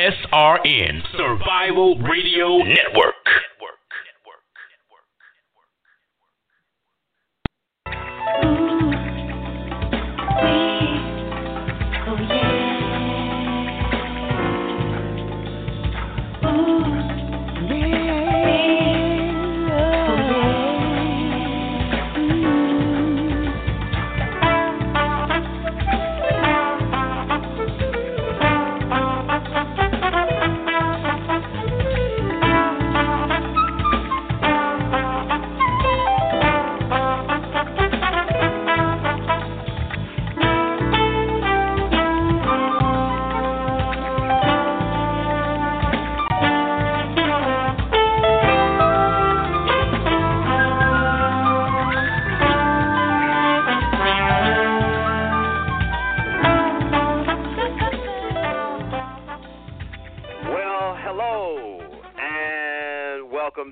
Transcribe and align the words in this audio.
SRN 0.00 1.02
Survival 1.12 1.98
Radio 1.98 2.56
Network. 2.64 3.20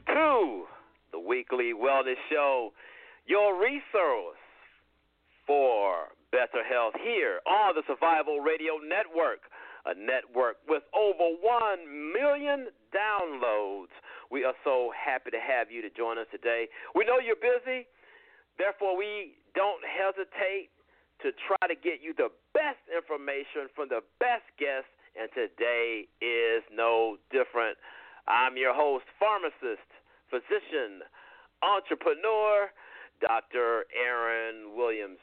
Welcome 0.07 0.15
to 0.15 0.65
the 1.13 1.19
weekly 1.19 1.73
wellness 1.75 2.19
show, 2.31 2.71
your 3.27 3.59
resource 3.61 4.39
for 5.47 6.13
better 6.31 6.63
health 6.69 6.95
here 7.03 7.41
on 7.47 7.75
the 7.75 7.83
Survival 7.87 8.41
Radio 8.41 8.77
Network, 8.79 9.49
a 9.87 9.95
network 9.95 10.57
with 10.69 10.83
over 10.95 11.35
1 11.41 12.13
million 12.13 12.69
downloads. 12.93 13.95
We 14.31 14.45
are 14.45 14.55
so 14.63 14.93
happy 14.93 15.31
to 15.31 15.41
have 15.41 15.71
you 15.71 15.81
to 15.83 15.91
join 15.91 16.19
us 16.19 16.27
today. 16.31 16.69
We 16.95 17.05
know 17.05 17.19
you're 17.19 17.41
busy, 17.41 17.87
therefore, 18.59 18.97
we 18.97 19.35
don't 19.55 19.83
hesitate 19.83 20.69
to 21.23 21.33
try 21.49 21.67
to 21.67 21.75
get 21.75 21.99
you 22.03 22.15
the 22.15 22.29
best 22.55 22.83
information 22.95 23.73
from 23.75 23.89
the 23.89 24.01
best 24.21 24.47
guests, 24.61 24.93
and 25.19 25.29
today 25.35 26.07
is 26.21 26.63
no 26.71 27.17
different. 27.33 27.79
I'm 28.29 28.61
your 28.61 28.77
host, 28.77 29.09
pharmacist, 29.17 29.89
physician, 30.29 31.01
entrepreneur, 31.65 32.69
Dr. 33.25 33.89
Aaron 33.97 34.77
Williams. 34.77 35.17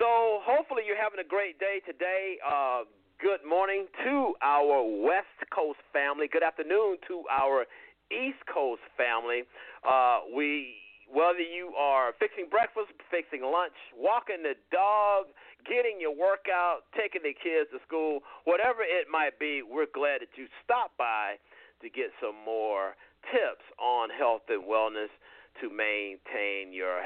So, 0.00 0.40
hopefully, 0.40 0.82
you're 0.88 1.00
having 1.00 1.20
a 1.20 1.28
great 1.28 1.60
day 1.60 1.84
today. 1.84 2.40
Uh, 2.40 2.88
good 3.20 3.44
morning 3.44 3.86
to 4.08 4.32
our 4.40 4.80
West 4.80 5.36
Coast 5.52 5.84
family. 5.92 6.32
Good 6.32 6.42
afternoon 6.42 6.96
to 7.08 7.28
our 7.28 7.68
East 8.08 8.40
Coast 8.48 8.82
family. 8.96 9.44
Uh, 9.84 10.24
we 10.32 10.80
whether 11.06 11.38
you 11.38 11.70
are 11.78 12.18
fixing 12.18 12.50
breakfast, 12.50 12.90
fixing 13.12 13.44
lunch, 13.46 13.76
walking 13.94 14.42
the 14.42 14.58
dog, 14.74 15.30
getting 15.62 16.02
your 16.02 16.10
workout, 16.10 16.82
taking 16.98 17.22
the 17.22 17.30
kids 17.30 17.70
to 17.70 17.78
school, 17.86 18.26
whatever 18.42 18.82
it 18.82 19.06
might 19.06 19.38
be, 19.38 19.62
we're 19.62 19.86
glad 19.94 20.18
that 20.18 20.34
you 20.34 20.50
stopped 20.66 20.98
by 20.98 21.38
to 21.82 21.88
get 21.88 22.10
some 22.20 22.36
more 22.44 22.96
tips 23.32 23.64
on 23.78 24.08
health 24.10 24.42
and 24.48 24.64
wellness 24.64 25.12
to 25.60 25.68
maintain 25.70 26.72
your 26.72 27.00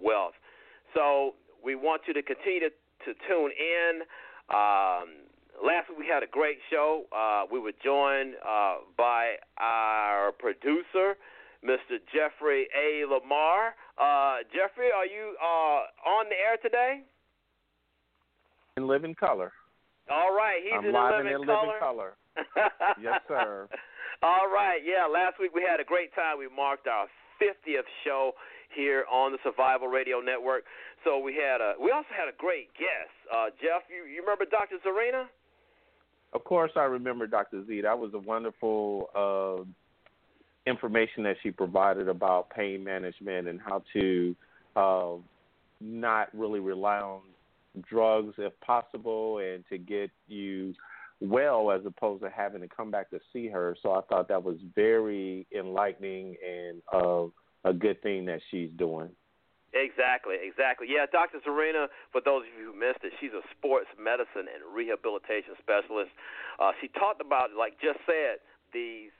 wealth. 0.00 0.34
So 0.94 1.34
we 1.62 1.74
want 1.74 2.02
you 2.06 2.14
to 2.14 2.22
continue 2.22 2.60
to, 2.60 2.70
to 2.70 3.14
tune 3.28 3.52
in. 3.52 4.02
Um, 4.50 5.28
last 5.62 5.88
week 5.88 5.98
we 6.00 6.06
had 6.06 6.22
a 6.22 6.30
great 6.30 6.58
show. 6.70 7.04
Uh, 7.12 7.44
we 7.50 7.60
were 7.60 7.72
joined 7.82 8.34
uh, 8.46 8.76
by 8.96 9.36
our 9.58 10.32
producer. 10.32 11.16
Mr. 11.64 12.00
Jeffrey 12.12 12.68
A. 12.74 13.04
Lamar. 13.04 13.74
Uh, 14.00 14.38
Jeffrey, 14.48 14.88
are 14.96 15.04
you 15.04 15.36
uh, 15.42 16.08
on 16.08 16.26
the 16.30 16.36
air 16.36 16.56
today? 16.62 17.02
In 18.76 18.88
living 18.88 19.14
color. 19.14 19.52
All 20.10 20.34
right, 20.34 20.60
he's 20.64 20.72
I'm 20.74 20.86
in 20.86 20.92
live 20.92 21.24
living 21.24 21.40
in 21.40 21.46
color. 21.46 21.66
living 21.66 21.80
color. 21.80 22.16
yes, 23.00 23.20
sir. 23.28 23.68
All 24.22 24.48
right, 24.52 24.80
yeah. 24.84 25.06
Last 25.06 25.40
week 25.40 25.54
we 25.54 25.62
had 25.62 25.80
a 25.80 25.84
great 25.84 26.14
time. 26.14 26.38
We 26.38 26.48
marked 26.54 26.86
our 26.86 27.06
50th 27.40 27.88
show 28.04 28.32
here 28.74 29.04
on 29.10 29.32
the 29.32 29.38
Survival 29.42 29.88
Radio 29.88 30.20
Network. 30.20 30.64
So 31.04 31.18
we 31.18 31.34
had 31.34 31.60
a. 31.62 31.74
We 31.80 31.90
also 31.90 32.08
had 32.10 32.28
a 32.28 32.36
great 32.36 32.68
guest, 32.74 33.16
uh, 33.32 33.46
Jeff. 33.62 33.82
You 33.88 34.04
you 34.04 34.20
remember 34.20 34.44
Dr. 34.44 34.76
Zarina? 34.86 35.24
Of 36.34 36.44
course, 36.44 36.70
I 36.76 36.84
remember 36.84 37.26
Dr. 37.26 37.64
Z. 37.66 37.80
That 37.80 37.98
was 37.98 38.12
a 38.14 38.18
wonderful 38.18 39.08
uh, 39.16 39.64
information 40.66 41.24
that 41.24 41.36
she 41.42 41.50
provided 41.50 42.08
about 42.08 42.50
pain 42.50 42.84
management 42.84 43.48
and 43.48 43.58
how 43.58 43.82
to 43.94 44.36
uh, 44.76 45.12
not 45.80 46.28
really 46.34 46.60
rely 46.60 46.98
on 46.98 47.22
drugs 47.88 48.34
if 48.38 48.52
possible 48.60 49.38
and 49.38 49.64
to 49.70 49.78
get 49.78 50.10
you 50.28 50.74
well 51.20 51.70
as 51.70 51.82
opposed 51.84 52.22
to 52.22 52.30
having 52.30 52.62
to 52.62 52.68
come 52.68 52.90
back 52.90 53.10
to 53.10 53.20
see 53.32 53.48
her. 53.48 53.76
So 53.82 53.92
I 53.92 54.00
thought 54.08 54.28
that 54.28 54.42
was 54.42 54.56
very 54.74 55.46
enlightening 55.56 56.36
and 56.46 56.82
uh, 56.92 57.26
a 57.64 57.72
good 57.72 58.02
thing 58.02 58.24
that 58.26 58.40
she's 58.50 58.70
doing. 58.76 59.10
Exactly, 59.72 60.34
exactly. 60.42 60.88
Yeah, 60.90 61.06
Dr. 61.06 61.38
Serena, 61.44 61.86
for 62.10 62.20
those 62.20 62.42
of 62.42 62.50
you 62.58 62.72
who 62.72 62.74
missed 62.74 63.06
it, 63.06 63.12
she's 63.20 63.30
a 63.30 63.44
sports 63.54 63.86
medicine 63.94 64.50
and 64.50 64.66
rehabilitation 64.66 65.54
specialist. 65.62 66.10
Uh, 66.58 66.74
she 66.80 66.88
talked 66.88 67.20
about, 67.20 67.54
like 67.56 67.78
just 67.80 68.00
said, 68.06 68.42
these. 68.72 69.14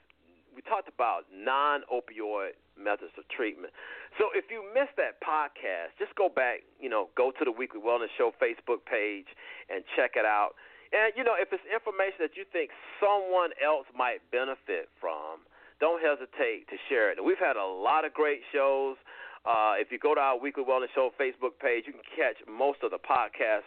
We 0.51 0.59
talked 0.67 0.91
about 0.91 1.31
non-opioid 1.31 2.59
methods 2.75 3.15
of 3.15 3.23
treatment. 3.31 3.71
So 4.19 4.35
if 4.35 4.51
you 4.51 4.67
missed 4.75 4.99
that 4.99 5.23
podcast, 5.23 5.95
just 5.95 6.11
go 6.19 6.27
back. 6.27 6.67
You 6.75 6.91
know, 6.91 7.07
go 7.15 7.31
to 7.31 7.43
the 7.47 7.55
Weekly 7.55 7.79
Wellness 7.79 8.11
Show 8.19 8.35
Facebook 8.35 8.83
page 8.83 9.31
and 9.71 9.87
check 9.95 10.19
it 10.19 10.27
out. 10.27 10.59
And 10.91 11.15
you 11.15 11.23
know, 11.23 11.39
if 11.39 11.51
it's 11.55 11.63
information 11.71 12.19
that 12.27 12.35
you 12.35 12.43
think 12.51 12.71
someone 12.99 13.55
else 13.63 13.87
might 13.95 14.19
benefit 14.31 14.91
from, 14.99 15.47
don't 15.79 16.03
hesitate 16.03 16.67
to 16.69 16.77
share 16.91 17.11
it. 17.11 17.17
We've 17.17 17.41
had 17.41 17.55
a 17.55 17.65
lot 17.65 18.05
of 18.05 18.13
great 18.13 18.41
shows. 18.51 18.97
Uh, 19.43 19.73
if 19.81 19.91
you 19.91 19.97
go 19.97 20.13
to 20.13 20.21
our 20.21 20.37
Weekly 20.37 20.63
Wellness 20.63 20.93
Show 20.93 21.09
Facebook 21.19 21.57
page, 21.57 21.85
you 21.87 21.93
can 21.93 22.05
catch 22.13 22.37
most 22.45 22.83
of 22.83 22.91
the 22.91 23.01
podcasts. 23.01 23.65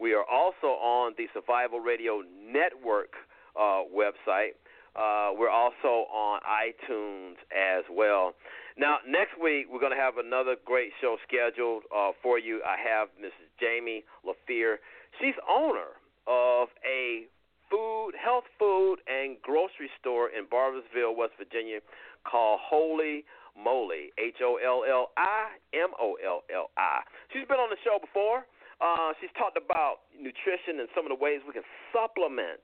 We 0.00 0.14
are 0.14 0.24
also 0.24 0.74
on 0.82 1.14
the 1.16 1.28
Survival 1.32 1.78
Radio 1.78 2.22
Network 2.26 3.14
uh, 3.54 3.86
website. 3.86 4.58
Uh, 4.96 5.32
we're 5.38 5.52
also 5.52 6.10
on 6.10 6.40
iTunes 6.42 7.38
as 7.54 7.84
well. 7.88 8.34
Now, 8.76 8.98
next 9.06 9.40
week, 9.40 9.66
we're 9.70 9.80
going 9.80 9.94
to 9.94 10.02
have 10.02 10.18
another 10.18 10.56
great 10.64 10.90
show 11.00 11.16
scheduled 11.26 11.84
uh, 11.94 12.10
for 12.22 12.38
you. 12.38 12.60
I 12.66 12.76
have 12.82 13.08
Mrs. 13.20 13.48
Jamie 13.60 14.04
LaFear. 14.26 14.76
She's 15.20 15.34
owner 15.48 16.01
of 16.26 16.68
a 16.84 17.26
food, 17.70 18.12
health 18.18 18.44
food, 18.58 18.98
and 19.08 19.40
grocery 19.42 19.88
store 19.98 20.28
in 20.28 20.44
Barboursville, 20.46 21.16
West 21.16 21.32
Virginia 21.38 21.80
called 22.28 22.60
Holli 22.60 23.24
Molli, 23.56 24.12
H 24.16 24.40
O 24.40 24.56
L 24.56 24.84
L 24.88 25.10
I 25.16 25.56
M 25.74 25.90
O 26.00 26.16
L 26.24 26.42
L 26.52 26.70
I. 26.76 27.00
She's 27.32 27.46
been 27.48 27.60
on 27.60 27.68
the 27.68 27.80
show 27.84 27.98
before. 28.00 28.46
Uh, 28.80 29.12
she's 29.20 29.30
talked 29.38 29.56
about 29.56 30.08
nutrition 30.16 30.80
and 30.80 30.88
some 30.94 31.06
of 31.06 31.12
the 31.12 31.20
ways 31.20 31.40
we 31.46 31.52
can 31.52 31.66
supplement 31.94 32.60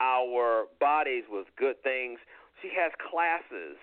our 0.00 0.68
bodies 0.78 1.24
with 1.30 1.46
good 1.56 1.80
things. 1.82 2.20
She 2.60 2.68
has 2.76 2.92
classes 3.00 3.80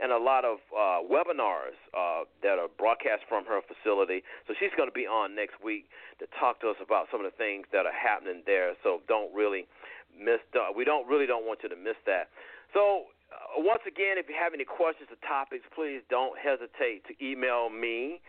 and 0.00 0.12
a 0.12 0.18
lot 0.18 0.44
of 0.44 0.58
uh, 0.70 1.02
webinars 1.02 1.74
uh, 1.90 2.22
that 2.42 2.58
are 2.58 2.68
broadcast 2.78 3.26
from 3.28 3.44
her 3.46 3.60
facility. 3.66 4.22
So 4.46 4.54
she's 4.58 4.70
going 4.76 4.88
to 4.88 4.94
be 4.94 5.06
on 5.06 5.34
next 5.34 5.58
week 5.62 5.90
to 6.22 6.26
talk 6.38 6.60
to 6.62 6.70
us 6.70 6.78
about 6.78 7.10
some 7.10 7.24
of 7.24 7.26
the 7.26 7.36
things 7.36 7.66
that 7.72 7.86
are 7.86 7.94
happening 7.94 8.42
there. 8.46 8.74
So 8.82 9.02
don't 9.08 9.34
really 9.34 9.66
miss. 10.14 10.38
Uh, 10.54 10.70
we 10.74 10.84
don't 10.84 11.06
really 11.06 11.26
don't 11.26 11.46
want 11.46 11.60
you 11.62 11.68
to 11.68 11.76
miss 11.76 11.98
that. 12.06 12.30
So 12.72 13.10
uh, 13.34 13.58
once 13.58 13.82
again, 13.86 14.16
if 14.22 14.28
you 14.28 14.36
have 14.38 14.54
any 14.54 14.64
questions 14.64 15.10
or 15.10 15.18
topics, 15.26 15.66
please 15.74 16.00
don't 16.08 16.38
hesitate 16.38 17.02
to 17.10 17.12
email 17.18 17.68
me 17.68 18.22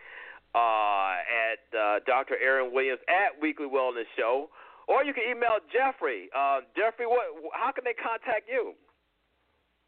uh, 0.56 1.22
at 1.22 1.62
uh, 1.78 2.00
Dr. 2.06 2.36
Aaron 2.42 2.74
Williams 2.74 3.00
at 3.06 3.38
Weekly 3.38 3.70
Wellness 3.70 4.10
Show, 4.18 4.50
or 4.88 5.04
you 5.04 5.14
can 5.14 5.24
email 5.30 5.62
Jeffrey. 5.70 6.30
Uh, 6.34 6.66
Jeffrey, 6.74 7.06
what? 7.06 7.30
How 7.54 7.72
can 7.72 7.86
they 7.86 7.94
contact 7.94 8.50
you? 8.50 8.74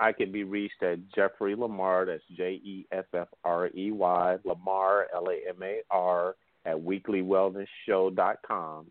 I 0.01 0.11
can 0.11 0.31
be 0.31 0.43
reached 0.43 0.81
at 0.81 0.97
Jeffrey 1.15 1.55
Lamar, 1.55 2.07
that's 2.07 2.23
J 2.35 2.59
E 2.63 2.87
F 2.91 3.05
F 3.13 3.27
R 3.43 3.67
E 3.67 3.91
Y, 3.91 4.37
Lamar, 4.43 5.05
L 5.13 5.29
A 5.29 5.49
M 5.49 5.61
A 5.61 5.81
R, 5.91 6.35
at 6.65 6.75
weeklywellnessshow.com. 6.75 8.87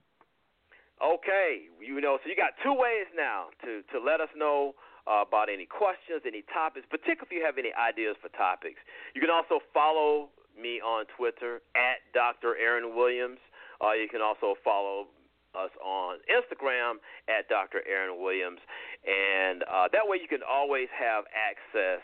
Okay, 1.03 1.63
you 1.81 2.01
know, 2.01 2.19
so 2.23 2.31
you 2.31 2.37
got 2.37 2.53
two 2.63 2.75
ways 2.75 3.07
now 3.17 3.47
to 3.65 3.83
to 3.91 3.99
let 3.99 4.21
us 4.21 4.29
know 4.37 4.77
uh, 5.11 5.23
about 5.27 5.49
any 5.53 5.67
questions, 5.67 6.23
any 6.25 6.45
topics, 6.55 6.87
particularly 6.89 7.27
if 7.27 7.33
you 7.33 7.43
have 7.45 7.59
any 7.59 7.73
ideas 7.75 8.15
for 8.23 8.29
topics. 8.37 8.79
You 9.15 9.21
can 9.21 9.31
also 9.31 9.59
follow 9.75 10.29
me 10.55 10.81
on 10.81 11.07
Twitter 11.17 11.61
at 11.75 11.99
Dr. 12.15 12.57
Aaron 12.57 12.95
Williams. 12.95 13.41
Uh, 13.83 13.95
you 13.99 14.09
can 14.09 14.21
also 14.21 14.55
follow 14.63 15.09
us 15.55 15.71
on 15.83 16.19
Instagram 16.31 17.03
at 17.29 17.49
Dr. 17.49 17.83
Aaron 17.89 18.23
Williams, 18.23 18.61
and 19.07 19.63
uh, 19.65 19.89
that 19.93 20.05
way 20.05 20.19
you 20.21 20.29
can 20.29 20.47
always 20.47 20.89
have 20.95 21.25
access 21.35 22.03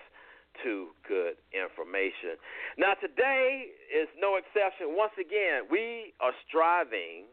to 0.64 0.88
good 1.06 1.36
information. 1.52 2.40
Now, 2.78 2.94
today 2.96 3.68
is 3.92 4.08
no 4.18 4.36
exception. 4.36 4.96
Once 4.96 5.12
again, 5.20 5.68
we 5.70 6.14
are 6.20 6.32
striving 6.48 7.28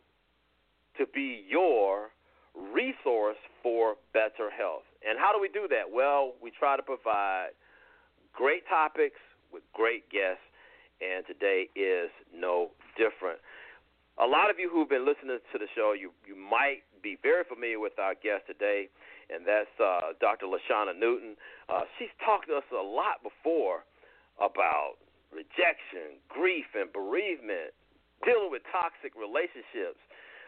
to 0.97 1.05
be 1.13 1.45
your 1.47 2.11
resource 2.53 3.39
for 3.61 3.95
better 4.13 4.51
health. 4.51 4.85
And 5.07 5.17
how 5.17 5.31
do 5.33 5.39
we 5.41 5.49
do 5.49 5.67
that? 5.69 5.89
Well, 5.91 6.33
we 6.41 6.51
try 6.51 6.77
to 6.77 6.83
provide 6.83 7.55
great 8.33 8.67
topics 8.67 9.19
with 9.51 9.63
great 9.73 10.09
guests, 10.09 10.43
and 11.01 11.25
today 11.25 11.69
is 11.75 12.09
no 12.33 12.69
different. 12.97 13.39
A 14.21 14.27
lot 14.29 14.53
of 14.53 14.61
you 14.61 14.69
who've 14.69 14.89
been 14.89 15.09
listening 15.09 15.41
to 15.41 15.57
the 15.57 15.65
show, 15.73 15.97
you 15.97 16.13
you 16.29 16.37
might 16.37 16.85
be 17.01 17.17
very 17.25 17.43
familiar 17.43 17.81
with 17.81 17.97
our 17.97 18.13
guest 18.13 18.45
today, 18.45 18.85
and 19.33 19.41
that's 19.41 19.73
uh, 19.81 20.13
Dr. 20.21 20.45
LaShanna 20.45 20.93
Newton. 20.93 21.33
Uh, 21.65 21.89
she's 21.97 22.13
talked 22.21 22.47
to 22.47 22.61
us 22.61 22.67
a 22.69 22.77
lot 22.77 23.25
before 23.25 23.89
about 24.37 25.01
rejection, 25.33 26.21
grief, 26.29 26.69
and 26.77 26.93
bereavement, 26.93 27.73
dealing 28.21 28.53
with 28.53 28.61
toxic 28.69 29.17
relationships. 29.17 29.97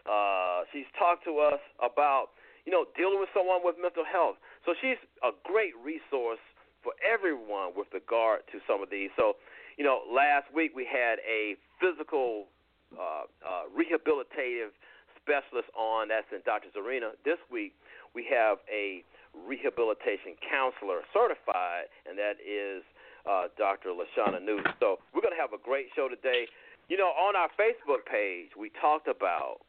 Uh, 0.06 0.62
she's 0.70 0.86
talked 0.94 1.26
to 1.26 1.42
us 1.42 1.58
about 1.82 2.38
you 2.62 2.70
know 2.70 2.86
dealing 2.94 3.18
with 3.18 3.30
someone 3.34 3.66
with 3.66 3.74
mental 3.82 4.06
health. 4.06 4.38
So 4.62 4.78
she's 4.78 4.98
a 5.26 5.34
great 5.42 5.74
resource 5.82 6.42
for 6.86 6.94
everyone 7.02 7.74
with 7.74 7.90
regard 7.90 8.46
to 8.54 8.62
some 8.62 8.78
of 8.78 8.94
these. 8.94 9.10
So 9.18 9.42
you 9.74 9.82
know, 9.82 10.06
last 10.06 10.46
week 10.54 10.70
we 10.70 10.86
had 10.86 11.18
a 11.26 11.58
physical 11.82 12.46
uh, 12.94 13.26
uh, 13.42 13.66
rehabilitative 13.74 14.70
specialist 15.18 15.68
on. 15.74 16.08
That's 16.08 16.30
in 16.30 16.40
Dr. 16.46 16.70
Zarina. 16.70 17.18
This 17.24 17.38
week 17.50 17.74
we 18.14 18.26
have 18.30 18.58
a 18.70 19.02
rehabilitation 19.34 20.38
counselor 20.40 21.02
certified, 21.12 21.90
and 22.08 22.16
that 22.16 22.38
is 22.40 22.86
uh, 23.26 23.50
Dr. 23.58 23.90
LaShanna 23.90 24.40
Newton. 24.40 24.72
So 24.80 25.02
we're 25.12 25.20
going 25.20 25.34
to 25.34 25.42
have 25.42 25.52
a 25.52 25.60
great 25.60 25.90
show 25.92 26.08
today. 26.08 26.46
You 26.88 26.96
know, 26.96 27.10
on 27.10 27.34
our 27.34 27.50
Facebook 27.58 28.06
page, 28.06 28.54
we 28.54 28.70
talked 28.80 29.08
about. 29.08 29.66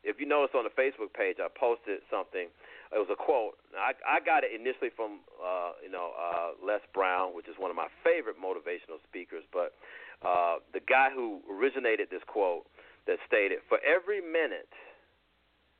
If 0.00 0.16
you 0.16 0.24
notice 0.24 0.56
on 0.56 0.64
the 0.64 0.72
Facebook 0.72 1.12
page, 1.12 1.36
I 1.36 1.52
posted 1.52 2.00
something. 2.08 2.48
It 2.88 2.96
was 2.96 3.12
a 3.12 3.20
quote. 3.20 3.60
I, 3.76 3.92
I 4.08 4.18
got 4.24 4.48
it 4.48 4.50
initially 4.56 4.88
from, 4.88 5.20
uh, 5.36 5.76
you 5.84 5.92
know, 5.92 6.16
uh, 6.16 6.56
Les 6.64 6.80
Brown, 6.96 7.36
which 7.36 7.46
is 7.52 7.54
one 7.60 7.68
of 7.68 7.76
my 7.76 7.92
favorite 8.00 8.40
motivational 8.40 8.96
speakers. 9.04 9.44
But 9.52 9.76
uh, 10.22 10.56
the 10.72 10.80
guy 10.80 11.08
who 11.14 11.40
originated 11.50 12.08
this 12.10 12.22
quote 12.26 12.66
that 13.06 13.18
stated, 13.26 13.60
"For 13.68 13.78
every 13.80 14.20
minute 14.20 14.72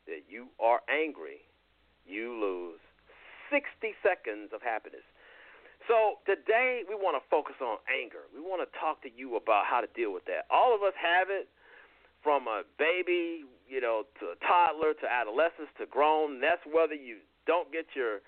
that 0.06 0.25
you 0.28 0.48
are 0.58 0.81
angry, 0.88 1.44
you 2.06 2.34
lose 2.34 2.81
60 3.50 3.94
seconds 4.02 4.52
of 4.52 4.62
happiness." 4.62 5.04
So 5.88 6.20
today 6.26 6.84
we 6.88 6.94
want 6.94 7.20
to 7.20 7.25
focus 7.28 7.56
on 7.60 7.78
anger. 7.88 8.28
We 8.34 8.40
want 8.40 8.60
to 8.60 8.78
talk 8.78 9.02
to 9.02 9.10
you 9.10 9.37
about 9.37 9.66
how 9.66 9.81
to 9.81 9.88
deal 9.96 10.12
with 10.12 10.25
that. 10.26 10.46
All 10.50 10.75
of 10.75 10.82
us 10.82 10.94
have 10.96 11.31
it, 11.31 11.48
from 12.22 12.46
a 12.46 12.62
baby, 12.78 13.44
you 13.69 13.81
know, 13.81 14.04
to 14.20 14.32
a 14.32 14.38
toddler, 14.44 14.93
to 14.94 15.06
adolescence, 15.08 15.72
to 15.78 15.86
grown. 15.86 16.40
That's 16.40 16.60
whether 16.69 16.94
you 16.94 17.19
don't 17.46 17.72
get 17.72 17.86
your 17.96 18.20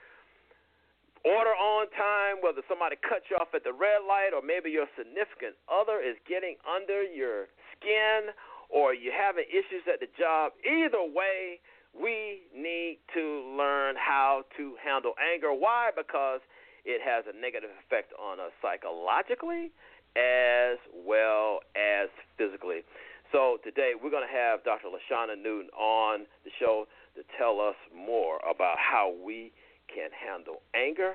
order 1.24 1.54
on 1.54 1.86
time, 1.94 2.42
whether 2.42 2.62
somebody 2.68 2.96
cut 2.98 3.22
you 3.30 3.36
off 3.38 3.54
at 3.54 3.64
the 3.64 3.72
red 3.72 4.02
light, 4.06 4.34
or 4.34 4.42
maybe 4.42 4.70
your 4.70 4.86
significant 4.98 5.54
other 5.70 6.02
is 6.02 6.18
getting 6.26 6.56
under 6.66 7.02
your 7.02 7.46
skin, 7.74 8.34
or 8.70 8.94
you're 8.94 9.14
having 9.14 9.44
issues 9.50 9.86
at 9.86 10.00
the 10.00 10.10
job. 10.18 10.52
Either 10.66 11.02
way, 11.02 11.60
we 11.94 12.42
need 12.56 12.98
to 13.14 13.44
learn 13.56 13.94
how 13.96 14.44
to 14.56 14.74
handle 14.82 15.12
anger. 15.20 15.52
Why? 15.52 15.90
Because 15.94 16.40
it 16.84 17.00
has 17.04 17.24
a 17.28 17.34
negative 17.38 17.70
effect 17.84 18.12
on 18.18 18.40
us 18.40 18.50
psychologically 18.60 19.70
as 20.16 20.78
well 20.92 21.60
as 21.76 22.08
physically. 22.36 22.82
So 23.30 23.56
today 23.64 23.92
we're 23.96 24.10
going 24.10 24.26
to 24.26 24.34
have 24.34 24.64
Dr. 24.64 24.88
LaShanna 24.88 25.40
Newton 25.40 25.70
on 25.72 26.26
the 26.44 26.50
show 26.58 26.86
to 27.16 27.22
tell 27.38 27.60
us 27.60 27.76
more 27.94 28.40
about 28.48 28.76
how 28.76 29.14
we 29.24 29.52
can 29.94 30.10
handle 30.12 30.62
anger 30.74 31.14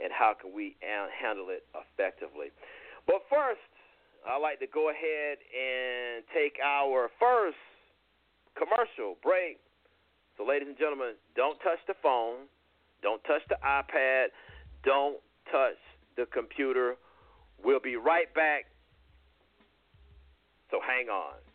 and 0.00 0.12
how 0.12 0.34
can 0.38 0.54
we 0.54 0.76
handle 0.82 1.48
it 1.50 1.64
effectively. 1.74 2.54
But 3.06 3.24
first, 3.30 3.64
I'd 4.28 4.42
like 4.42 4.60
to 4.60 4.66
go 4.66 4.90
ahead 4.90 5.38
and 5.50 6.24
take 6.34 6.60
our 6.62 7.08
first 7.18 7.58
commercial 8.54 9.16
break. 9.22 9.58
So, 10.36 10.44
ladies 10.44 10.68
and 10.68 10.78
gentlemen, 10.78 11.14
don't 11.34 11.58
touch 11.60 11.80
the 11.86 11.94
phone, 12.02 12.46
don't 13.02 13.22
touch 13.24 13.42
the 13.48 13.56
iPad, 13.64 14.26
don't 14.84 15.18
touch 15.50 15.80
the 16.16 16.26
computer. 16.26 16.96
We'll 17.64 17.80
be 17.80 17.96
right 17.96 18.32
back. 18.34 18.66
So, 20.70 20.78
hang 20.84 21.08
on. 21.08 21.47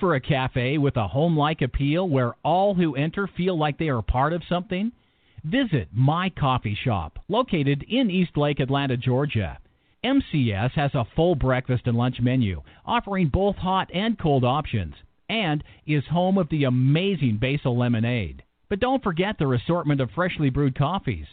For 0.00 0.14
a 0.14 0.20
cafe 0.20 0.78
with 0.78 0.96
a 0.96 1.06
home 1.06 1.36
like 1.36 1.60
appeal 1.60 2.08
where 2.08 2.34
all 2.42 2.74
who 2.74 2.96
enter 2.96 3.28
feel 3.36 3.56
like 3.56 3.78
they 3.78 3.90
are 3.90 4.02
part 4.02 4.32
of 4.32 4.42
something? 4.48 4.90
Visit 5.44 5.88
My 5.92 6.30
Coffee 6.30 6.74
Shop, 6.74 7.18
located 7.28 7.84
in 7.88 8.10
East 8.10 8.36
Lake, 8.36 8.58
Atlanta, 8.58 8.96
Georgia. 8.96 9.58
MCS 10.02 10.72
has 10.72 10.94
a 10.94 11.06
full 11.14 11.34
breakfast 11.34 11.86
and 11.86 11.96
lunch 11.96 12.20
menu, 12.20 12.62
offering 12.86 13.28
both 13.28 13.56
hot 13.56 13.90
and 13.92 14.18
cold 14.18 14.44
options, 14.44 14.94
and 15.28 15.62
is 15.86 16.04
home 16.06 16.38
of 16.38 16.48
the 16.48 16.64
amazing 16.64 17.36
basil 17.36 17.76
lemonade. 17.76 18.42
But 18.70 18.80
don't 18.80 19.02
forget 19.02 19.38
their 19.38 19.52
assortment 19.52 20.00
of 20.00 20.10
freshly 20.12 20.48
brewed 20.48 20.76
coffees. 20.76 21.26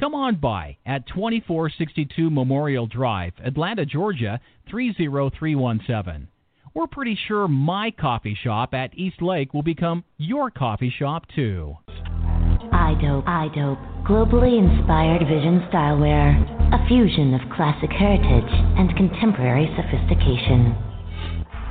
Come 0.00 0.14
on 0.14 0.36
by 0.36 0.78
at 0.84 1.06
2462 1.06 2.30
Memorial 2.30 2.86
Drive, 2.86 3.34
Atlanta, 3.44 3.86
Georgia 3.86 4.40
30317. 4.70 6.28
We're 6.74 6.86
pretty 6.86 7.18
sure 7.26 7.48
my 7.48 7.90
coffee 7.90 8.36
shop 8.40 8.74
at 8.74 8.96
East 8.96 9.22
Lake 9.22 9.54
will 9.54 9.62
become 9.62 10.04
your 10.18 10.50
coffee 10.50 10.90
shop 10.90 11.24
too. 11.34 11.76
iDope, 11.88 13.24
iDope, 13.24 14.04
globally 14.04 14.58
inspired 14.58 15.20
vision 15.26 15.66
stylewear, 15.72 16.36
a 16.74 16.88
fusion 16.88 17.34
of 17.34 17.40
classic 17.56 17.90
heritage 17.90 18.52
and 18.76 18.94
contemporary 18.96 19.68
sophistication. 19.76 20.76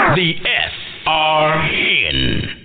The 0.00 0.34
SRN. 1.06 2.56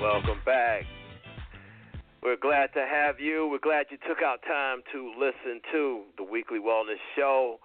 Welcome 0.00 0.40
back. 0.46 0.84
We're 2.22 2.36
glad 2.40 2.72
to 2.74 2.86
have 2.90 3.20
you. 3.20 3.48
We're 3.50 3.58
glad 3.58 3.86
you 3.90 3.98
took 4.08 4.22
out 4.24 4.40
time 4.46 4.82
to 4.92 5.12
listen 5.18 5.60
to 5.72 6.02
the 6.16 6.24
Weekly 6.24 6.58
Wellness 6.58 7.00
Show, 7.16 7.58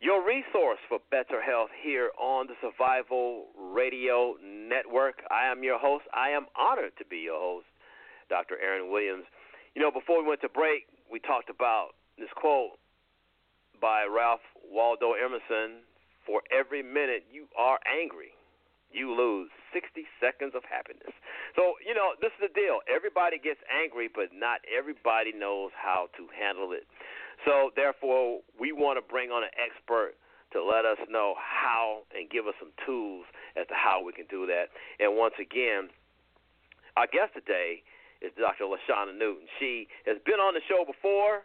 your 0.00 0.24
resource 0.24 0.78
for 0.88 0.98
better 1.10 1.42
health 1.42 1.70
here 1.82 2.10
on 2.18 2.46
the 2.46 2.54
Survival 2.62 3.46
Radio 3.58 4.36
Network. 4.42 5.22
I 5.30 5.50
am 5.50 5.62
your 5.64 5.78
host. 5.78 6.04
I 6.14 6.30
am 6.30 6.46
honored 6.54 6.92
to 6.98 7.04
be 7.04 7.18
your 7.18 7.38
host, 7.38 7.66
Dr. 8.28 8.54
Aaron 8.62 8.92
Williams. 8.92 9.24
You 9.74 9.82
know, 9.82 9.90
before 9.90 10.22
we 10.22 10.28
went 10.28 10.40
to 10.42 10.48
break, 10.48 10.86
we 11.10 11.18
talked 11.18 11.50
about 11.50 11.98
this 12.16 12.30
quote 12.36 12.78
by 13.80 14.06
Ralph 14.06 14.44
Waldo 14.70 15.14
Emerson 15.18 15.82
For 16.26 16.42
every 16.54 16.82
minute 16.82 17.26
you 17.32 17.46
are 17.58 17.78
angry, 17.82 18.38
you 18.94 19.10
lose 19.12 19.50
60 19.74 20.06
seconds 20.22 20.54
of 20.54 20.62
happiness. 20.62 21.12
So, 21.56 21.74
you 21.84 21.92
know, 21.92 22.14
this 22.22 22.30
is 22.38 22.48
the 22.48 22.54
deal. 22.54 22.80
Everybody 22.86 23.38
gets 23.38 23.60
angry, 23.66 24.08
but 24.08 24.30
not 24.30 24.62
everybody 24.70 25.34
knows 25.34 25.74
how 25.74 26.08
to 26.16 26.30
handle 26.30 26.70
it. 26.70 26.86
So, 27.44 27.70
therefore, 27.76 28.40
we 28.58 28.72
want 28.72 28.98
to 28.98 29.04
bring 29.04 29.30
on 29.30 29.44
an 29.44 29.54
expert 29.54 30.14
to 30.52 30.64
let 30.64 30.88
us 30.88 30.98
know 31.12 31.36
how 31.36 32.08
and 32.16 32.28
give 32.30 32.48
us 32.48 32.56
some 32.58 32.72
tools 32.86 33.28
as 33.56 33.68
to 33.68 33.76
how 33.76 34.00
we 34.00 34.12
can 34.12 34.24
do 34.32 34.48
that. 34.48 34.72
And 34.98 35.16
once 35.16 35.36
again, 35.36 35.92
our 36.96 37.06
guest 37.06 37.36
today 37.36 37.84
is 38.24 38.32
Dr. 38.34 38.66
LaShanna 38.66 39.14
Newton. 39.14 39.46
She 39.60 39.86
has 40.08 40.18
been 40.24 40.40
on 40.40 40.56
the 40.56 40.64
show 40.66 40.82
before. 40.88 41.44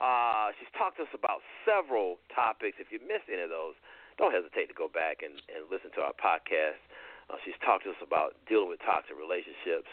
Uh, 0.00 0.56
she's 0.56 0.72
talked 0.72 0.96
to 0.96 1.04
us 1.04 1.12
about 1.12 1.44
several 1.68 2.16
topics. 2.32 2.80
If 2.80 2.88
you 2.88 2.98
missed 3.04 3.28
any 3.28 3.44
of 3.44 3.52
those, 3.52 3.76
don't 4.16 4.32
hesitate 4.32 4.72
to 4.72 4.76
go 4.76 4.88
back 4.88 5.20
and, 5.20 5.36
and 5.52 5.68
listen 5.68 5.92
to 5.94 6.00
our 6.00 6.16
podcast. 6.16 6.80
Uh, 7.28 7.36
she's 7.44 7.56
talked 7.60 7.84
to 7.84 7.92
us 7.92 8.00
about 8.00 8.34
dealing 8.48 8.72
with 8.72 8.80
toxic 8.82 9.14
relationships. 9.14 9.86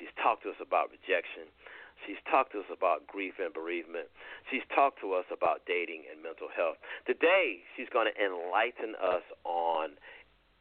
She's 0.00 0.10
talked 0.16 0.48
to 0.48 0.50
us 0.50 0.60
about 0.64 0.88
rejection. 0.88 1.52
She's 2.06 2.20
talked 2.30 2.52
to 2.52 2.60
us 2.60 2.70
about 2.72 3.06
grief 3.06 3.34
and 3.38 3.52
bereavement. 3.52 4.08
She's 4.50 4.64
talked 4.74 5.00
to 5.00 5.12
us 5.12 5.24
about 5.32 5.66
dating 5.66 6.04
and 6.10 6.22
mental 6.22 6.48
health. 6.48 6.76
Today, 7.06 7.60
she's 7.76 7.88
going 7.92 8.08
to 8.08 8.16
enlighten 8.16 8.96
us 8.96 9.24
on 9.44 9.96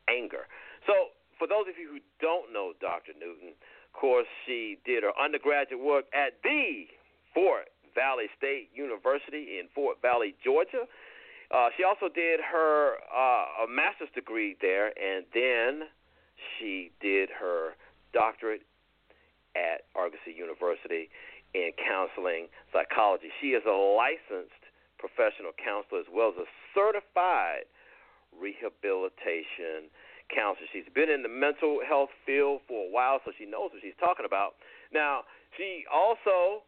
anger. 0.10 0.48
So, 0.88 1.16
for 1.38 1.48
those 1.48 1.72
of 1.72 1.80
you 1.80 1.88
who 1.88 2.02
don't 2.20 2.52
know 2.52 2.74
Dr. 2.82 3.16
Newton, 3.16 3.56
of 3.56 3.94
course, 3.96 4.28
she 4.46 4.78
did 4.86 5.04
her 5.04 5.16
undergraduate 5.16 5.80
work 5.80 6.06
at 6.14 6.36
the 6.44 6.88
Fort 7.34 7.72
Valley 7.96 8.28
State 8.38 8.70
University 8.74 9.60
in 9.60 9.68
Fort 9.74 10.02
Valley, 10.02 10.36
Georgia. 10.44 10.86
Uh, 11.52 11.70
she 11.78 11.84
also 11.84 12.14
did 12.14 12.40
her 12.40 12.96
uh, 13.10 13.66
a 13.66 13.68
master's 13.68 14.10
degree 14.14 14.56
there, 14.62 14.94
and 15.00 15.26
then 15.34 15.88
she 16.58 16.92
did 17.02 17.30
her 17.40 17.74
doctorate 18.14 18.62
at 19.56 19.90
Argosy 19.96 20.36
University 20.36 21.10
in 21.54 21.72
counseling 21.78 22.48
psychology. 22.72 23.30
She 23.42 23.58
is 23.58 23.64
a 23.66 23.74
licensed 23.74 24.64
professional 24.98 25.56
counselor 25.56 26.02
as 26.02 26.10
well 26.12 26.36
as 26.36 26.46
a 26.46 26.50
certified 26.76 27.66
rehabilitation 28.36 29.90
counselor. 30.30 30.70
She's 30.72 30.90
been 30.94 31.10
in 31.10 31.24
the 31.24 31.32
mental 31.32 31.82
health 31.82 32.14
field 32.26 32.62
for 32.68 32.86
a 32.86 32.92
while, 32.92 33.20
so 33.26 33.32
she 33.38 33.46
knows 33.46 33.74
what 33.74 33.82
she's 33.82 33.98
talking 33.98 34.26
about. 34.26 34.60
Now, 34.94 35.26
she 35.58 35.86
also 35.90 36.68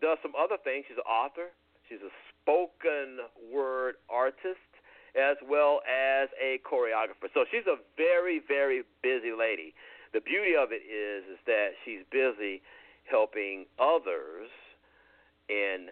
does 0.00 0.18
some 0.22 0.32
other 0.38 0.56
things. 0.62 0.86
She's 0.86 1.00
an 1.00 1.10
author. 1.10 1.50
She's 1.88 2.02
a 2.02 2.12
spoken 2.30 3.26
word 3.50 3.96
artist 4.08 4.70
as 5.14 5.38
well 5.46 5.80
as 5.86 6.28
a 6.42 6.58
choreographer. 6.66 7.30
So 7.32 7.46
she's 7.50 7.66
a 7.66 7.78
very, 7.96 8.42
very 8.46 8.82
busy 9.02 9.30
lady. 9.30 9.74
The 10.12 10.20
beauty 10.20 10.54
of 10.58 10.70
it 10.70 10.82
is 10.86 11.26
is 11.26 11.40
that 11.46 11.74
she's 11.84 12.02
busy 12.10 12.62
helping 13.10 13.66
others 13.78 14.50
in 15.48 15.88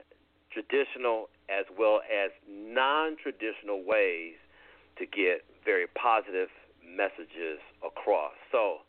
traditional 0.52 1.28
as 1.48 1.64
well 1.78 2.00
as 2.08 2.30
non-traditional 2.48 3.84
ways 3.84 4.34
to 4.98 5.06
get 5.06 5.44
very 5.64 5.86
positive 5.96 6.48
messages 6.84 7.60
across. 7.84 8.32
So, 8.50 8.84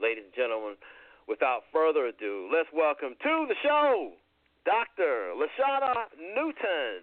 ladies 0.00 0.24
and 0.24 0.34
gentlemen, 0.34 0.76
without 1.28 1.62
further 1.72 2.06
ado, 2.06 2.48
let's 2.52 2.68
welcome 2.72 3.14
to 3.22 3.46
the 3.48 3.54
show 3.62 4.12
Dr. 4.64 5.34
LaShanna 5.34 5.94
Newton. 6.36 7.02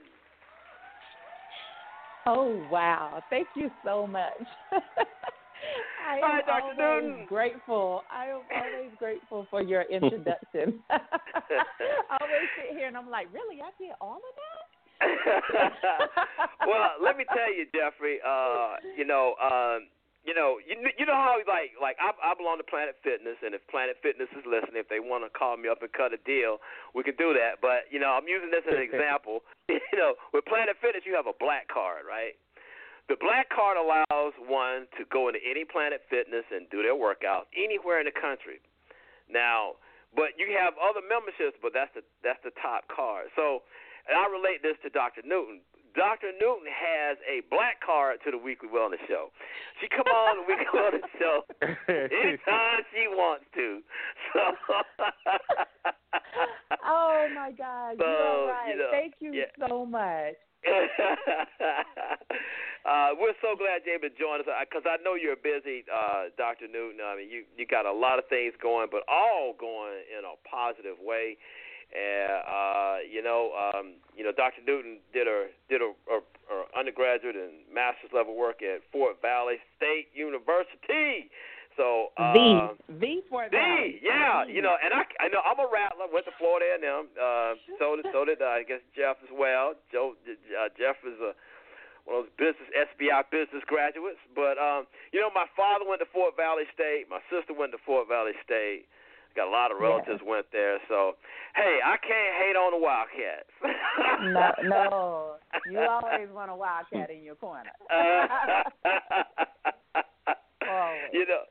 Oh 2.25 2.67
wow! 2.71 3.23
Thank 3.29 3.47
you 3.55 3.71
so 3.83 4.05
much. 4.05 4.43
I 6.07 6.15
am 6.17 6.21
Hi, 6.23 6.41
Dr. 6.41 6.81
always 6.83 7.03
Newton. 7.03 7.25
grateful. 7.27 8.03
I 8.11 8.25
am 8.27 8.41
always 8.49 8.91
grateful 8.97 9.45
for 9.49 9.61
your 9.61 9.81
introduction. 9.91 10.79
I 10.89 12.17
always 12.21 12.49
sit 12.57 12.75
here 12.77 12.87
and 12.87 12.97
I'm 12.97 13.09
like, 13.09 13.27
really? 13.33 13.61
I 13.61 13.69
did 13.77 13.93
all 14.01 14.17
of 14.17 14.33
that? 14.35 14.65
well, 16.67 16.99
let 17.03 17.15
me 17.15 17.23
tell 17.31 17.47
you, 17.53 17.65
Jeffrey. 17.71 18.19
Uh, 18.19 18.75
you 18.97 19.05
know, 19.07 19.35
um, 19.39 19.87
you 20.27 20.35
know, 20.35 20.59
you 20.59 20.75
you 20.99 21.05
know 21.07 21.15
how 21.15 21.39
like 21.47 21.71
like 21.79 21.95
I, 22.03 22.11
I 22.11 22.35
belong 22.35 22.59
to 22.59 22.67
Planet 22.67 22.99
Fitness, 22.99 23.39
and 23.39 23.55
if 23.55 23.63
Planet 23.71 23.95
Fitness 24.03 24.27
is 24.35 24.43
listening, 24.43 24.75
if 24.83 24.91
they 24.91 24.99
want 24.99 25.23
to 25.23 25.31
call 25.31 25.55
me 25.55 25.71
up 25.71 25.79
and 25.79 25.91
cut 25.95 26.11
a 26.11 26.19
deal, 26.27 26.59
we 26.91 27.07
can 27.07 27.15
do 27.15 27.31
that. 27.31 27.63
But 27.63 27.87
you 27.87 27.99
know, 28.03 28.11
I'm 28.11 28.27
using 28.27 28.51
this 28.51 28.67
as 28.67 28.75
an 28.75 28.83
example. 28.83 29.47
you 29.71 29.79
know, 29.95 30.19
with 30.35 30.43
Planet 30.51 30.75
Fitness, 30.83 31.07
you 31.07 31.15
have 31.15 31.31
a 31.31 31.37
black 31.39 31.71
card, 31.71 32.03
right? 32.03 32.35
The 33.09 33.17
black 33.17 33.49
card 33.49 33.73
allows 33.75 34.37
one 34.37 34.85
to 35.01 35.03
go 35.09 35.33
into 35.33 35.41
any 35.41 35.65
Planet 35.65 36.05
Fitness 36.13 36.45
and 36.53 36.69
do 36.69 36.83
their 36.85 36.93
workout 36.95 37.47
anywhere 37.57 37.97
in 37.99 38.05
the 38.05 38.13
country. 38.13 38.61
Now, 39.25 39.81
but 40.13 40.37
you 40.37 40.53
have 40.53 40.77
other 40.77 41.01
memberships, 41.01 41.57
but 41.57 41.73
that's 41.73 41.89
the 41.97 42.05
that's 42.21 42.37
the 42.45 42.53
top 42.61 42.85
card. 42.85 43.33
So, 43.35 43.65
and 44.05 44.13
I 44.13 44.29
relate 44.29 44.61
this 44.61 44.77
to 44.85 44.93
Dr. 44.93 45.25
Newton. 45.25 45.65
Dr. 45.97 46.29
Newton 46.37 46.69
has 46.69 47.17
a 47.25 47.41
black 47.49 47.81
card 47.81 48.21
to 48.25 48.29
the 48.29 48.37
Weekly 48.37 48.69
Wellness 48.69 49.01
Show. 49.09 49.33
She 49.81 49.89
come 49.89 50.05
on 50.05 50.37
the 50.41 50.45
Weekly 50.45 50.69
Wellness 50.77 51.09
Show 51.17 51.49
anytime 51.89 52.85
she 52.93 53.09
wants 53.09 53.45
to. 53.57 53.81
So, 54.33 54.41
oh 56.85 57.25
my 57.33 57.49
God! 57.57 57.97
So, 57.97 58.05
You're 58.05 58.53
right. 58.53 58.69
you 58.69 58.77
know, 58.77 58.89
Thank 58.91 59.15
you 59.19 59.33
yeah. 59.33 59.49
so 59.67 59.83
much. 59.85 60.35
uh, 62.85 63.15
we're 63.15 63.37
so 63.39 63.55
glad 63.55 63.87
you're 63.87 63.95
able 63.95 64.09
to 64.11 64.17
join 64.19 64.41
us 64.43 64.47
because 64.67 64.83
I 64.83 64.99
know 65.03 65.15
you're 65.15 65.39
busy, 65.39 65.85
uh, 65.87 66.35
Dr. 66.35 66.67
Newton. 66.67 66.99
I 66.99 67.15
mean, 67.15 67.29
you 67.31 67.45
you 67.55 67.65
got 67.65 67.85
a 67.85 67.93
lot 67.93 68.19
of 68.19 68.27
things 68.27 68.53
going, 68.61 68.89
but 68.91 69.03
all 69.07 69.55
going 69.57 70.03
in 70.11 70.25
a 70.27 70.35
positive 70.43 70.99
way. 70.99 71.37
And 71.89 72.43
uh, 72.45 72.97
you 73.07 73.23
know, 73.23 73.55
um, 73.55 73.95
you 74.15 74.23
know, 74.23 74.31
Dr. 74.35 74.61
Newton 74.67 74.99
did 75.13 75.27
her 75.27 75.47
did 75.69 75.81
her, 75.81 75.93
her, 76.11 76.21
her 76.51 76.63
undergraduate 76.77 77.35
and 77.35 77.63
master's 77.73 78.11
level 78.13 78.35
work 78.35 78.61
at 78.61 78.83
Fort 78.91 79.21
Valley 79.21 79.57
State 79.77 80.11
University. 80.13 81.31
So 81.77 82.09
uh, 82.17 82.33
the 82.33 82.75
the 82.99 83.21
for 83.29 83.47
the 83.49 83.93
yeah, 84.01 84.45
you 84.45 84.61
know, 84.61 84.75
and 84.83 84.93
I 84.93 85.03
I 85.19 85.29
know 85.29 85.39
I'm 85.45 85.59
a 85.59 85.69
rattler. 85.71 86.05
Went 86.11 86.25
to 86.25 86.31
Florida 86.37 86.65
A&M. 86.75 87.07
Uh, 87.15 87.53
so 87.79 87.95
did 87.95 88.05
so 88.11 88.25
did 88.25 88.41
uh, 88.41 88.57
I 88.57 88.63
guess 88.63 88.81
Jeff 88.95 89.17
as 89.23 89.29
well. 89.31 89.75
Joe 89.91 90.15
uh, 90.27 90.69
Jeff 90.75 90.97
is 91.07 91.19
a 91.21 91.33
one 92.09 92.19
of 92.19 92.25
those 92.25 92.33
business 92.35 92.67
SBI 92.73 93.21
business 93.31 93.63
graduates. 93.69 94.19
But 94.33 94.57
um, 94.57 94.89
you 95.13 95.21
know, 95.21 95.29
my 95.29 95.45
father 95.55 95.85
went 95.87 96.01
to 96.01 96.09
Fort 96.11 96.35
Valley 96.35 96.65
State. 96.73 97.05
My 97.09 97.21
sister 97.29 97.53
went 97.53 97.71
to 97.71 97.77
Fort 97.85 98.09
Valley 98.09 98.33
State. 98.43 98.85
Got 99.35 99.47
a 99.47 99.51
lot 99.53 99.71
of 99.71 99.77
relatives 99.77 100.21
yeah. 100.25 100.29
went 100.29 100.47
there. 100.51 100.79
So, 100.89 101.13
hey, 101.55 101.77
I 101.85 101.97
can't 102.01 102.33
hate 102.41 102.55
on 102.57 102.73
the 102.73 102.81
Wildcats. 102.81 103.53
no, 104.33 104.49
no, 104.67 105.37
you 105.69 105.77
always 105.79 106.29
want 106.33 106.49
a 106.49 106.55
Wildcat 106.55 107.11
in 107.11 107.21
your 107.23 107.35
corner. 107.35 107.69
you 111.13 111.25
know, 111.25 111.43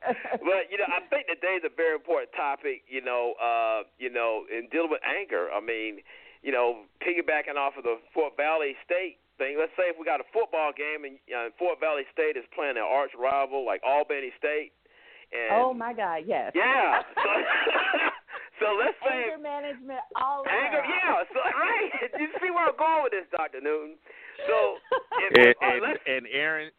but 0.43 0.71
you 0.71 0.79
know, 0.79 0.89
I 0.89 1.01
think 1.09 1.27
today's 1.27 1.63
a 1.65 1.73
very 1.75 1.95
important 1.95 2.33
topic. 2.33 2.83
You 2.89 3.03
know, 3.03 3.35
uh, 3.41 3.89
you 3.99 4.11
know, 4.11 4.45
in 4.51 4.69
dealing 4.71 4.91
with 4.91 5.03
anger. 5.05 5.49
I 5.53 5.61
mean, 5.61 6.01
you 6.43 6.53
know, 6.53 6.87
piggybacking 7.03 7.57
off 7.57 7.75
of 7.77 7.85
the 7.85 7.99
Fort 8.15 8.37
Valley 8.37 8.77
State 8.85 9.19
thing. 9.39 9.57
Let's 9.59 9.73
say 9.79 9.91
if 9.91 9.97
we 9.99 10.05
got 10.05 10.21
a 10.21 10.29
football 10.35 10.75
game 10.75 11.07
and 11.07 11.17
uh, 11.31 11.55
Fort 11.59 11.79
Valley 11.81 12.05
State 12.13 12.37
is 12.37 12.45
playing 12.55 12.77
an 12.77 12.87
arch 12.87 13.15
rival 13.15 13.65
like 13.65 13.81
Albany 13.87 14.35
State. 14.37 14.75
And, 15.31 15.61
oh 15.61 15.73
my 15.73 15.95
God! 15.95 16.25
Yes. 16.27 16.53
Yeah. 16.55 17.03
So, 18.59 18.67
so 18.75 18.75
let's 18.75 18.99
say 19.07 19.31
anger 19.31 19.39
management 19.39 20.03
all 20.19 20.43
anger. 20.51 20.83
Around. 20.83 20.91
Yeah. 20.91 21.31
So 21.31 21.39
right. 21.63 22.11
you 22.19 22.27
see 22.43 22.51
where 22.51 22.67
I'm 22.67 22.75
going 22.75 23.07
with 23.07 23.15
this, 23.15 23.29
Doctor 23.31 23.63
Newton. 23.63 23.95
So 24.51 24.83
if, 25.23 25.31
and, 25.39 25.55
uh, 25.55 25.87
and, 25.87 25.99
and 26.11 26.25
Aaron, 26.35 26.71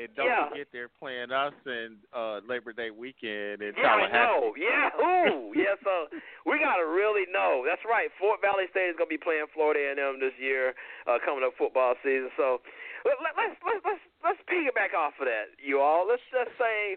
and 0.00 0.08
don't 0.16 0.26
yeah. 0.26 0.48
forget 0.48 0.66
they're 0.72 0.92
playing 0.92 1.28
us 1.28 1.52
in 1.66 2.00
uh 2.16 2.40
Labor 2.48 2.72
Day 2.72 2.88
weekend 2.88 3.60
in 3.60 3.76
yeah, 3.76 3.84
Tallahassee. 3.84 4.16
I 4.16 4.24
know. 4.24 4.40
Yeah, 4.56 4.88
ooh, 4.96 5.52
yeah. 5.52 5.76
So 5.84 6.08
we 6.48 6.56
gotta 6.56 6.86
really 6.88 7.28
know. 7.28 7.64
That's 7.66 7.84
right. 7.84 8.08
Fort 8.16 8.40
Valley 8.40 8.64
State 8.72 8.88
is 8.88 8.96
gonna 8.96 9.12
be 9.12 9.20
playing 9.20 9.44
Florida 9.52 9.92
A&M 9.92 10.16
this 10.16 10.32
year, 10.40 10.72
uh, 11.04 11.20
coming 11.20 11.44
up 11.44 11.52
football 11.60 11.92
season. 12.00 12.32
So 12.40 12.64
let, 13.04 13.20
let, 13.20 13.32
let's 13.36 13.56
let's 13.60 13.82
let's 13.84 14.04
let's 14.24 14.42
piggyback 14.48 14.96
off 14.96 15.12
of 15.20 15.28
that, 15.28 15.52
you 15.60 15.84
all. 15.84 16.08
Let's 16.08 16.24
just 16.32 16.56
say 16.56 16.96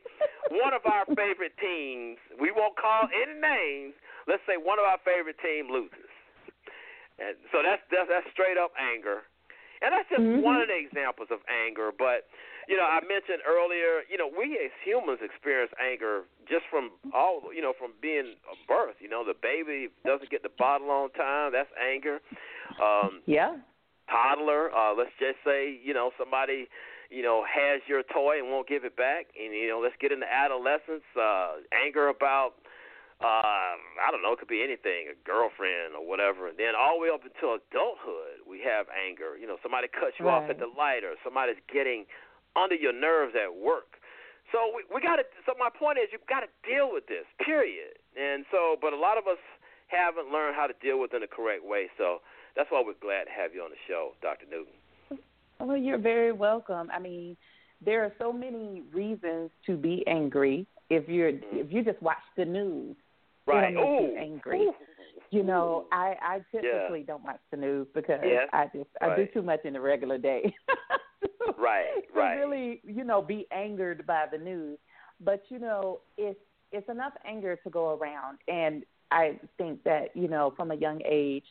one 0.55 0.71
of 0.71 0.87
our 0.87 1.03
favorite 1.19 1.57
teams. 1.59 2.15
We 2.39 2.55
won't 2.55 2.79
call 2.79 3.11
any 3.11 3.35
names. 3.35 3.93
Let's 4.23 4.43
say 4.47 4.55
one 4.55 4.79
of 4.79 4.85
our 4.87 5.01
favorite 5.03 5.37
team 5.43 5.67
loses, 5.67 6.09
and 7.19 7.35
so 7.51 7.59
that's 7.59 7.83
that's, 7.91 8.07
that's 8.07 8.29
straight 8.31 8.55
up 8.55 8.71
anger. 8.79 9.27
And 9.81 9.91
that's 9.91 10.07
just 10.09 10.21
mm-hmm. 10.23 10.41
one 10.41 10.61
of 10.61 10.67
the 10.67 10.77
examples 10.77 11.27
of 11.31 11.39
anger. 11.51 11.91
But, 11.91 12.27
you 12.67 12.77
know, 12.77 12.87
I 12.87 13.01
mentioned 13.03 13.43
earlier, 13.43 14.07
you 14.07 14.17
know, 14.17 14.31
we 14.31 14.55
as 14.63 14.71
humans 14.83 15.19
experience 15.21 15.71
anger 15.79 16.23
just 16.47 16.63
from 16.71 16.91
all, 17.13 17.51
you 17.53 17.61
know, 17.61 17.73
from 17.77 17.91
being 18.01 18.39
a 18.47 18.55
birth. 18.67 18.95
You 18.99 19.09
know, 19.09 19.23
the 19.25 19.35
baby 19.35 19.89
doesn't 20.05 20.31
get 20.31 20.43
the 20.43 20.53
bottle 20.57 20.89
on 20.89 21.11
time. 21.11 21.51
That's 21.51 21.71
anger. 21.75 22.19
Um, 22.81 23.21
yeah. 23.25 23.57
Toddler, 24.09 24.71
uh, 24.71 24.93
let's 24.93 25.13
just 25.19 25.41
say, 25.43 25.75
you 25.83 25.93
know, 25.93 26.11
somebody, 26.17 26.67
you 27.09 27.23
know, 27.23 27.43
has 27.43 27.81
your 27.87 28.03
toy 28.13 28.37
and 28.39 28.49
won't 28.49 28.67
give 28.67 28.85
it 28.85 28.95
back. 28.95 29.27
And, 29.33 29.53
you 29.53 29.67
know, 29.67 29.79
let's 29.81 29.95
get 29.99 30.11
into 30.11 30.25
adolescence, 30.29 31.05
uh, 31.19 31.61
anger 31.73 32.07
about 32.07 32.53
uh, 33.23 33.79
I 33.79 34.11
don't 34.11 34.19
know, 34.19 34.35
it 34.35 34.39
could 34.43 34.51
be 34.51 34.59
anything, 34.59 35.07
a 35.07 35.15
girlfriend 35.23 35.95
or 35.95 36.03
whatever. 36.03 36.51
And 36.51 36.59
then 36.59 36.75
all 36.75 36.99
the 36.99 37.07
way 37.07 37.11
up 37.13 37.23
until 37.23 37.55
adulthood, 37.55 38.43
we 38.43 38.59
have 38.67 38.91
anger. 38.91 39.39
You 39.39 39.47
know, 39.47 39.55
somebody 39.63 39.87
cuts 39.87 40.19
you 40.19 40.27
right. 40.27 40.43
off 40.43 40.51
at 40.51 40.59
the 40.59 40.67
light, 40.67 41.07
or 41.07 41.15
somebody's 41.23 41.59
getting 41.71 42.03
under 42.59 42.75
your 42.75 42.91
nerves 42.91 43.35
at 43.39 43.51
work. 43.55 44.03
So 44.51 44.71
we 44.75 44.83
we 44.91 44.99
got 44.99 45.15
to. 45.15 45.25
So 45.47 45.55
my 45.55 45.71
point 45.71 45.97
is, 45.97 46.11
you've 46.11 46.27
got 46.27 46.43
to 46.43 46.51
deal 46.67 46.91
with 46.91 47.07
this. 47.07 47.23
Period. 47.39 47.95
And 48.19 48.43
so, 48.51 48.75
but 48.79 48.91
a 48.91 48.99
lot 48.99 49.17
of 49.17 49.31
us 49.31 49.41
haven't 49.87 50.31
learned 50.31 50.55
how 50.55 50.67
to 50.67 50.75
deal 50.83 50.99
with 50.99 51.13
it 51.13 51.17
in 51.17 51.21
the 51.23 51.31
correct 51.31 51.63
way. 51.63 51.87
So 51.97 52.19
that's 52.55 52.69
why 52.69 52.83
we're 52.85 52.99
glad 52.99 53.25
to 53.25 53.33
have 53.33 53.55
you 53.55 53.61
on 53.63 53.71
the 53.71 53.81
show, 53.87 54.11
Dr. 54.21 54.45
Newton. 54.49 54.75
Well, 55.59 55.77
you're 55.77 55.97
very 55.97 56.31
welcome. 56.31 56.91
I 56.91 56.99
mean, 56.99 57.37
there 57.83 58.03
are 58.03 58.11
so 58.19 58.31
many 58.31 58.83
reasons 58.93 59.51
to 59.65 59.77
be 59.77 60.03
angry. 60.07 60.67
If 60.89 61.07
you're 61.09 61.31
mm-hmm. 61.31 61.57
if 61.57 61.71
you 61.71 61.83
just 61.83 62.01
watch 62.01 62.17
the 62.37 62.45
news, 62.45 62.95
Right. 63.47 63.71
It'll 63.71 63.83
make 63.83 64.01
Ooh. 64.01 64.13
you 64.13 64.17
angry. 64.17 64.61
Ooh. 64.61 64.73
You 65.31 65.43
know, 65.43 65.85
I 65.91 66.15
I 66.21 66.45
typically 66.51 66.99
Yeah. 66.99 67.05
don't 67.05 67.23
watch 67.23 67.39
the 67.51 67.57
news 67.57 67.87
because 67.93 68.19
Yeah. 68.23 68.45
I 68.53 68.67
just 68.67 68.89
I 69.01 69.15
do 69.15 69.27
too 69.27 69.41
much 69.41 69.65
in 69.65 69.73
the 69.73 69.81
regular 69.81 70.17
day. 70.17 70.53
Right, 71.57 71.85
Right. 71.95 72.07
to 72.13 72.19
right. 72.19 72.35
really, 72.35 72.81
you 72.83 73.03
know, 73.03 73.21
be 73.21 73.47
angered 73.51 74.05
by 74.05 74.25
the 74.31 74.37
news. 74.37 74.77
But 75.19 75.43
you 75.49 75.59
know, 75.59 76.01
it's 76.17 76.39
it's 76.71 76.87
enough 76.89 77.13
anger 77.25 77.55
to 77.63 77.69
go 77.69 77.95
around, 77.95 78.39
and 78.47 78.83
I 79.11 79.39
think 79.57 79.83
that 79.83 80.15
you 80.15 80.27
know, 80.27 80.53
from 80.57 80.71
a 80.71 80.75
young 80.75 81.01
age, 81.05 81.45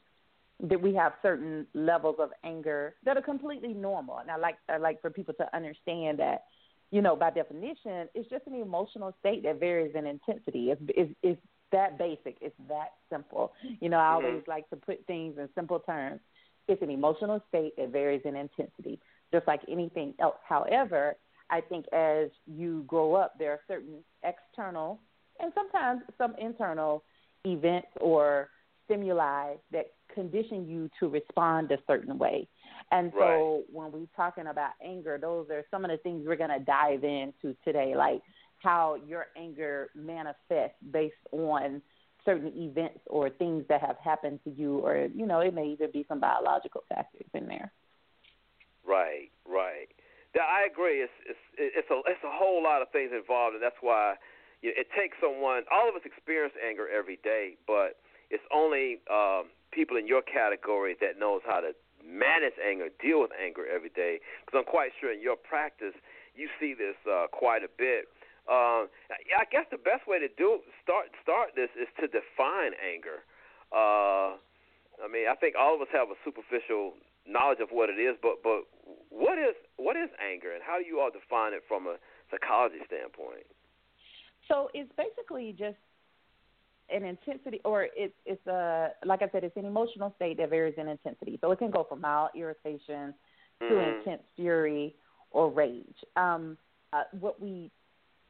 that 0.61 0.81
we 0.81 0.95
have 0.95 1.15
certain 1.23 1.67
levels 1.75 2.17
of 2.19 2.31
anger 2.45 2.97
that 3.05 3.17
are 3.17 3.23
completely 3.23 3.73
normal. 3.73 4.19
And 4.19 4.31
I 4.31 4.37
like 4.37 4.57
I 4.69 4.77
like 4.77 5.01
for 5.01 5.11
people 5.11 5.35
to 5.35 5.57
understand 5.57 6.19
that, 6.19 6.45
you 6.91 7.01
know, 7.01 7.17
by 7.17 7.31
definition, 7.31 8.09
it's 8.15 8.29
just 8.29 8.47
an 8.47 8.55
emotional 8.55 9.15
state 9.21 9.43
that 9.45 9.59
varies 9.61 9.95
in 9.95 10.07
intensity. 10.07 10.71
It's 10.71 10.83
it's, 10.89 11.15
it's 11.23 11.41
that 11.73 11.99
basic. 11.99 12.37
It's 12.41 12.55
that 12.69 12.95
simple. 13.11 13.53
You 13.81 13.89
know, 13.89 13.99
I 13.99 14.13
Mhm. 14.13 14.15
always 14.15 14.47
like 14.47 14.69
to 14.71 14.77
put 14.77 15.05
things 15.07 15.39
in 15.39 15.49
simple 15.55 15.81
terms. 15.81 16.21
It's 16.69 16.83
an 16.83 16.91
emotional 16.91 17.41
state 17.49 17.77
that 17.77 17.91
varies 17.91 18.23
in 18.25 18.37
intensity, 18.37 19.01
just 19.33 19.47
like 19.47 19.61
anything 19.69 20.15
else. 20.19 20.39
However, 20.45 21.17
I 21.51 21.61
think 21.61 21.87
as 21.93 22.31
you 22.47 22.85
grow 22.85 23.15
up, 23.15 23.39
there 23.39 23.53
are 23.53 23.61
certain 23.69 24.05
external 24.23 25.01
and 25.41 25.53
sometimes 25.55 26.03
some 26.17 26.35
internal 26.37 27.05
events 27.45 27.89
or 28.01 28.51
stimuli 28.85 29.55
that 29.73 29.93
condition 30.15 30.67
you 30.69 30.89
to 31.01 31.09
respond 31.09 31.71
a 31.73 31.79
certain 31.87 32.17
way. 32.19 32.49
And 32.93 33.13
so 33.19 33.65
when 33.73 33.91
we're 33.93 34.07
talking 34.15 34.47
about 34.47 34.73
anger, 34.83 35.19
those 35.19 35.51
are 35.51 35.65
some 35.71 35.85
of 35.85 35.91
the 35.91 35.97
things 35.99 36.25
we're 36.27 36.37
going 36.37 36.51
to 36.51 36.65
dive 36.65 37.03
into 37.03 37.57
today, 37.65 37.95
like 37.97 38.23
how 38.65 38.97
your 39.07 39.27
anger 39.37 39.91
manifests 39.95 40.77
based 40.91 41.15
on 41.31 41.81
certain 42.25 42.53
events 42.57 43.01
or 43.07 43.29
things 43.29 43.65
that 43.69 43.83
have 43.83 43.97
happened 44.03 44.41
to 44.45 44.51
you, 44.51 44.79
or, 44.79 45.09
you 45.15 45.27
know, 45.27 45.41
it 45.41 45.55
may 45.55 45.69
even 45.69 45.91
be 45.93 46.05
some 46.09 46.21
biological 46.21 46.83
factors 46.89 47.27
in 47.35 47.47
there. 47.47 47.71
Right, 48.85 49.31
right. 49.47 49.89
I 50.35 50.67
agree. 50.67 50.99
It's 50.99 51.15
it's 51.31 51.45
it's 51.57 51.91
a 51.91 51.99
it's 52.11 52.25
a 52.27 52.33
whole 52.33 52.63
lot 52.63 52.83
of 52.83 52.91
things 52.91 53.13
involved, 53.15 53.55
and 53.55 53.63
that's 53.63 53.79
why 53.81 54.19
you 54.63 54.71
know, 54.71 54.81
it 54.83 54.89
takes 54.91 55.17
someone. 55.23 55.63
All 55.71 55.89
of 55.89 55.95
us 55.95 56.03
experience 56.05 56.55
anger 56.59 56.91
every 56.91 57.23
day, 57.23 57.55
but 57.67 58.03
it's 58.31 58.43
only 58.51 58.99
um, 59.07 59.55
people 59.71 59.97
in 59.97 60.07
your 60.07 60.23
category 60.23 60.97
that 61.01 61.19
knows 61.19 61.43
how 61.47 61.61
to 61.61 61.71
manage 62.03 62.59
anger, 62.59 62.91
deal 62.99 63.23
with 63.23 63.31
anger 63.39 63.63
every 63.63 63.91
day. 63.95 64.19
Because 64.43 64.59
I'm 64.59 64.69
quite 64.69 64.91
sure 65.01 65.13
in 65.13 65.23
your 65.23 65.37
practice, 65.37 65.95
you 66.35 66.49
see 66.59 66.75
this 66.75 66.99
uh, 67.07 67.31
quite 67.31 67.63
a 67.63 67.71
bit. 67.71 68.11
Um, 68.45 68.93
I 69.09 69.49
guess 69.51 69.65
the 69.71 69.81
best 69.81 70.07
way 70.07 70.19
to 70.19 70.29
do 70.37 70.61
start 70.83 71.09
start 71.23 71.57
this 71.57 71.71
is 71.81 71.89
to 72.01 72.07
define 72.07 72.77
anger. 72.77 73.25
Uh, 73.73 74.37
I 75.01 75.09
mean, 75.11 75.27
I 75.29 75.35
think 75.35 75.57
all 75.59 75.75
of 75.75 75.81
us 75.81 75.89
have 75.93 76.09
a 76.13 76.19
superficial 76.25 76.93
knowledge 77.27 77.61
of 77.61 77.71
what 77.71 77.89
it 77.89 77.99
is, 77.99 78.17
but 78.21 78.43
but 78.43 78.69
what 79.09 79.39
is 79.39 79.57
what 79.77 79.97
is 79.97 80.11
anger, 80.21 80.53
and 80.53 80.63
how 80.63 80.79
do 80.79 80.85
you 80.85 81.01
all 81.01 81.11
define 81.11 81.55
it 81.55 81.63
from 81.67 81.87
a 81.87 81.97
psychology 82.31 82.85
standpoint? 82.87 83.47
So 84.49 84.69
it's 84.75 84.93
basically 84.97 85.57
just 85.59 85.81
an 86.91 87.05
intensity, 87.05 87.61
or 87.65 87.89
it's 87.97 88.15
it's 88.27 88.47
a 88.47 88.91
like 89.07 89.23
I 89.23 89.29
said, 89.33 89.45
it's 89.45 89.57
an 89.57 89.65
emotional 89.65 90.13
state 90.17 90.37
that 90.37 90.51
varies 90.51 90.75
in 90.77 90.89
intensity. 90.89 91.39
So 91.41 91.51
it 91.51 91.59
can 91.59 91.71
go 91.71 91.85
from 91.89 92.03
mild 92.03 92.31
irritation 92.37 93.15
to 93.69 93.75
Mhm. 93.75 93.99
intense 93.99 94.23
fury 94.37 94.95
or 95.31 95.49
rage. 95.49 96.05
Um, 96.17 96.59
uh, 96.93 97.05
what 97.13 97.41
we 97.41 97.71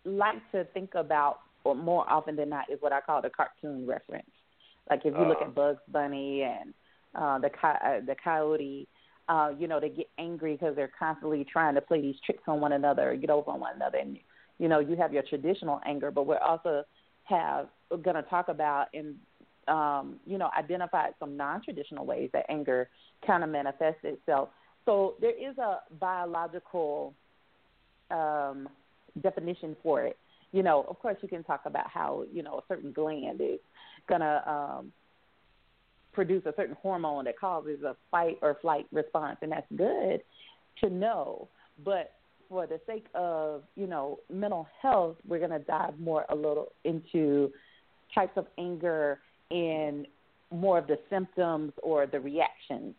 like 0.04 0.50
to 0.52 0.64
think 0.74 0.94
about, 0.94 1.40
or 1.64 1.74
more 1.74 2.08
often 2.10 2.36
than 2.36 2.50
not, 2.50 2.70
is 2.70 2.78
what 2.80 2.92
I 2.92 3.00
call 3.00 3.22
the 3.22 3.30
cartoon 3.30 3.86
reference. 3.86 4.30
Like 4.90 5.00
if 5.04 5.14
you 5.14 5.24
look 5.24 5.38
Uh. 5.40 5.44
at 5.44 5.54
Bugs 5.54 5.80
Bunny 5.88 6.42
and 6.42 6.74
uh, 7.14 7.38
the 7.38 7.50
co- 7.50 7.68
uh, 7.68 8.00
the 8.00 8.16
coyote, 8.22 8.86
uh, 9.28 9.52
you 9.58 9.66
know, 9.66 9.80
they 9.80 9.88
get 9.88 10.08
angry 10.18 10.52
because 10.52 10.76
they're 10.76 10.90
constantly 10.98 11.44
trying 11.44 11.74
to 11.74 11.80
play 11.80 12.00
these 12.02 12.16
tricks 12.24 12.42
on 12.46 12.60
one 12.60 12.72
another 12.72 13.10
or 13.10 13.16
get 13.16 13.30
over 13.30 13.50
on 13.50 13.60
one 13.60 13.74
another. 13.76 13.98
And 13.98 14.18
you 14.58 14.68
know, 14.68 14.78
you 14.78 14.96
have 14.96 15.12
your 15.12 15.22
traditional 15.22 15.80
anger, 15.86 16.10
but 16.10 16.26
we're 16.26 16.38
also 16.38 16.84
have 17.24 17.68
going 18.02 18.16
to 18.16 18.22
talk 18.22 18.48
about 18.48 18.88
and 18.92 19.14
um, 19.68 20.16
you 20.26 20.36
know 20.36 20.50
identify 20.56 21.08
some 21.18 21.36
non-traditional 21.36 22.04
ways 22.04 22.28
that 22.32 22.44
anger 22.50 22.88
kind 23.26 23.42
of 23.42 23.48
manifests 23.50 24.00
itself. 24.02 24.50
So 24.84 25.14
there 25.20 25.30
is 25.30 25.56
a 25.56 25.78
biological 25.98 27.14
um, 28.10 28.68
definition 29.20 29.76
for 29.82 30.02
it. 30.02 30.16
You 30.52 30.62
know, 30.62 30.84
of 30.88 30.98
course, 31.00 31.16
you 31.20 31.28
can 31.28 31.42
talk 31.42 31.62
about 31.66 31.88
how 31.88 32.24
you 32.32 32.42
know 32.42 32.58
a 32.58 32.62
certain 32.68 32.92
gland 32.92 33.40
is 33.40 33.58
going 34.08 34.20
to 34.20 34.50
um, 34.50 34.92
produce 36.12 36.44
a 36.46 36.54
certain 36.56 36.76
hormone 36.80 37.24
that 37.24 37.38
causes 37.38 37.82
a 37.82 37.96
fight 38.10 38.38
or 38.42 38.56
flight 38.60 38.86
response, 38.92 39.38
and 39.42 39.50
that's 39.50 39.66
good 39.76 40.22
to 40.80 40.90
know. 40.90 41.48
But 41.84 42.12
for 42.48 42.66
the 42.66 42.80
sake 42.86 43.06
of 43.14 43.62
you 43.74 43.86
know 43.86 44.18
mental 44.32 44.68
health, 44.80 45.16
we're 45.26 45.38
going 45.38 45.50
to 45.50 45.58
dive 45.58 45.98
more 45.98 46.24
a 46.28 46.34
little 46.34 46.72
into 46.84 47.50
types 48.14 48.36
of 48.36 48.46
anger 48.58 49.18
and 49.50 50.06
more 50.52 50.78
of 50.78 50.86
the 50.86 50.98
symptoms 51.10 51.72
or 51.82 52.06
the 52.06 52.20
reactions 52.20 52.94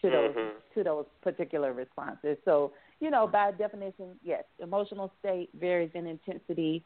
to 0.00 0.10
those 0.10 0.34
Mhm. 0.34 0.50
to 0.74 0.84
those 0.84 1.06
particular 1.22 1.72
responses. 1.72 2.38
So, 2.44 2.72
you 3.00 3.10
know, 3.10 3.26
by 3.26 3.52
definition, 3.52 4.18
yes, 4.22 4.44
emotional 4.60 5.12
state 5.18 5.50
varies 5.58 5.90
in 5.94 6.06
intensity. 6.06 6.84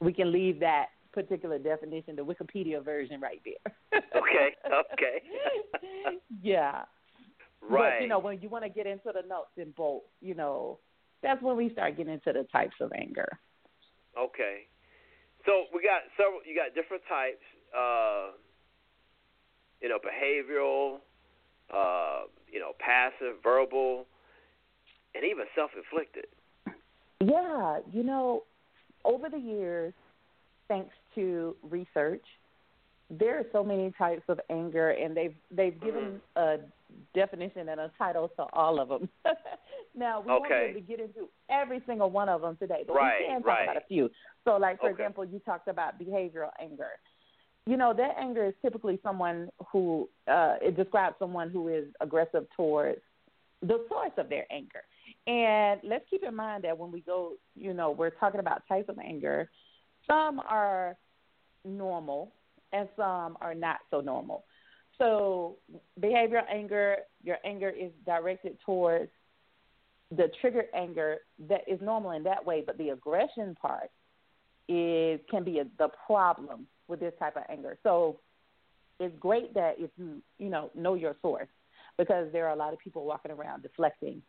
We 0.00 0.12
can 0.12 0.32
leave 0.32 0.60
that 0.60 0.86
particular 1.12 1.58
definition, 1.58 2.16
the 2.16 2.24
Wikipedia 2.24 2.84
version 2.84 3.20
right 3.20 3.40
there. 3.44 4.00
Okay, 4.16 4.54
okay. 4.92 5.22
yeah. 6.42 6.82
right. 7.68 7.94
But 7.98 8.02
you 8.02 8.08
know, 8.08 8.18
when 8.18 8.40
you 8.40 8.48
want 8.48 8.64
to 8.64 8.70
get 8.70 8.86
into 8.86 9.10
the 9.12 9.26
nuts 9.28 9.50
and 9.56 9.74
bolts, 9.74 10.06
you 10.20 10.34
know, 10.34 10.78
that's 11.22 11.42
when 11.42 11.56
we 11.56 11.70
start 11.70 11.96
getting 11.96 12.12
into 12.12 12.32
the 12.32 12.46
types 12.52 12.76
of 12.80 12.92
anger. 12.96 13.28
Okay. 14.18 14.66
So 15.46 15.64
we 15.74 15.82
got 15.82 16.02
several. 16.16 16.40
You 16.46 16.54
got 16.54 16.74
different 16.74 17.02
types. 17.08 17.42
Uh, 17.76 18.36
you 19.80 19.88
know, 19.88 19.98
behavioral. 19.98 20.98
Uh, 21.72 22.26
you 22.50 22.60
know, 22.60 22.72
passive, 22.78 23.42
verbal, 23.42 24.06
and 25.14 25.24
even 25.24 25.44
self-inflicted. 25.54 26.26
Yeah, 27.20 27.78
you 27.92 28.02
know, 28.02 28.42
over 29.04 29.28
the 29.28 29.38
years, 29.38 29.94
thanks 30.68 30.92
to 31.14 31.56
research, 31.62 32.24
there 33.10 33.38
are 33.38 33.44
so 33.52 33.62
many 33.62 33.92
types 33.96 34.22
of 34.28 34.40
anger, 34.50 34.90
and 34.90 35.16
they've 35.16 35.34
they've 35.50 35.78
given 35.80 36.20
a 36.36 36.56
definition 37.14 37.68
and 37.68 37.80
a 37.80 37.90
title 37.98 38.28
to 38.36 38.44
all 38.52 38.80
of 38.80 38.88
them. 38.88 39.08
now 39.94 40.20
we 40.20 40.30
won't 40.30 40.44
be 40.44 40.50
Okay. 40.50 40.70
able 40.70 40.80
to 40.80 40.86
get 40.86 41.00
into 41.00 41.28
every 41.50 41.82
single 41.86 42.10
one 42.10 42.28
of 42.28 42.40
them 42.40 42.56
today, 42.56 42.82
but 42.86 42.94
Right, 42.96 43.20
we 43.20 43.26
can 43.26 43.42
talk 43.42 43.46
right. 43.48 43.62
about 43.64 43.76
a 43.76 43.86
few. 43.86 44.10
So, 44.44 44.56
like 44.56 44.80
for 44.80 44.86
Okay. 44.86 44.92
example, 45.02 45.24
you 45.24 45.38
talked 45.40 45.68
about 45.68 46.00
behavioral 46.00 46.50
anger. 46.60 46.88
You 47.66 47.76
know, 47.76 47.94
that 47.94 48.16
anger 48.18 48.46
is 48.46 48.54
typically 48.62 48.98
someone 49.02 49.48
who 49.70 50.08
uh, 50.28 50.56
it 50.60 50.76
describes 50.76 51.16
someone 51.18 51.50
who 51.50 51.68
is 51.68 51.86
aggressive 52.00 52.46
towards 52.56 53.00
the 53.62 53.84
source 53.88 54.12
of 54.18 54.28
their 54.28 54.46
anger. 54.50 54.82
And 55.26 55.80
let's 55.82 56.04
keep 56.10 56.22
in 56.22 56.34
mind 56.34 56.64
that 56.64 56.76
when 56.76 56.92
we 56.92 57.00
go, 57.00 57.32
you 57.54 57.72
know, 57.72 57.90
we're 57.90 58.10
talking 58.10 58.40
about 58.40 58.62
types 58.68 58.88
of 58.88 58.98
anger, 58.98 59.50
some 60.06 60.40
are 60.40 60.96
normal 61.64 62.32
and 62.72 62.88
some 62.96 63.38
are 63.40 63.54
not 63.54 63.78
so 63.90 64.00
normal. 64.00 64.44
So, 64.98 65.56
behavioral 66.00 66.44
anger, 66.52 66.98
your 67.22 67.38
anger 67.44 67.68
is 67.68 67.90
directed 68.06 68.58
towards 68.64 69.10
the 70.10 70.30
triggered 70.40 70.66
anger 70.74 71.18
that 71.48 71.62
is 71.66 71.80
normal 71.80 72.12
in 72.12 72.22
that 72.24 72.44
way, 72.44 72.62
but 72.64 72.78
the 72.78 72.90
aggression 72.90 73.56
part 73.60 73.90
is 74.68 75.20
can 75.30 75.42
be 75.42 75.58
a, 75.58 75.64
the 75.78 75.88
problem 76.06 76.66
with 76.86 77.00
this 77.00 77.12
type 77.18 77.36
of 77.36 77.42
anger. 77.48 77.76
So, 77.82 78.20
it's 79.00 79.16
great 79.18 79.52
that 79.54 79.74
if 79.78 79.90
you 79.96 80.22
you 80.38 80.48
know 80.48 80.70
know 80.74 80.94
your 80.94 81.16
source 81.20 81.48
because 81.98 82.30
there 82.32 82.46
are 82.46 82.52
a 82.54 82.56
lot 82.56 82.72
of 82.72 82.78
people 82.78 83.04
walking 83.04 83.32
around 83.32 83.62
deflecting 83.62 84.22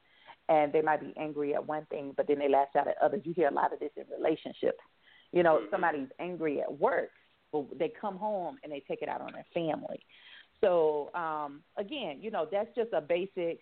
and 0.50 0.72
they 0.72 0.82
might 0.82 1.02
be 1.02 1.14
angry 1.18 1.54
at 1.54 1.66
one 1.66 1.86
thing 1.88 2.14
but 2.16 2.28
then 2.28 2.40
they 2.40 2.50
lash 2.50 2.68
out 2.78 2.88
at 2.88 2.98
others. 3.02 3.22
You 3.24 3.34
hear 3.34 3.48
a 3.48 3.54
lot 3.54 3.74
of 3.74 3.80
this 3.80 3.92
in 3.96 4.04
relationships. 4.16 4.80
You 5.32 5.44
know 5.44 5.62
somebody's 5.72 6.10
angry 6.20 6.62
at 6.62 6.80
work 6.80 7.10
but 7.52 7.66
they 7.78 7.92
come 8.00 8.18
home 8.18 8.58
and 8.64 8.72
they 8.72 8.84
take 8.88 9.02
it 9.02 9.10
out 9.10 9.22
on 9.22 9.34
their 9.34 9.46
family. 9.54 10.00
So 10.62 11.12
um 11.14 11.62
again 11.78 12.20
you 12.22 12.32
know 12.32 12.48
that's 12.52 12.74
just 12.76 12.94
a 12.94 13.02
basic 13.02 13.60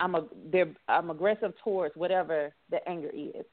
i'm 0.00 0.14
a 0.14 0.26
they're 0.50 0.72
i'm 0.88 1.10
aggressive 1.10 1.52
towards 1.62 1.96
whatever 1.96 2.54
the 2.70 2.86
anger 2.88 3.10
is. 3.14 3.44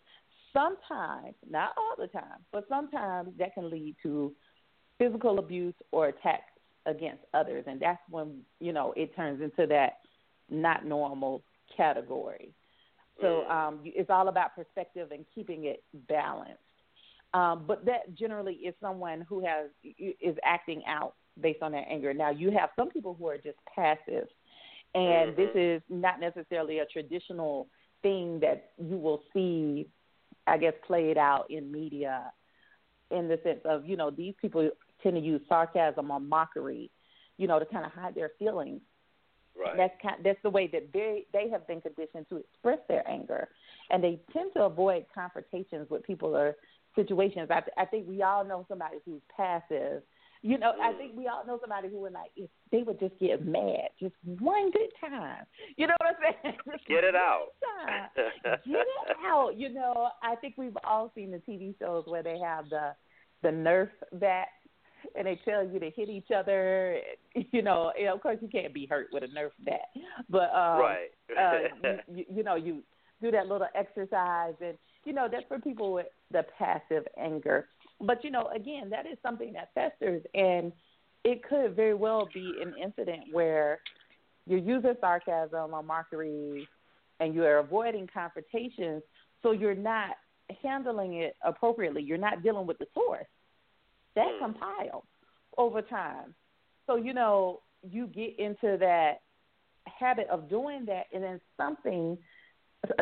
Sometimes 0.51 1.33
not 1.49 1.71
all 1.77 1.95
the 1.97 2.07
time 2.07 2.41
but 2.51 2.65
sometimes 2.69 3.29
that 3.39 3.53
can 3.53 3.69
lead 3.69 3.95
to 4.03 4.33
physical 4.99 5.39
abuse 5.39 5.73
or 5.91 6.07
attacks 6.07 6.51
against 6.85 7.23
others. 7.33 7.63
And 7.67 7.79
that's 7.79 8.01
when 8.09 8.41
you 8.59 8.73
know 8.73 8.93
it 8.95 9.15
turns 9.15 9.41
into 9.41 9.67
that 9.67 9.99
not 10.49 10.85
normal 10.85 11.43
category. 11.75 12.53
So 13.21 13.45
um 13.47 13.79
it's 13.83 14.09
all 14.09 14.27
about 14.27 14.55
perspective 14.55 15.09
and 15.11 15.25
keeping 15.33 15.65
it 15.65 15.83
balanced. 16.07 16.59
Um 17.33 17.65
but 17.67 17.85
that 17.85 18.15
generally 18.15 18.55
is 18.55 18.73
someone 18.81 19.25
who 19.27 19.43
has 19.45 19.69
is 19.83 20.35
acting 20.43 20.81
out 20.87 21.15
based 21.39 21.61
on 21.61 21.71
their 21.71 21.85
anger. 21.89 22.13
Now 22.13 22.31
you 22.31 22.51
have 22.51 22.69
some 22.75 22.89
people 22.89 23.15
who 23.17 23.27
are 23.27 23.37
just 23.37 23.57
passive 23.73 24.27
and 24.95 25.35
this 25.35 25.49
is 25.55 25.81
not 25.89 26.19
necessarily 26.19 26.79
a 26.79 26.85
traditional 26.85 27.67
thing 28.03 28.39
that 28.41 28.71
you 28.77 28.97
will 28.97 29.23
see 29.33 29.87
i 30.45 30.57
guess 30.57 30.73
played 30.85 31.17
out 31.17 31.45
in 31.49 31.71
media 31.71 32.31
in 33.09 33.27
the 33.27 33.39
sense 33.43 33.61
of 33.65 33.85
you 33.85 33.95
know 33.95 34.11
these 34.11 34.33
people 34.41 34.69
tend 35.03 35.15
to 35.15 35.21
use 35.21 35.41
sarcasm 35.47 36.09
or 36.09 36.19
mockery, 36.19 36.89
you 37.37 37.47
know, 37.47 37.59
to 37.59 37.65
kind 37.65 37.85
of 37.85 37.91
hide 37.91 38.15
their 38.15 38.31
feelings. 38.39 38.81
Right. 39.57 39.77
That's 39.77 39.93
kind 40.01 40.15
that's 40.23 40.41
the 40.41 40.49
way 40.49 40.67
that 40.67 40.91
they 40.93 41.25
they 41.31 41.49
have 41.49 41.67
been 41.67 41.81
conditioned 41.81 42.25
to 42.29 42.37
express 42.37 42.79
their 42.87 43.07
anger, 43.07 43.47
and 43.91 44.03
they 44.03 44.19
tend 44.31 44.51
to 44.55 44.63
avoid 44.63 45.05
confrontations 45.13 45.89
with 45.89 46.03
people 46.03 46.35
or 46.35 46.55
situations. 46.95 47.49
I 47.51 47.61
I 47.77 47.85
think 47.85 48.07
we 48.07 48.23
all 48.23 48.43
know 48.43 48.65
somebody 48.67 48.97
who's 49.05 49.21
passive. 49.35 50.01
You 50.45 50.57
know, 50.57 50.73
I 50.81 50.91
mm. 50.91 50.97
think 50.97 51.13
we 51.15 51.27
all 51.27 51.45
know 51.47 51.57
somebody 51.61 51.87
who 51.87 51.99
would 52.01 52.11
like 52.11 52.31
if 52.35 52.49
they 52.71 52.83
would 52.83 52.99
just 52.99 53.17
get 53.17 53.45
mad, 53.45 53.89
just 53.99 54.15
one 54.39 54.71
good 54.71 54.89
time. 54.99 55.45
You 55.77 55.87
know 55.87 55.93
what 55.99 56.15
I'm 56.17 56.33
saying? 56.43 56.57
Just 56.71 56.85
Get 56.85 57.05
it 57.05 57.15
out. 57.15 57.47
Get 58.45 58.67
it 58.67 59.17
out. 59.25 59.51
You 59.55 59.69
know, 59.69 60.09
I 60.21 60.35
think 60.35 60.55
we've 60.57 60.75
all 60.83 61.13
seen 61.15 61.31
the 61.31 61.37
TV 61.37 61.79
shows 61.79 62.03
where 62.07 62.23
they 62.23 62.37
have 62.39 62.69
the 62.69 62.93
the 63.41 63.49
Nerf 63.49 63.89
bat 64.13 64.47
and 65.15 65.27
they 65.27 65.39
tell 65.45 65.65
you 65.65 65.79
to 65.79 65.89
hit 65.89 66.09
each 66.09 66.31
other. 66.35 66.99
You 67.51 67.63
know, 67.63 67.91
and 67.99 68.09
of 68.09 68.21
course 68.21 68.37
you 68.41 68.47
can't 68.47 68.75
be 68.75 68.85
hurt 68.85 69.07
with 69.11 69.23
a 69.23 69.27
Nerf 69.27 69.49
bat, 69.65 69.89
but 70.29 70.53
um, 70.53 70.79
right. 70.79 71.09
uh, 71.35 71.51
you, 72.07 72.15
you, 72.15 72.25
you 72.37 72.43
know, 72.43 72.55
you 72.55 72.83
do 73.23 73.31
that 73.31 73.47
little 73.47 73.67
exercise, 73.73 74.53
and 74.61 74.77
you 75.03 75.13
know 75.13 75.27
that's 75.31 75.45
for 75.47 75.57
people 75.57 75.93
with 75.93 76.05
the 76.31 76.43
passive 76.59 77.05
anger. 77.17 77.67
But 78.01 78.23
you 78.23 78.29
know, 78.29 78.49
again, 78.55 78.91
that 78.91 79.07
is 79.07 79.17
something 79.23 79.53
that 79.53 79.69
festers, 79.73 80.21
and 80.35 80.71
it 81.23 81.41
could 81.43 81.75
very 81.75 81.95
well 81.95 82.29
be 82.33 82.53
an 82.61 82.75
incident 82.81 83.21
where 83.31 83.79
you're 84.45 84.59
using 84.59 84.93
sarcasm 85.01 85.73
or 85.73 85.81
mockery, 85.81 86.67
and 87.19 87.33
you 87.33 87.43
are 87.45 87.57
avoiding 87.57 88.07
confrontations, 88.13 89.01
so 89.41 89.51
you're 89.51 89.73
not 89.73 90.11
handling 90.61 91.15
it 91.15 91.35
appropriately. 91.43 92.03
You're 92.03 92.17
not 92.17 92.43
dealing 92.43 92.67
with 92.67 92.77
the 92.77 92.87
source. 92.93 93.25
That 94.15 94.27
Mm. 94.27 94.39
compiles 94.39 95.05
over 95.57 95.81
time. 95.81 96.35
So 96.87 96.95
you 96.95 97.13
know, 97.13 97.61
you 97.81 98.07
get 98.07 98.37
into 98.39 98.77
that 98.77 99.21
habit 99.87 100.27
of 100.29 100.49
doing 100.49 100.85
that, 100.85 101.07
and 101.13 101.23
then 101.23 101.41
something 101.57 102.17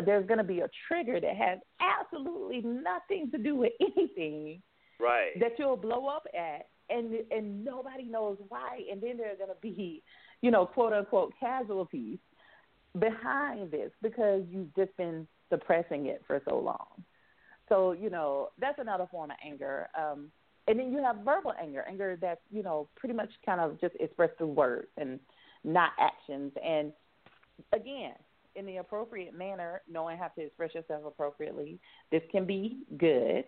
there's 0.05 0.27
going 0.27 0.37
to 0.37 0.43
be 0.43 0.59
a 0.59 0.69
trigger 0.87 1.19
that 1.19 1.35
has 1.35 1.59
absolutely 1.79 2.61
nothing 2.61 3.31
to 3.31 3.37
do 3.37 3.55
with 3.55 3.73
anything 3.79 4.61
right. 4.99 5.39
that 5.39 5.57
you'll 5.57 5.75
blow 5.75 6.07
up 6.07 6.25
at, 6.37 6.67
and 6.89 7.13
and 7.31 7.63
nobody 7.63 8.03
knows 8.03 8.37
why. 8.49 8.81
And 8.91 9.01
then 9.01 9.17
there 9.17 9.31
are 9.31 9.35
going 9.35 9.49
to 9.49 9.55
be, 9.61 10.03
you 10.41 10.51
know, 10.51 10.65
quote 10.65 10.93
unquote 10.93 11.33
casualties 11.39 12.19
behind 12.99 13.71
this 13.71 13.91
because 14.01 14.43
you've 14.49 14.73
just 14.75 14.95
been 14.97 15.27
suppressing 15.49 16.07
it 16.07 16.21
for 16.27 16.41
so 16.47 16.59
long. 16.59 17.03
So 17.69 17.93
you 17.93 18.09
know 18.09 18.49
that's 18.59 18.79
another 18.79 19.07
form 19.09 19.31
of 19.31 19.37
anger. 19.45 19.87
Um, 19.97 20.31
and 20.71 20.79
then 20.79 20.93
you 20.93 21.03
have 21.03 21.17
verbal 21.25 21.53
anger, 21.61 21.83
anger 21.85 22.17
that's 22.19 22.39
you 22.49 22.63
know 22.63 22.87
pretty 22.95 23.13
much 23.13 23.29
kind 23.45 23.59
of 23.59 23.79
just 23.81 23.93
expressed 23.99 24.37
through 24.37 24.47
words 24.47 24.87
and 24.97 25.19
not 25.65 25.91
actions. 25.99 26.53
And 26.65 26.93
again, 27.73 28.13
in 28.55 28.65
the 28.65 28.77
appropriate 28.77 29.37
manner, 29.37 29.81
knowing 29.91 30.17
how 30.17 30.27
to 30.29 30.41
express 30.41 30.73
yourself 30.73 31.03
appropriately, 31.05 31.77
this 32.09 32.21
can 32.31 32.45
be 32.45 32.83
good. 32.97 33.43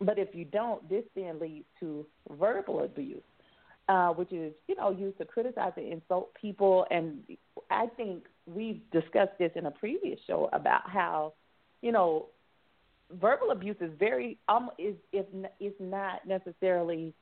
But 0.00 0.16
if 0.16 0.28
you 0.32 0.44
don't, 0.44 0.88
this 0.88 1.02
then 1.16 1.40
leads 1.40 1.66
to 1.80 2.06
verbal 2.38 2.84
abuse, 2.84 3.20
uh, 3.88 4.10
which 4.10 4.32
is 4.32 4.52
you 4.68 4.76
know 4.76 4.92
used 4.92 5.18
to 5.18 5.24
criticize 5.24 5.72
and 5.76 5.92
insult 5.92 6.32
people. 6.40 6.86
And 6.92 7.24
I 7.68 7.88
think 7.96 8.26
we've 8.46 8.80
discussed 8.92 9.36
this 9.40 9.50
in 9.56 9.66
a 9.66 9.72
previous 9.72 10.20
show 10.24 10.48
about 10.52 10.88
how 10.88 11.32
you 11.82 11.90
know 11.90 12.26
verbal 13.20 13.50
abuse 13.50 13.76
is 13.80 13.90
very 13.98 14.38
um 14.48 14.70
is 14.78 14.94
is 15.12 15.24
is 15.58 15.72
not 15.80 16.26
necessarily 16.26 17.12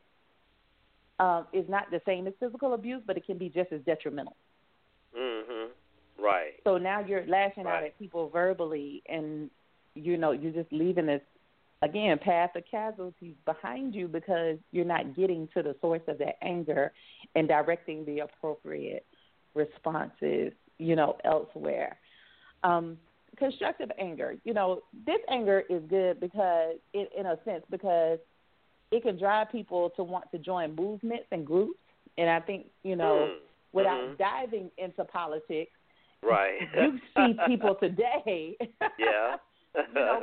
um 1.18 1.46
is 1.52 1.68
not 1.68 1.90
the 1.90 2.00
same 2.06 2.26
as 2.26 2.34
physical 2.40 2.74
abuse, 2.74 3.02
but 3.06 3.16
it 3.16 3.24
can 3.26 3.38
be 3.38 3.48
just 3.48 3.72
as 3.72 3.80
detrimental. 3.82 4.36
Mhm. 5.16 5.70
Right. 6.18 6.60
So 6.64 6.78
now 6.78 7.00
you're 7.00 7.26
lashing 7.26 7.66
out 7.66 7.82
at 7.84 7.98
people 7.98 8.28
verbally, 8.28 9.02
and 9.08 9.50
you 9.94 10.16
know 10.16 10.32
you're 10.32 10.52
just 10.52 10.72
leaving 10.72 11.06
this 11.06 11.22
again 11.82 12.18
path 12.18 12.54
of 12.56 12.64
casualties 12.70 13.36
behind 13.44 13.94
you 13.94 14.08
because 14.08 14.58
you're 14.72 14.84
not 14.84 15.14
getting 15.14 15.48
to 15.54 15.62
the 15.62 15.76
source 15.80 16.02
of 16.08 16.18
that 16.18 16.36
anger 16.42 16.92
and 17.34 17.46
directing 17.48 18.04
the 18.04 18.20
appropriate 18.20 19.06
responses, 19.54 20.52
you 20.78 20.96
know, 20.96 21.16
elsewhere. 21.24 21.96
Um, 22.64 22.98
constructive 23.38 23.90
anger, 23.98 24.34
you 24.44 24.52
know, 24.54 24.80
this 25.06 25.20
anger 25.30 25.62
is 25.70 25.82
good 25.88 26.20
because, 26.20 26.74
it, 26.92 27.10
in 27.16 27.26
a 27.26 27.38
sense, 27.44 27.64
because 27.70 28.18
it 28.90 29.02
can 29.02 29.18
drive 29.18 29.50
people 29.52 29.90
to 29.96 30.02
want 30.02 30.24
to 30.32 30.38
join 30.38 30.74
movements 30.74 31.26
and 31.30 31.46
groups, 31.46 31.78
and 32.16 32.28
I 32.28 32.40
think 32.40 32.66
you 32.82 32.96
know 32.96 33.28
Mm. 33.28 33.40
without 33.72 34.00
Mhm. 34.00 34.16
diving 34.18 34.70
into 34.78 35.04
politics, 35.04 35.72
Right. 36.22 36.60
you 36.74 37.00
see 37.16 37.38
people 37.46 37.74
today. 37.76 38.56
yeah. 38.98 39.36
you 39.74 39.94
know, 39.94 40.20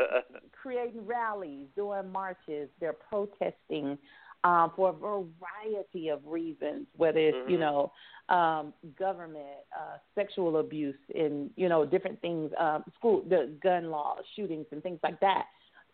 creating 0.51 1.05
rallies, 1.05 1.67
doing 1.75 2.11
marches. 2.11 2.69
They're 2.79 2.93
protesting 2.93 3.97
um, 4.43 4.71
for 4.75 4.89
a 4.89 4.93
variety 4.93 6.09
of 6.09 6.25
reasons, 6.25 6.87
whether 6.97 7.19
it's 7.19 7.49
you 7.49 7.57
Mhm. 7.57 7.61
know 7.61 7.91
um, 8.29 8.73
government, 8.97 9.59
uh, 9.77 9.97
sexual 10.15 10.57
abuse, 10.57 10.95
and 11.13 11.49
you 11.55 11.69
know 11.69 11.85
different 11.85 12.19
things, 12.21 12.51
um, 12.59 12.83
school, 12.95 13.23
the 13.29 13.55
gun 13.61 13.91
laws, 13.91 14.23
shootings, 14.35 14.65
and 14.71 14.81
things 14.81 14.99
like 15.03 15.19
that. 15.19 15.45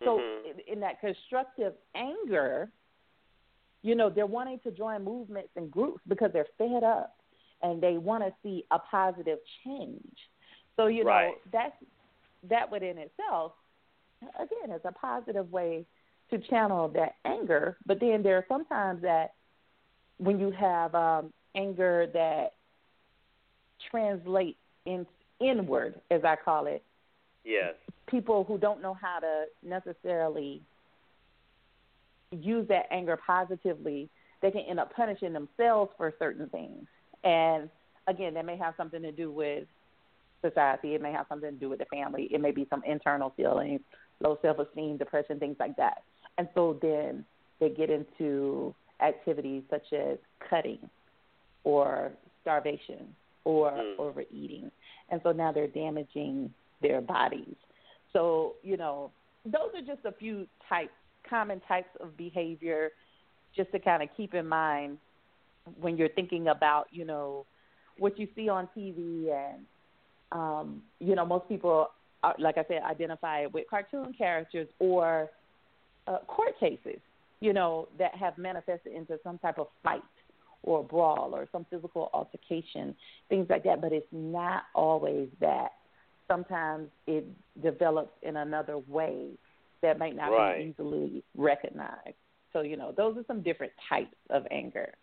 So 0.04 0.18
Mhm. 0.20 0.46
in, 0.46 0.74
in 0.74 0.80
that 0.80 1.00
constructive 1.00 1.74
anger, 1.96 2.72
you 3.84 3.96
know, 3.96 4.10
they're 4.10 4.26
wanting 4.26 4.60
to 4.60 4.72
join 4.72 5.04
movements 5.04 5.50
and 5.56 5.70
groups 5.70 6.02
because 6.08 6.32
they're 6.34 6.48
fed 6.58 6.84
up 6.84 7.18
and 7.62 7.82
they 7.82 7.98
want 7.98 8.24
to 8.24 8.34
see 8.42 8.66
a 8.72 8.80
positive 8.80 9.40
change. 9.64 10.18
So 10.78 10.88
you 10.88 11.04
know 11.04 11.10
Right. 11.10 11.36
that's 11.52 11.76
that 12.50 12.72
within 12.72 12.98
itself, 12.98 13.54
again, 14.40 14.76
is 14.76 14.82
a 14.86 14.92
positive 14.92 15.52
way 15.52 15.86
to 16.30 16.40
channel 16.40 16.88
that 16.90 17.16
anger. 17.26 17.78
But 17.86 18.00
then 18.00 18.24
there 18.24 18.38
are 18.38 18.46
sometimes 18.48 19.02
that 19.02 19.34
when 20.18 20.40
you 20.40 20.52
have 20.52 20.96
um, 20.96 21.34
anger 21.56 22.08
that 22.14 22.54
translates 23.90 24.58
in 24.86 25.06
inward, 25.40 26.00
as 26.10 26.24
I 26.24 26.36
call 26.36 26.68
it, 26.68 26.84
yes. 27.44 27.74
people 28.08 28.44
who 28.44 28.58
don't 28.58 28.82
know 28.82 28.94
how 28.94 29.20
to 29.20 29.46
necessarily 29.64 30.62
use 32.32 32.68
that 32.70 32.86
anger 32.92 33.18
positively, 33.26 34.10
they 34.42 34.52
can 34.52 34.62
end 34.62 34.80
up 34.80 34.94
punishing 34.96 35.34
themselves 35.34 35.92
for 35.98 36.14
certain 36.20 36.48
things. 36.50 36.86
And 37.24 37.70
again, 38.08 38.34
that 38.36 38.46
may 38.46 38.58
have 38.58 38.74
something 38.78 39.02
to 39.02 39.12
do 39.12 39.32
with 39.32 39.66
society. 40.42 40.96
It 40.96 41.02
may 41.02 41.12
have 41.12 41.26
something 41.30 41.52
to 41.52 41.58
do 41.58 41.70
with 41.70 41.80
the 41.80 41.86
family. 41.86 42.28
It 42.32 42.42
may 42.42 42.52
be 42.52 42.66
some 42.70 42.84
internal 42.86 43.32
feelings, 43.36 43.82
low 44.22 44.40
self 44.42 44.60
esteem, 44.60 44.98
depression, 44.98 45.40
things 45.40 45.58
like 45.60 45.76
that. 45.78 46.04
And 46.38 46.48
so 46.56 46.80
then 46.82 47.26
they 47.60 47.70
get 47.70 47.90
into 47.90 48.74
activities 49.02 49.64
such 49.70 49.94
as 49.94 50.18
cutting 50.50 50.80
or 51.64 52.12
starvation 52.42 53.16
or 53.44 53.72
Mm. 53.72 54.00
overeating. 54.00 54.72
And 55.10 55.22
so 55.24 55.32
now 55.32 55.52
they're 55.52 55.68
damaging 55.68 56.54
their 56.82 57.02
bodies. 57.02 57.56
So, 58.14 58.56
you 58.64 58.78
know, 58.78 59.12
those 59.46 59.74
are 59.76 59.82
just 59.82 60.06
a 60.06 60.12
few 60.12 60.48
types, 60.68 60.94
common 61.28 61.60
types 61.62 61.90
of 62.00 62.16
behavior 62.18 62.92
just 63.56 63.72
to 63.72 63.80
kind 63.80 64.04
of 64.04 64.10
keep 64.16 64.34
in 64.34 64.48
mind 64.48 64.98
when 65.80 65.98
you're 65.98 66.10
thinking 66.10 66.48
about, 66.48 66.88
you 66.92 67.06
know, 67.06 67.46
what 67.98 68.18
you 68.18 68.28
see 68.36 68.50
on 68.50 68.68
TV 68.76 69.32
and 69.32 69.66
um, 70.32 70.82
you 71.00 71.16
know, 71.16 71.26
most 71.26 71.48
people 71.50 71.90
are, 72.24 72.36
like 72.40 72.58
I 72.58 72.64
said, 72.68 72.84
identify 72.90 73.42
it 73.42 73.54
with 73.54 73.66
cartoon 73.70 74.14
characters 74.18 74.68
or 74.80 75.30
uh, 76.08 76.20
court 76.28 76.58
cases, 76.60 77.00
you 77.42 77.54
know, 77.54 77.90
that 78.00 78.16
have 78.16 78.38
manifested 78.38 78.94
into 78.94 79.20
some 79.24 79.38
type 79.40 79.60
of 79.60 79.68
fight 79.84 80.02
or 80.64 80.84
brawl 80.84 81.34
or 81.34 81.48
some 81.52 81.66
physical 81.70 82.10
altercation, 82.14 82.96
things 83.30 83.48
like 83.50 83.64
that. 83.64 83.82
But 83.82 83.94
it's 83.94 84.08
not 84.12 84.64
always 84.76 85.30
that. 85.40 85.72
Sometimes 86.28 86.90
it 87.08 87.26
develops 87.62 88.14
in 88.22 88.38
another 88.38 88.78
way 88.78 89.32
that 89.82 89.98
might 89.98 90.16
not 90.16 90.32
Right. 90.32 90.58
be 90.58 90.64
easily 90.66 91.24
recognized. 91.36 92.16
So, 92.54 92.62
you 92.62 92.78
know, 92.78 92.92
those 92.92 93.18
are 93.18 93.24
some 93.26 93.42
different 93.42 93.74
types 93.90 94.16
of 94.30 94.46
anger. 94.52 94.94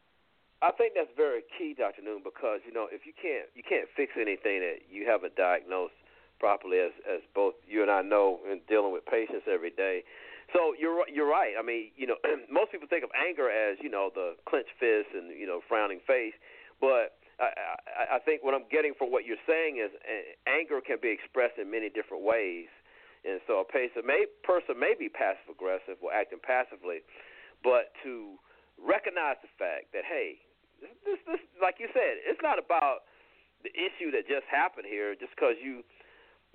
I 0.61 0.73
think 0.73 0.95
that's 0.97 1.11
very 1.17 1.43
key, 1.57 1.75
Dr. 1.75 2.03
Noon, 2.03 2.23
because 2.25 2.61
you 2.67 2.73
know 2.73 2.89
if 2.91 3.07
you 3.07 3.13
can't 3.15 3.47
you 3.55 3.63
can't 3.63 3.89
fix 3.95 4.13
anything 4.19 4.59
that 4.59 4.91
you 4.91 5.07
haven't 5.07 5.37
diagnosed 5.37 5.95
properly, 6.41 6.79
as 6.81 6.91
as 7.07 7.21
both 7.35 7.55
you 7.69 7.83
and 7.83 7.91
I 7.91 8.03
know 8.03 8.41
in 8.51 8.61
dealing 8.69 8.93
with 8.93 9.07
patients 9.07 9.47
every 9.47 9.71
day. 9.71 10.03
So 10.53 10.73
you're 10.79 11.05
you're 11.13 11.29
right. 11.29 11.53
I 11.59 11.63
mean, 11.63 11.93
you 11.97 12.07
know, 12.07 12.17
most 12.51 12.73
people 12.73 12.89
think 12.89 13.05
of 13.05 13.11
anger 13.13 13.53
as 13.53 13.77
you 13.83 13.91
know 13.91 14.11
the 14.15 14.37
clenched 14.49 14.73
fist 14.81 15.13
and 15.13 15.33
you 15.37 15.47
know 15.47 15.61
frowning 15.69 16.01
face, 16.07 16.33
but 16.81 17.21
I, 17.37 17.53
I, 17.87 18.05
I 18.17 18.19
think 18.25 18.43
what 18.43 18.55
I'm 18.57 18.65
getting 18.73 18.97
from 18.97 19.13
what 19.13 19.29
you're 19.29 19.41
saying 19.47 19.77
is 19.77 19.93
uh, 19.93 20.51
anger 20.51 20.81
can 20.81 20.99
be 21.01 21.13
expressed 21.13 21.61
in 21.61 21.71
many 21.71 21.93
different 21.93 22.25
ways, 22.25 22.73
and 23.29 23.45
so 23.45 23.61
a 23.61 23.69
person 23.69 24.09
may 24.09 24.25
person 24.41 24.81
may 24.81 24.97
be 24.97 25.13
passive 25.13 25.53
aggressive 25.53 26.01
or 26.01 26.17
acting 26.17 26.41
passively, 26.41 27.05
but 27.61 27.93
to 28.03 28.41
recognize 28.81 29.37
the 29.45 29.53
fact 29.61 29.93
that 29.93 30.09
hey, 30.09 30.41
this 31.05 31.21
this 31.29 31.43
like 31.61 31.77
you 31.77 31.93
said, 31.93 32.25
it's 32.25 32.41
not 32.41 32.57
about 32.57 33.05
the 33.67 33.73
issue 33.75 34.15
that 34.15 34.25
just 34.25 34.47
happened 34.47 34.87
here 34.87 35.13
just 35.19 35.35
because 35.35 35.59
you 35.61 35.83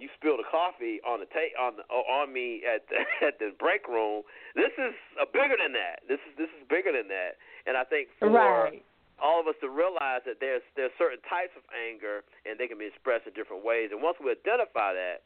you 0.02 0.10
spilled 0.18 0.42
a 0.42 0.48
coffee 0.50 0.98
on 1.06 1.22
the 1.22 1.30
ta- 1.30 1.54
on 1.62 1.78
the, 1.78 1.84
on 1.94 2.34
me 2.34 2.64
at 2.66 2.88
the, 2.90 3.00
at 3.28 3.38
the 3.40 3.54
break 3.60 3.88
room. 3.88 4.24
This 4.56 4.74
is 4.78 4.94
uh, 5.22 5.26
bigger 5.30 5.56
than 5.60 5.74
that. 5.78 6.02
This 6.10 6.20
is 6.26 6.34
this 6.38 6.50
is 6.58 6.66
bigger 6.70 6.92
than 6.92 7.08
that. 7.14 7.38
And 7.70 7.78
I 7.78 7.84
think 7.86 8.10
for 8.20 8.30
Right. 8.30 8.82
all 9.22 9.40
of 9.40 9.46
us 9.48 9.56
to 9.62 9.70
realize 9.70 10.26
that 10.26 10.42
there's 10.42 10.66
there's 10.76 10.92
certain 10.98 11.22
types 11.30 11.54
of 11.56 11.64
anger 11.72 12.26
and 12.50 12.58
they 12.58 12.66
can 12.68 12.78
be 12.82 12.90
expressed 12.90 13.30
in 13.30 13.34
different 13.38 13.62
ways. 13.64 13.94
And 13.94 14.02
once 14.02 14.18
we 14.18 14.34
identify 14.34 14.94
that, 14.98 15.22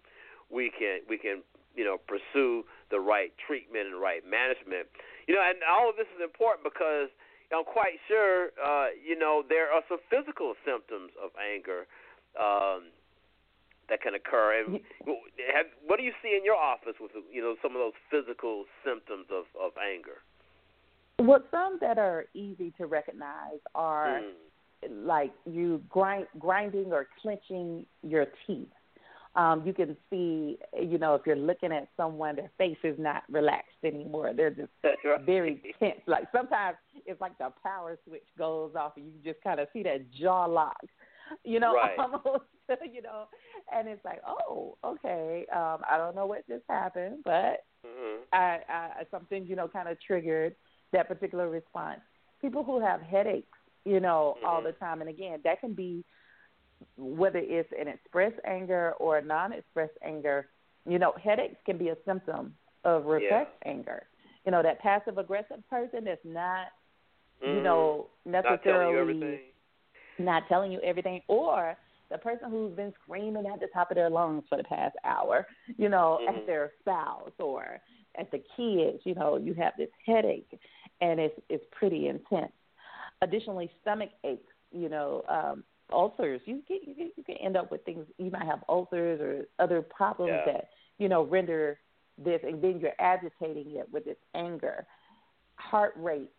we 0.51 0.69
can 0.69 1.01
we 1.07 1.17
can 1.17 1.41
you 1.75 1.85
know 1.87 1.97
pursue 2.03 2.67
the 2.91 2.99
right 2.99 3.31
treatment 3.39 3.87
and 3.87 3.97
right 4.01 4.21
management. 4.27 4.91
You 5.31 5.35
know, 5.35 5.43
and 5.43 5.63
all 5.63 5.87
of 5.89 5.95
this 5.95 6.07
is 6.11 6.19
important 6.19 6.67
because 6.67 7.07
I'm 7.55 7.63
quite 7.63 8.03
sure 8.11 8.51
uh, 8.59 8.91
you 8.99 9.15
know 9.17 9.47
there 9.47 9.71
are 9.71 9.81
some 9.87 10.03
physical 10.11 10.53
symptoms 10.67 11.15
of 11.15 11.31
anger. 11.39 11.87
Um, 12.35 12.91
that 13.89 14.01
can 14.01 14.13
occur. 14.15 14.59
And 14.59 14.79
have, 15.55 15.65
what 15.85 15.97
do 15.97 16.03
you 16.03 16.11
see 16.21 16.35
in 16.37 16.43
your 16.43 16.55
office 16.55 16.95
with 16.99 17.11
you 17.31 17.41
know 17.41 17.55
some 17.61 17.71
of 17.75 17.79
those 17.79 17.93
physical 18.11 18.65
symptoms 18.85 19.27
of 19.31 19.45
of 19.61 19.71
anger? 19.77 20.21
Well, 21.19 21.41
some 21.49 21.77
that 21.81 21.97
are 21.97 22.25
easy 22.33 22.71
to 22.77 22.85
recognize 22.85 23.59
are 23.73 24.21
Mm. 24.21 25.05
like 25.07 25.31
you 25.45 25.81
grind, 25.89 26.27
grinding 26.37 26.93
or 26.93 27.07
clenching 27.21 27.85
your 28.03 28.27
teeth. 28.45 28.67
Um, 29.35 29.63
you 29.65 29.73
can 29.73 29.95
see, 30.09 30.57
you 30.79 30.97
know, 30.97 31.13
if 31.15 31.21
you're 31.25 31.35
looking 31.35 31.71
at 31.71 31.87
someone, 31.97 32.35
their 32.35 32.49
face 32.57 32.77
is 32.83 32.97
not 32.99 33.23
relaxed 33.29 33.83
anymore. 33.83 34.33
They're 34.35 34.49
just 34.51 34.69
Right. 34.83 35.21
very 35.25 35.61
tense. 35.79 36.01
Like 36.07 36.27
sometimes 36.31 36.77
it's 37.05 37.19
like 37.21 37.37
the 37.39 37.51
power 37.63 37.97
switch 38.07 38.25
goes 38.37 38.71
off, 38.75 38.93
and 38.97 39.05
you 39.05 39.13
just 39.23 39.43
kind 39.43 39.59
of 39.59 39.67
see 39.73 39.83
that 39.83 40.11
jaw 40.11 40.45
lock. 40.45 40.77
You 41.43 41.59
know, 41.59 41.73
Right. 41.75 41.97
almost. 41.97 42.45
You 42.93 43.01
know, 43.01 43.27
and 43.73 43.87
it's 43.87 44.03
like, 44.03 44.19
oh, 44.27 44.77
okay. 44.83 45.45
Um, 45.55 45.77
I 45.89 45.97
don't 45.97 46.15
know 46.15 46.25
what 46.25 46.45
just 46.49 46.63
happened, 46.67 47.19
but 47.23 47.63
Mhm. 47.85 48.23
I, 48.33 48.59
I 48.67 49.03
something 49.09 49.45
you 49.45 49.55
know 49.55 49.69
kind 49.69 49.87
of 49.87 49.97
triggered 50.01 50.53
that 50.91 51.07
particular 51.07 51.49
response. 51.49 52.01
People 52.41 52.63
who 52.65 52.79
have 52.81 53.01
headaches, 53.01 53.57
you 53.85 54.01
know, 54.01 54.37
all 54.45 54.61
Mhm. 54.61 54.65
the 54.65 54.73
time, 54.73 54.99
and 54.99 55.09
again, 55.09 55.39
that 55.45 55.61
can 55.61 55.73
be 55.73 56.03
whether 56.97 57.39
it's 57.39 57.71
an 57.79 57.87
expressed 57.87 58.39
anger 58.45 58.93
or 58.99 59.17
a 59.17 59.21
non-expressed 59.23 59.97
anger. 60.03 60.49
You 60.85 60.99
know, 60.99 61.13
headaches 61.23 61.57
can 61.65 61.77
be 61.77 61.89
a 61.89 61.95
symptom 62.05 62.53
of 62.83 63.05
repressed 63.05 63.51
anger. 63.65 64.07
You 64.45 64.51
know, 64.51 64.61
that 64.61 64.79
passive 64.79 65.17
aggressive 65.17 65.67
person 65.69 66.03
that's 66.05 66.21
not, 66.25 66.67
you 67.41 67.61
Mhm. 67.61 67.63
know, 67.63 68.07
necessarily 68.25 68.93
you 68.93 68.99
everything. 68.99 69.39
Not 70.19 70.47
telling 70.47 70.71
you 70.71 70.79
everything, 70.81 71.21
or 71.27 71.77
the 72.09 72.17
person 72.17 72.49
who's 72.49 72.73
been 72.75 72.93
screaming 73.03 73.45
at 73.47 73.59
the 73.59 73.67
top 73.73 73.91
of 73.91 73.95
their 73.95 74.09
lungs 74.09 74.43
for 74.47 74.57
the 74.57 74.63
past 74.63 74.95
hour, 75.03 75.45
you 75.77 75.89
know, 75.89 76.19
Mhm. 76.21 76.29
at 76.29 76.45
their 76.45 76.73
spouse 76.79 77.33
or 77.39 77.81
at 78.15 78.31
the 78.31 78.39
kids, 78.55 79.05
you 79.05 79.13
know, 79.13 79.35
you 79.37 79.53
have 79.53 79.75
this 79.77 79.89
headache 80.05 80.59
and 81.01 81.19
it's 81.19 81.39
it's 81.49 81.65
pretty 81.71 82.07
intense. 82.07 82.53
Additionally, 83.21 83.69
stomach 83.81 84.11
aches, 84.23 84.53
you 84.71 84.89
know, 84.89 85.23
um, 85.27 85.63
ulcers. 85.91 86.41
You 86.45 86.61
get 86.67 86.87
you, 86.87 86.93
get, 86.95 87.17
you 87.17 87.23
can 87.23 87.35
end 87.37 87.57
up 87.57 87.71
with 87.71 87.83
things. 87.83 88.07
You 88.17 88.31
might 88.31 88.45
have 88.45 88.63
ulcers 88.69 89.19
or 89.21 89.45
other 89.59 89.81
problems 89.81 90.31
Yeah. 90.45 90.53
that 90.53 90.69
you 90.97 91.09
know 91.09 91.23
render 91.23 91.79
this, 92.17 92.41
and 92.43 92.61
then 92.61 92.79
you're 92.79 92.95
agitating 92.99 93.75
it 93.75 93.91
with 93.91 94.05
this 94.05 94.17
anger. 94.33 94.87
Heart 95.57 95.93
rate 95.97 96.31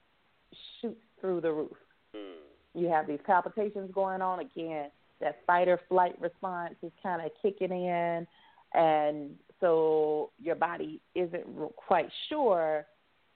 shoots 0.81 1.05
through 1.21 1.41
the 1.43 1.53
roof 1.53 1.77
Mm. 2.15 2.48
You 2.79 2.89
have 2.89 3.07
these 3.07 3.21
palpitations 3.25 3.91
going 3.93 4.23
on 4.23 4.41
again 4.41 4.91
that 5.21 5.41
fight 5.47 5.69
or 5.69 5.81
flight 5.89 6.21
response 6.21 6.75
is 6.83 6.93
kind 7.03 7.21
of 7.25 7.33
kicking 7.43 7.73
in. 7.73 8.27
And 8.75 9.31
so 9.61 10.31
your 10.41 10.55
body 10.55 11.01
isn't 11.15 11.45
quite 11.75 12.09
sure 12.29 12.87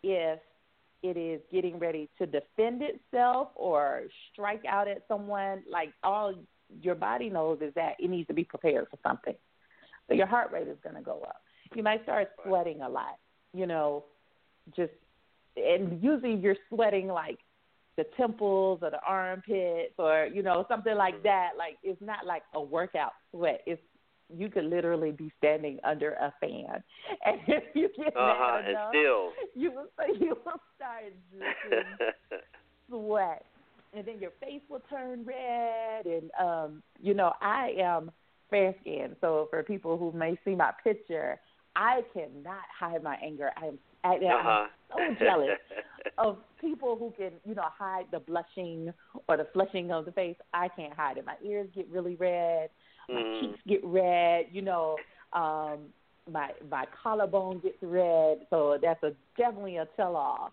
if 0.03 0.39
it 1.03 1.17
is 1.17 1.41
getting 1.51 1.79
ready 1.79 2.09
to 2.19 2.27
defend 2.27 2.83
itself 2.83 3.49
or 3.57 4.03
strike 4.33 4.63
out 4.69 4.87
at 4.87 5.03
someone. 5.09 5.65
Like 5.71 5.93
all 6.05 6.35
your 6.81 6.95
body 6.95 7.31
knows 7.31 7.59
is 7.61 7.75
that 7.75 7.97
it 7.99 8.09
needs 8.09 8.29
to 8.29 8.35
be 8.35 8.45
prepared 8.45 8.87
for 8.91 8.99
something. 9.03 9.35
So 10.09 10.15
your 10.15 10.27
heart 10.27 10.53
rate 10.53 10.69
is 10.69 10.79
going 10.85 10.97
to 10.97 11.03
go 11.03 11.23
up. 11.27 11.43
You 11.75 11.83
might 11.83 12.05
start 12.05 12.29
sweating 12.45 12.83
a 12.83 12.89
lot 12.89 13.19
you 13.53 13.67
know 13.67 14.05
just 14.75 14.93
and 15.57 16.03
usually 16.03 16.35
you're 16.35 16.57
sweating 16.69 17.09
like 17.09 17.39
the 17.97 18.05
temples 18.17 18.81
or 18.83 18.91
the 18.91 19.01
armpits 19.07 19.95
or 19.99 20.27
you 20.33 20.43
know 20.43 20.65
something 20.69 20.95
like 20.97 21.15
Mm-hmm. 21.15 21.25
that. 21.25 21.51
Like 21.59 21.77
it's 21.83 22.01
not 22.01 22.27
like 22.27 22.43
a 22.55 22.63
workout 22.63 23.13
sweat. 23.31 23.61
It's 23.67 23.83
you 24.35 24.49
could 24.49 24.65
literally 24.65 25.13
be 25.13 25.33
standing 25.39 25.79
under 25.85 26.13
a 26.13 26.33
fan, 26.41 26.83
and 27.25 27.41
if 27.47 27.65
you 27.75 27.89
get 27.97 28.19
Uh 28.19 28.35
huh. 28.37 28.59
mad 28.59 28.67
And 28.67 28.79
enough, 28.79 28.89
still. 28.89 29.37
you 29.55 29.73
will 29.73 29.89
you 30.21 30.37
will 30.45 30.61
start 30.77 31.13
sweat, 32.89 33.45
and 33.93 34.07
then 34.07 34.19
your 34.19 34.33
face 34.41 34.63
will 34.69 34.83
turn 34.89 35.25
red. 35.25 36.07
And 36.07 36.31
um, 36.41 36.83
you 37.01 37.15
know, 37.15 37.33
I 37.41 37.73
am 37.79 38.11
fair 38.51 38.75
skinned, 38.81 39.17
so 39.21 39.47
for 39.51 39.63
people 39.63 39.97
who 39.99 40.13
may 40.17 40.39
see 40.45 40.55
my 40.55 40.73
picture, 40.83 41.41
I 41.77 42.03
cannot 42.13 42.65
hide 42.79 43.03
my 43.03 43.17
anger. 43.23 43.51
I 43.57 43.67
am 43.67 43.79
I, 44.05 44.17
uh-huh. 44.17 44.67
I'm 44.97 45.17
so 45.19 45.25
jealous 45.25 45.59
of 46.19 46.39
people 46.61 46.97
who 46.97 47.13
can, 47.17 47.33
you 47.45 47.55
know, 47.55 47.65
hide 47.67 48.07
the 48.11 48.21
blushing 48.21 48.93
or 49.29 49.37
the 49.37 49.47
flushing 49.53 49.91
of 49.91 50.05
the 50.05 50.13
face. 50.13 50.37
I 50.53 50.69
can't 50.69 50.93
hide 50.93 51.19
it. 51.19 51.25
My 51.25 51.37
ears 51.45 51.69
get 51.75 51.89
really 51.89 52.17
red. 52.17 52.71
My 53.09 53.23
Mm. 53.23 53.41
cheeks 53.41 53.61
get 53.67 53.85
red. 53.85 54.47
You 54.53 54.63
know, 54.63 54.97
um, 55.33 55.93
my 56.31 56.51
my 56.71 56.87
collarbone 57.03 57.61
gets 57.61 57.83
red. 57.83 58.47
So 58.51 58.79
that's 58.81 59.03
a 59.03 59.13
definitely 59.37 59.77
a 59.77 59.87
tell 59.97 60.17
all. 60.17 60.53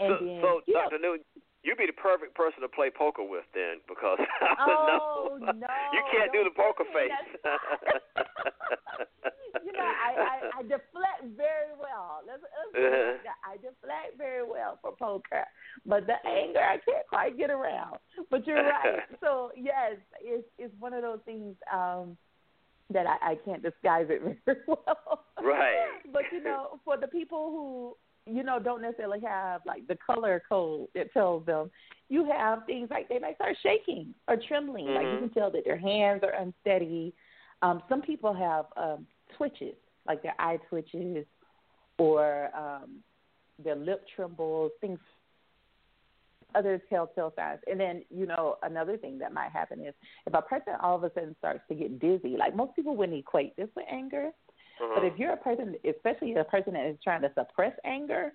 And 0.00 0.16
so, 0.18 0.24
then, 0.24 0.40
so 0.42 0.60
you 0.66 0.74
know, 0.74 0.88
Newton, 1.00 1.24
you'd 1.64 1.80
be 1.80 1.86
the 1.88 1.96
perfect 1.96 2.36
person 2.36 2.60
to 2.60 2.68
play 2.68 2.90
poker 2.92 3.24
with 3.24 3.48
then, 3.56 3.80
because 3.88 4.20
Oh, 4.60 5.38
know 5.40 5.52
no, 5.64 5.66
you 5.92 6.02
can't 6.12 6.30
do 6.32 6.44
the 6.44 6.50
poker 6.54 6.84
put 6.84 6.94
me 6.94 7.00
in 7.02 7.08
face. 7.08 7.40
you 9.64 9.72
know, 9.72 9.80
I, 9.80 10.14
I 10.14 10.40
I 10.60 10.62
deflect 10.62 11.24
very 11.36 11.72
well. 11.80 12.20
Let's, 12.26 12.42
let's 12.44 12.74
Uh-huh. 12.76 13.16
I 13.48 13.56
deflect 13.56 14.18
very 14.18 14.44
well 14.46 14.78
for 14.82 14.92
poker, 14.92 15.46
but 15.86 16.06
the 16.06 16.20
anger 16.28 16.60
I 16.60 16.76
can't 16.84 17.06
quite 17.08 17.38
get 17.38 17.50
around. 17.50 17.96
But 18.30 18.46
you're 18.46 18.62
right. 18.62 19.00
So 19.20 19.50
yes, 19.56 19.96
it's 20.20 20.46
it's 20.58 20.74
one 20.78 20.92
of 20.92 21.00
those 21.02 21.20
things 21.24 21.56
um 21.72 22.16
that 22.90 23.06
I, 23.06 23.16
I 23.32 23.34
can't 23.44 23.62
disguise 23.62 24.06
it 24.10 24.22
very 24.44 24.58
well. 24.66 25.24
Right. 25.42 26.02
But 26.12 26.22
you 26.32 26.42
know, 26.42 26.80
for 26.84 26.96
the 26.96 27.08
people 27.08 27.50
who 27.50 27.96
you 28.26 28.42
know 28.42 28.58
don't 28.58 28.82
necessarily 28.82 29.20
have 29.20 29.60
like 29.66 29.86
the 29.86 29.96
color 29.96 30.42
code 30.48 30.88
that 30.94 31.12
tells 31.12 31.44
them, 31.46 31.70
you 32.08 32.24
have 32.30 32.64
things 32.66 32.88
like 32.90 33.08
they 33.08 33.18
might 33.18 33.36
start 33.36 33.56
shaking 33.62 34.14
or 34.28 34.36
trembling. 34.48 34.86
Like 34.94 35.06
you 35.06 35.16
Mhm. 35.16 35.18
can 35.20 35.30
tell 35.30 35.50
that 35.50 35.64
their 35.64 35.76
hands 35.78 36.22
are 36.22 36.34
unsteady. 36.34 37.12
Um, 37.62 37.82
some 37.88 38.02
people 38.02 38.32
have 38.32 38.66
um, 38.76 39.06
twitches, 39.36 39.76
like 40.06 40.22
their 40.22 40.34
eye 40.38 40.58
twitches, 40.68 41.26
or 41.98 42.50
um, 42.56 43.02
their 43.58 43.76
lip 43.76 44.06
trembles, 44.14 44.72
things. 44.80 44.98
Other 46.54 46.80
telltale 46.88 47.32
signs, 47.34 47.58
and 47.66 47.80
then 47.80 48.04
you 48.10 48.26
know 48.26 48.58
another 48.62 48.96
thing 48.96 49.18
that 49.18 49.32
might 49.32 49.50
happen 49.50 49.80
is 49.80 49.92
if 50.24 50.34
a 50.34 50.42
person 50.42 50.74
all 50.80 50.94
of 50.94 51.02
a 51.02 51.10
sudden 51.12 51.34
starts 51.40 51.66
to 51.66 51.74
get 51.74 51.98
dizzy. 51.98 52.36
Like 52.36 52.54
most 52.54 52.76
people 52.76 52.94
wouldn't 52.94 53.18
equate 53.18 53.56
this 53.56 53.68
with 53.74 53.86
anger, 53.90 54.30
Uh-huh. 54.82 55.00
but 55.00 55.04
if 55.06 55.18
you're 55.18 55.32
a 55.32 55.36
person, 55.36 55.76
especially 55.88 56.34
a 56.34 56.44
person 56.44 56.72
that 56.74 56.86
is 56.86 56.96
trying 57.02 57.22
to 57.22 57.30
suppress 57.38 57.72
anger 57.84 58.32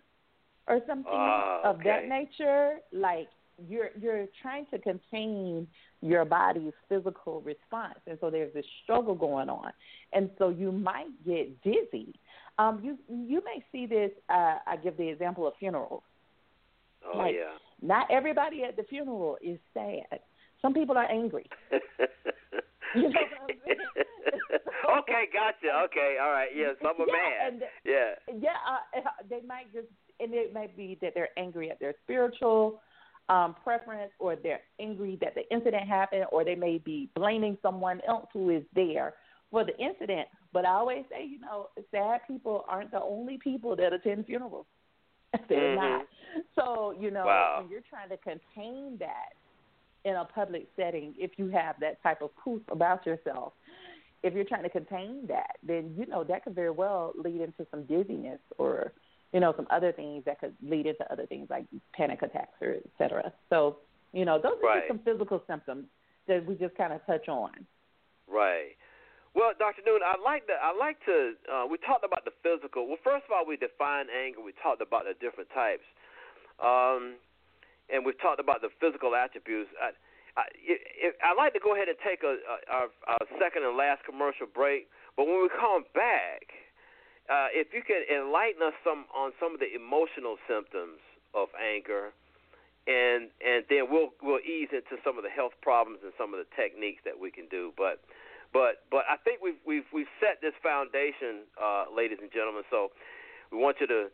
or 0.67 0.79
something 0.87 1.11
Ah, 1.13 1.61
of 1.63 1.83
that 1.83 2.07
nature, 2.07 2.77
like 2.93 3.27
you're 3.67 3.89
you're 3.99 4.25
trying 4.41 4.65
to 4.67 4.79
contain 4.79 5.67
your 6.01 6.23
body's 6.23 6.71
physical 6.87 7.41
response, 7.41 7.99
and 8.07 8.17
so 8.21 8.29
there's 8.29 8.53
this 8.53 8.65
struggle 8.83 9.15
going 9.15 9.49
on, 9.49 9.71
and 10.13 10.29
so 10.37 10.49
you 10.49 10.71
might 10.71 11.07
get 11.25 11.61
dizzy. 11.61 12.13
Um, 12.57 12.79
you 12.83 12.97
you 13.09 13.41
may 13.43 13.63
see 13.71 13.85
this. 13.85 14.11
Uh, 14.29 14.59
I 14.65 14.77
give 14.81 14.95
the 14.97 15.07
example 15.09 15.45
of 15.47 15.53
funerals. 15.59 16.03
oh 17.13 17.17
like- 17.17 17.35
yeah. 17.35 17.55
Not 17.81 18.11
everybody 18.11 18.63
at 18.65 18.75
the 18.75 18.83
funeral 18.83 19.37
is 19.41 19.57
sad. 19.73 20.19
Some 20.61 20.73
people 20.73 20.97
are 20.97 21.09
angry. 21.09 21.49
You 22.95 23.03
know 23.03 23.09
what 23.09 23.51
I'm 23.51 23.55
saying? 23.65 23.79
okay, 24.99 25.23
gotcha. 25.33 25.83
Okay, 25.85 26.17
all 26.21 26.31
right. 26.31 26.49
Yeah, 26.55 26.73
some 26.81 26.99
are 27.01 27.05
Yeah, 27.07 27.13
mad. 27.13 27.53
and- 27.53 27.63
yeah. 27.85 28.15
yeah, 28.41 28.57
uh, 28.67 28.99
they 29.29 29.41
might 29.47 29.71
just, 29.73 29.87
and 30.19 30.33
it 30.33 30.53
might 30.53 30.75
be 30.75 30.97
that 31.01 31.13
they're 31.13 31.29
angry 31.37 31.69
at 31.71 31.79
their 31.79 31.93
spiritual 32.03 32.81
um, 33.29 33.55
preference, 33.63 34.11
or 34.19 34.35
they're 34.35 34.61
angry 34.79 35.17
that 35.21 35.35
the 35.35 35.47
incident 35.53 35.87
happened, 35.87 36.25
or 36.31 36.43
they 36.43 36.55
may 36.55 36.79
be 36.79 37.09
blaming 37.15 37.57
someone 37.61 38.01
else 38.07 38.27
who 38.33 38.49
is 38.49 38.63
there 38.73 39.13
for 39.51 39.63
the 39.63 39.77
incident. 39.77 40.27
But 40.51 40.65
I 40.65 40.71
always 40.71 41.03
say, 41.11 41.25
you 41.25 41.39
know, 41.39 41.67
sad 41.91 42.21
people 42.27 42.65
aren't 42.67 42.89
the 42.91 43.01
only 43.01 43.37
people 43.37 43.75
that 43.75 43.93
attend 43.93 44.25
funerals. 44.25 44.65
they're 45.47 45.75
Mhm. 45.75 45.75
not. 45.75 46.07
So 46.55 46.95
you 46.99 47.11
know, 47.11 47.25
Wow. 47.27 47.59
when 47.61 47.69
you're 47.69 47.81
trying 47.87 48.09
to 48.09 48.17
contain 48.17 48.97
that 48.97 49.33
in 50.09 50.15
a 50.15 50.25
public 50.25 50.67
setting, 50.75 51.13
if 51.17 51.31
you 51.37 51.47
have 51.49 51.75
that 51.79 52.01
type 52.03 52.21
of 52.21 52.35
proof 52.35 52.61
about 52.71 53.05
yourself, 53.05 53.53
if 54.23 54.33
you're 54.33 54.43
trying 54.43 54.63
to 54.63 54.69
contain 54.69 55.25
that, 55.27 55.57
then 55.65 55.93
you 55.97 56.05
know 56.05 56.23
that 56.25 56.43
could 56.43 56.55
very 56.55 56.71
well 56.71 57.13
lead 57.23 57.41
into 57.41 57.65
some 57.71 57.83
dizziness 57.83 58.39
or 58.57 58.91
you 59.31 59.39
know 59.39 59.53
some 59.55 59.67
other 59.69 59.91
things 59.91 60.23
that 60.25 60.39
could 60.39 60.53
lead 60.61 60.85
into 60.87 61.09
other 61.11 61.25
things 61.25 61.47
like 61.49 61.65
panic 61.93 62.21
attacks 62.21 62.57
or 62.61 62.71
et 62.73 62.91
cetera. 62.97 63.31
So 63.49 63.77
you 64.11 64.25
know 64.25 64.37
those 64.41 64.57
are 64.61 64.67
Right. 64.67 64.79
just 64.79 64.87
some 64.89 64.99
physical 64.99 65.41
symptoms 65.47 65.85
that 66.27 66.45
we 66.45 66.55
just 66.55 66.75
kind 66.75 66.91
of 66.91 67.05
touch 67.05 67.27
on. 67.29 67.51
Right. 68.27 68.75
Well, 69.35 69.53
Dr. 69.57 69.83
Noon, 69.85 70.01
I 70.03 70.19
like 70.21 70.47
that. 70.47 70.57
I 70.61 70.75
like 70.75 70.97
to. 71.05 71.33
Uh, 71.45 71.65
we 71.69 71.77
talked 71.77 72.03
about 72.03 72.25
the 72.25 72.33
physical. 72.41 72.87
Well, 72.87 72.97
first 73.03 73.25
of 73.25 73.31
all, 73.31 73.45
we 73.45 73.57
defined 73.57 74.09
anger. 74.09 74.41
We 74.41 74.53
talked 74.61 74.81
about 74.81 75.05
the 75.05 75.13
different 75.21 75.49
types, 75.53 75.85
um, 76.57 77.15
and 77.91 78.05
we've 78.05 78.19
talked 78.21 78.39
about 78.39 78.61
the 78.61 78.69
physical 78.79 79.15
attributes. 79.15 79.69
I, 79.81 79.91
I, 80.37 80.43
it, 80.61 81.17
I 81.25 81.33
like 81.33 81.53
to 81.53 81.59
go 81.59 81.73
ahead 81.75 81.89
and 81.89 81.97
take 82.05 82.23
a, 82.23 82.37
a, 82.39 82.55
our, 82.69 82.87
our 83.09 83.23
second 83.41 83.65
and 83.65 83.75
last 83.75 84.05
commercial 84.05 84.47
break. 84.47 84.87
But 85.17 85.27
when 85.27 85.41
we 85.41 85.49
come 85.49 85.83
back, 85.91 86.47
uh, 87.27 87.49
if 87.53 87.73
you 87.73 87.81
can 87.85 88.01
enlighten 88.07 88.61
us 88.63 88.77
some 88.81 89.05
on 89.13 89.33
some 89.37 89.53
of 89.53 89.59
the 89.59 89.69
emotional 89.69 90.37
symptoms 90.47 91.01
of 91.33 91.49
anger, 91.59 92.13
and 92.87 93.29
and 93.43 93.65
then 93.69 93.85
we'll 93.91 94.15
we'll 94.21 94.41
ease 94.41 94.73
into 94.73 94.97
some 95.03 95.17
of 95.17 95.23
the 95.27 95.29
health 95.29 95.53
problems 95.61 96.01
and 96.01 96.13
some 96.17 96.33
of 96.33 96.39
the 96.41 96.49
techniques 96.57 97.05
that 97.05 97.13
we 97.13 97.29
can 97.29 97.45
do. 97.51 97.69
But 97.77 98.01
but 98.53 98.87
but 98.89 99.05
I 99.05 99.17
think 99.21 99.41
we've 99.45 99.61
we've 99.61 99.85
we've 99.93 100.09
set 100.17 100.41
this 100.41 100.57
foundation, 100.63 101.45
uh, 101.59 101.85
ladies 101.93 102.17
and 102.21 102.31
gentlemen. 102.33 102.65
So 102.73 102.89
we 103.51 103.61
want 103.61 103.77
you 103.77 103.85
to 103.87 104.09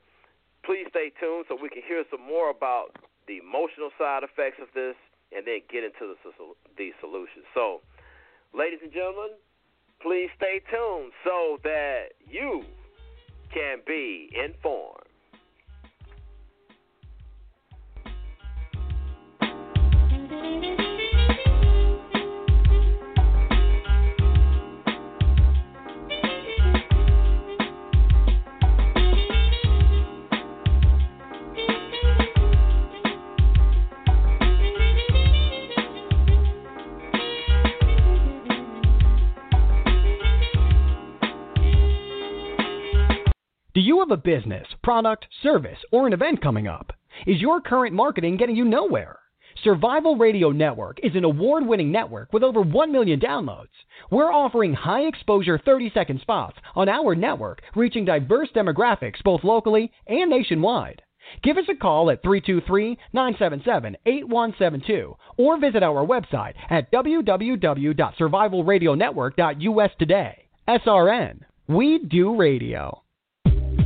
please 0.66 0.88
stay 0.90 1.14
tuned 1.22 1.46
so 1.48 1.56
we 1.56 1.70
can 1.70 1.86
hear 1.88 2.04
some 2.10 2.26
more 2.26 2.50
about 2.50 2.98
the 3.28 3.38
emotional 3.38 3.90
side 3.98 4.24
effects 4.24 4.62
of 4.62 4.70
this, 4.74 4.96
and 5.36 5.46
then 5.46 5.62
get 5.72 5.84
into 5.84 6.14
the 6.14 6.18
the 6.78 6.92
solutions. 7.00 7.46
So, 7.54 7.82
ladies 8.54 8.80
and 8.84 8.92
gentlemen, 8.92 9.38
please 10.02 10.30
stay 10.38 10.62
tuned 10.70 11.12
so 11.24 11.58
that 11.64 12.14
you 12.30 12.64
can 13.54 13.80
be 13.86 14.30
informed. 14.34 15.05
Have 44.08 44.20
a 44.20 44.22
business, 44.22 44.68
product, 44.84 45.26
service, 45.42 45.80
or 45.92 46.06
an 46.06 46.14
event 46.14 46.40
coming 46.40 46.68
up? 46.68 46.94
Is 47.26 47.42
your 47.42 47.60
current 47.60 47.96
marketing 47.96 48.38
getting 48.38 48.56
you 48.56 48.64
nowhere? 48.64 49.18
Survival 49.64 50.16
Radio 50.16 50.52
Network 50.52 51.00
is 51.02 51.16
an 51.16 51.24
award 51.24 51.66
winning 51.66 51.92
network 51.92 52.32
with 52.32 52.44
over 52.44 52.62
1 52.62 52.92
million 52.92 53.20
downloads. 53.20 53.72
We're 54.12 54.32
offering 54.32 54.76
high 54.76 55.08
exposure 55.08 55.58
30 55.58 55.90
second 55.92 56.22
spots 56.22 56.56
on 56.76 56.88
our 56.88 57.16
network, 57.16 57.64
reaching 57.76 58.06
diverse 58.06 58.50
demographics 58.56 59.24
both 59.24 59.44
locally 59.44 59.92
and 60.06 60.30
nationwide. 60.30 61.02
Give 61.42 61.58
us 61.58 61.66
a 61.68 61.76
call 61.76 62.12
at 62.12 62.22
323 62.22 63.00
977 63.12 63.98
8172 64.06 65.16
or 65.38 65.60
visit 65.60 65.82
our 65.82 66.06
website 66.06 66.54
at 66.70 66.92
www.survivalradionetwork.us 66.92 69.92
today. 69.98 70.46
SRN. 70.68 71.40
We 71.68 71.98
do 72.08 72.36
radio. 72.36 73.02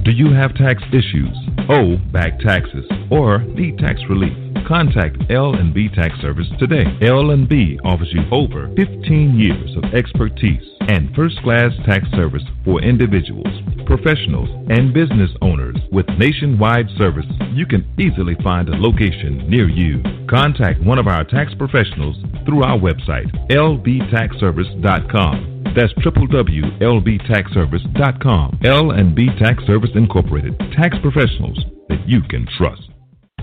Do 0.03 0.11
you 0.11 0.33
have 0.33 0.55
tax 0.55 0.81
issues, 0.93 1.35
owe 1.69 1.97
back 2.11 2.39
taxes, 2.39 2.85
or 3.11 3.39
need 3.39 3.77
tax 3.77 3.99
relief? 4.09 4.49
Contact 4.68 5.18
L&B 5.30 5.89
Tax 5.89 6.20
Service 6.22 6.47
today. 6.60 6.86
L&B 7.01 7.80
offers 7.84 8.12
you 8.12 8.24
over 8.32 8.68
15 8.76 9.38
years 9.38 9.76
of 9.78 9.84
expertise 9.93 10.64
and 10.88 11.14
first-class 11.16 11.72
tax 11.86 12.10
service 12.12 12.41
for 12.66 12.82
individuals, 12.82 13.47
professionals, 13.86 14.49
and 14.70 14.91
business 14.93 15.30
owners. 15.41 15.78
With 15.91 16.07
nationwide 16.18 16.89
service, 16.97 17.26
you 17.53 17.66
can 17.66 17.86
easily 17.99 18.36
find 18.43 18.70
a 18.70 18.78
location 18.78 19.49
near 19.49 19.68
you. 19.70 20.01
Contact 20.30 20.82
one 20.84 20.99
of 20.99 21.07
our 21.07 21.24
tax 21.24 21.53
professionals 21.55 22.18
through 22.45 22.64
our 22.64 22.78
website, 22.78 23.32
lbtaxservice.com. 23.51 25.74
That's 25.76 25.93
www.lbtaxservice.com. 25.93 28.60
L 28.64 28.91
and 28.91 29.16
B 29.16 29.30
Tax 29.38 29.64
Service 29.66 29.91
Incorporated. 29.95 30.57
Tax 30.76 30.97
professionals 31.01 31.66
that 31.89 32.07
you 32.07 32.22
can 32.24 32.47
trust. 32.57 32.89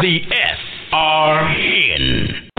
The 0.00 0.18
SRN. 0.90 2.50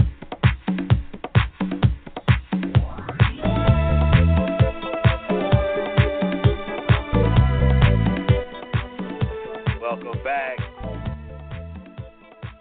Welcome 9.82 10.24
back. 10.24 10.58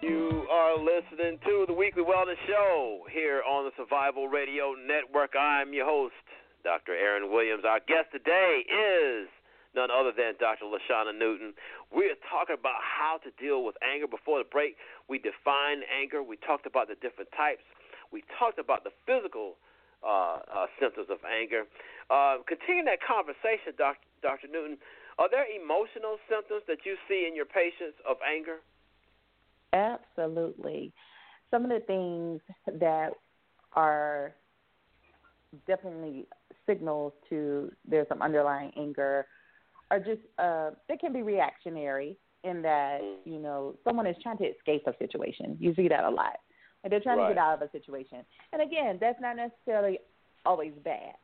You 0.01 0.45
are 0.51 0.77
listening 0.77 1.39
to 1.45 1.65
the 1.67 1.73
Weekly 1.73 2.03
Wellness 2.03 2.35
Show 2.45 3.05
here 3.11 3.43
on 3.49 3.63
the 3.63 3.71
Survival 3.77 4.27
Radio 4.27 4.75
Network. 4.85 5.35
I'm 5.39 5.73
your 5.73 5.85
host, 5.85 6.13
Dr. 6.65 6.93
Aaron 6.93 7.31
Williams. 7.31 7.63
Our 7.65 7.79
guest 7.79 8.11
today 8.11 8.65
is 8.67 9.29
none 9.75 9.91
other 9.91 10.11
than 10.15 10.39
Dr. 10.39 10.65
LaShanna 10.65 11.11
Newton. 11.11 11.53
We're 11.91 12.15
talking 12.31 12.55
about 12.57 12.79
how 12.79 13.19
to 13.21 13.29
deal 13.35 13.63
with 13.63 13.75
anger. 13.83 14.07
Before 14.07 14.39
the 14.39 14.47
break, 14.47 14.79
we 15.07 15.19
defined 15.19 15.83
anger. 15.91 16.23
We 16.23 16.37
talked 16.37 16.65
about 16.65 16.87
the 16.87 16.95
different 16.95 17.29
types. 17.35 17.61
We 18.11 18.23
talked 18.39 18.57
about 18.57 18.87
the 18.87 18.95
physical 19.05 19.59
uh, 19.99 20.39
uh, 20.47 20.65
symptoms 20.79 21.07
of 21.11 21.19
anger. 21.27 21.67
Uh, 22.09 22.39
continuing 22.47 22.85
that 22.85 23.03
conversation, 23.03 23.75
Dr. 23.77 24.07
Dr. 24.21 24.47
Newton, 24.47 24.77
are 25.19 25.29
there 25.29 25.45
emotional 25.45 26.17
symptoms 26.29 26.63
that 26.67 26.79
you 26.85 26.95
see 27.07 27.27
in 27.27 27.35
your 27.35 27.45
patients 27.45 27.99
of 28.07 28.17
anger? 28.23 28.63
Absolutely. 29.73 30.93
Some 31.51 31.63
of 31.63 31.69
the 31.69 31.79
things 31.85 32.41
that 32.79 33.11
are 33.73 34.33
definitely 35.67 36.27
signals 36.67 37.13
to 37.29 37.71
there's 37.87 38.07
some 38.09 38.21
underlying 38.21 38.71
anger 38.77 39.25
are 39.91 39.99
just 39.99 40.21
uh 40.39 40.71
they 40.89 40.97
can 40.97 41.13
be 41.13 41.21
reactionary 41.21 42.17
in 42.43 42.61
that, 42.61 43.01
you 43.25 43.39
know, 43.39 43.75
someone 43.83 44.05
is 44.05 44.15
trying 44.21 44.37
to 44.37 44.45
escape 44.45 44.83
a 44.85 44.93
situation. 44.99 45.57
You 45.59 45.73
see 45.73 45.87
that 45.87 46.03
a 46.03 46.09
lot. 46.09 46.37
And 46.83 46.93
they're 46.93 46.99
trying 46.99 47.17
Right. 47.17 47.29
to 47.29 47.33
get 47.33 47.41
out 47.41 47.55
of 47.59 47.67
a 47.67 47.71
situation. 47.71 48.23
And 48.53 48.61
again, 48.61 48.99
that's 49.01 49.19
not 49.19 49.35
necessarily 49.35 49.97
always 50.45 50.73
bad. 50.83 51.15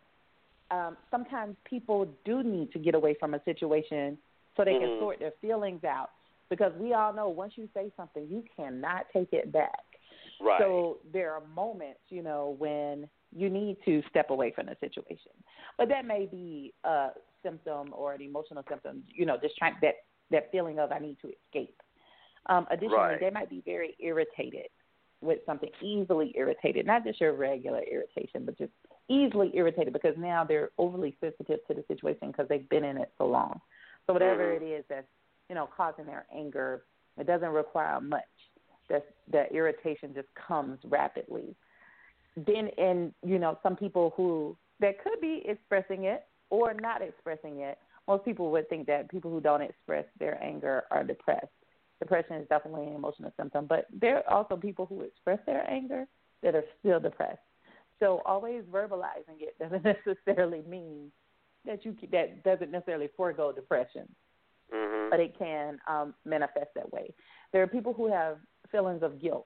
Um, 0.72 0.98
sometimes 1.12 1.56
people 1.64 2.08
do 2.26 2.42
need 2.42 2.72
to 2.72 2.80
get 2.80 2.96
away 2.96 3.14
from 3.20 3.36
a 3.36 3.44
situation 3.44 4.18
so 4.58 4.64
they 4.66 4.74
Mhm. 4.74 4.80
can 4.80 5.00
sort 5.00 5.20
their 5.20 5.32
feelings 5.42 5.84
out. 5.84 6.12
Because 6.50 6.74
we 6.76 6.94
all 6.94 7.14
know 7.14 7.30
once 7.30 7.56
you 7.56 7.70
say 7.74 7.92
something, 7.96 8.28
you 8.28 8.44
cannot 8.56 9.06
take 9.14 9.32
it 9.32 9.52
back. 9.52 9.86
Right. 10.40 10.60
So 10.60 11.00
there 11.14 11.34
are 11.34 11.42
moments, 11.42 12.02
you 12.10 12.24
know, 12.24 12.56
when 12.58 13.08
you 13.32 13.50
need 13.50 13.78
to 13.86 14.02
step 14.10 14.32
away 14.32 14.52
from 14.52 14.66
the 14.66 14.76
situation. 14.80 15.32
But 15.78 15.88
that 15.90 16.04
may 16.06 16.26
be 16.26 16.74
a 16.84 17.12
symptom 17.44 17.90
or 17.94 18.14
an 18.14 18.22
emotional 18.22 18.64
symptom, 18.70 19.04
you 19.08 19.26
know, 19.26 19.38
just 19.42 19.58
trying 19.58 19.76
that 19.82 19.96
that 20.32 20.52
feeling 20.52 20.80
of 20.80 20.92
I 20.92 21.00
need 21.00 21.18
to 21.22 21.30
escape. 21.30 21.82
Um, 22.48 22.66
additionally, 22.72 22.98
Right. 22.98 23.20
they 23.20 23.30
might 23.30 23.50
be 23.50 23.62
very 23.62 23.96
irritated 24.00 24.70
with 25.22 25.40
something, 25.46 25.70
easily 25.82 26.32
irritated, 26.36 26.88
not 26.88 27.04
just 27.04 27.22
your 27.22 27.34
regular 27.34 27.84
irritation, 27.84 28.44
but 28.46 28.58
just 28.58 28.72
easily 29.08 29.52
irritated 29.54 29.94
because 29.94 30.18
now 30.18 30.44
they're 30.44 30.72
overly 30.80 31.16
sensitive 31.22 31.60
to 31.68 31.74
the 31.76 31.84
situation 31.88 32.32
because 32.32 32.48
they've 32.48 32.68
been 32.70 32.84
in 32.84 32.98
it 32.98 33.12
so 33.18 33.28
long. 33.28 33.62
So 34.08 34.14
whatever 34.14 34.44
Mhm. 34.44 34.62
it 34.62 34.64
is 34.64 34.86
that's 34.88 35.08
you 35.50 35.56
know 35.56 35.68
causing 35.68 36.06
their 36.06 36.26
anger, 36.34 36.86
it 37.18 37.28
doesn't 37.28 37.50
require 37.50 38.02
much. 38.02 38.24
That 38.90 39.06
that 39.28 39.52
irritation 39.52 40.14
just 40.14 40.34
comes 40.34 40.84
rapidly. 40.86 41.56
Then, 42.36 42.70
and 42.78 43.14
you 43.24 43.38
know, 43.38 43.60
some 43.62 43.76
people 43.76 44.12
who 44.12 44.58
that 44.80 45.02
could 45.04 45.22
be 45.22 45.44
expressing 45.48 46.06
it 46.06 46.28
or 46.52 46.76
not 46.76 47.02
expressing 47.02 47.62
it. 47.62 47.80
Most 48.08 48.24
people 48.26 48.52
would 48.52 48.70
think 48.70 48.86
that 48.88 49.10
people 49.10 49.32
who 49.32 49.42
don't 49.42 49.62
express 49.62 50.06
their 50.20 50.42
anger 50.44 50.84
are 50.92 51.04
depressed. 51.04 51.48
Depression 52.00 52.36
is 52.36 52.48
definitely 52.50 52.88
an 52.88 52.94
emotional 52.96 53.32
symptom, 53.38 53.66
but 53.68 53.86
there 53.92 54.18
are 54.18 54.38
also 54.38 54.56
people 54.56 54.86
who 54.86 55.02
express 55.02 55.40
their 55.46 55.68
anger 55.70 56.06
that 56.44 56.56
are 56.56 56.64
still 56.80 57.00
depressed. 57.00 57.40
So 58.00 58.22
always 58.26 58.64
verbalizing 58.72 59.40
it 59.40 59.58
doesn't 59.60 59.84
necessarily 59.84 60.62
mean 60.68 61.12
that 61.66 61.86
you 61.86 61.96
that 62.12 62.44
doesn't 62.44 62.72
necessarily 62.72 63.10
forego 63.16 63.52
depression, 63.52 64.08
Mhm. 64.74 65.10
but 65.10 65.20
it 65.20 65.38
can 65.38 65.80
um, 65.88 66.16
manifest 66.26 66.74
that 66.76 66.92
way. 66.92 67.14
There 67.52 67.62
are 67.62 67.68
people 67.68 67.94
who 67.94 68.08
have 68.12 68.38
feelings 68.72 69.04
of 69.04 69.22
guilt. 69.22 69.46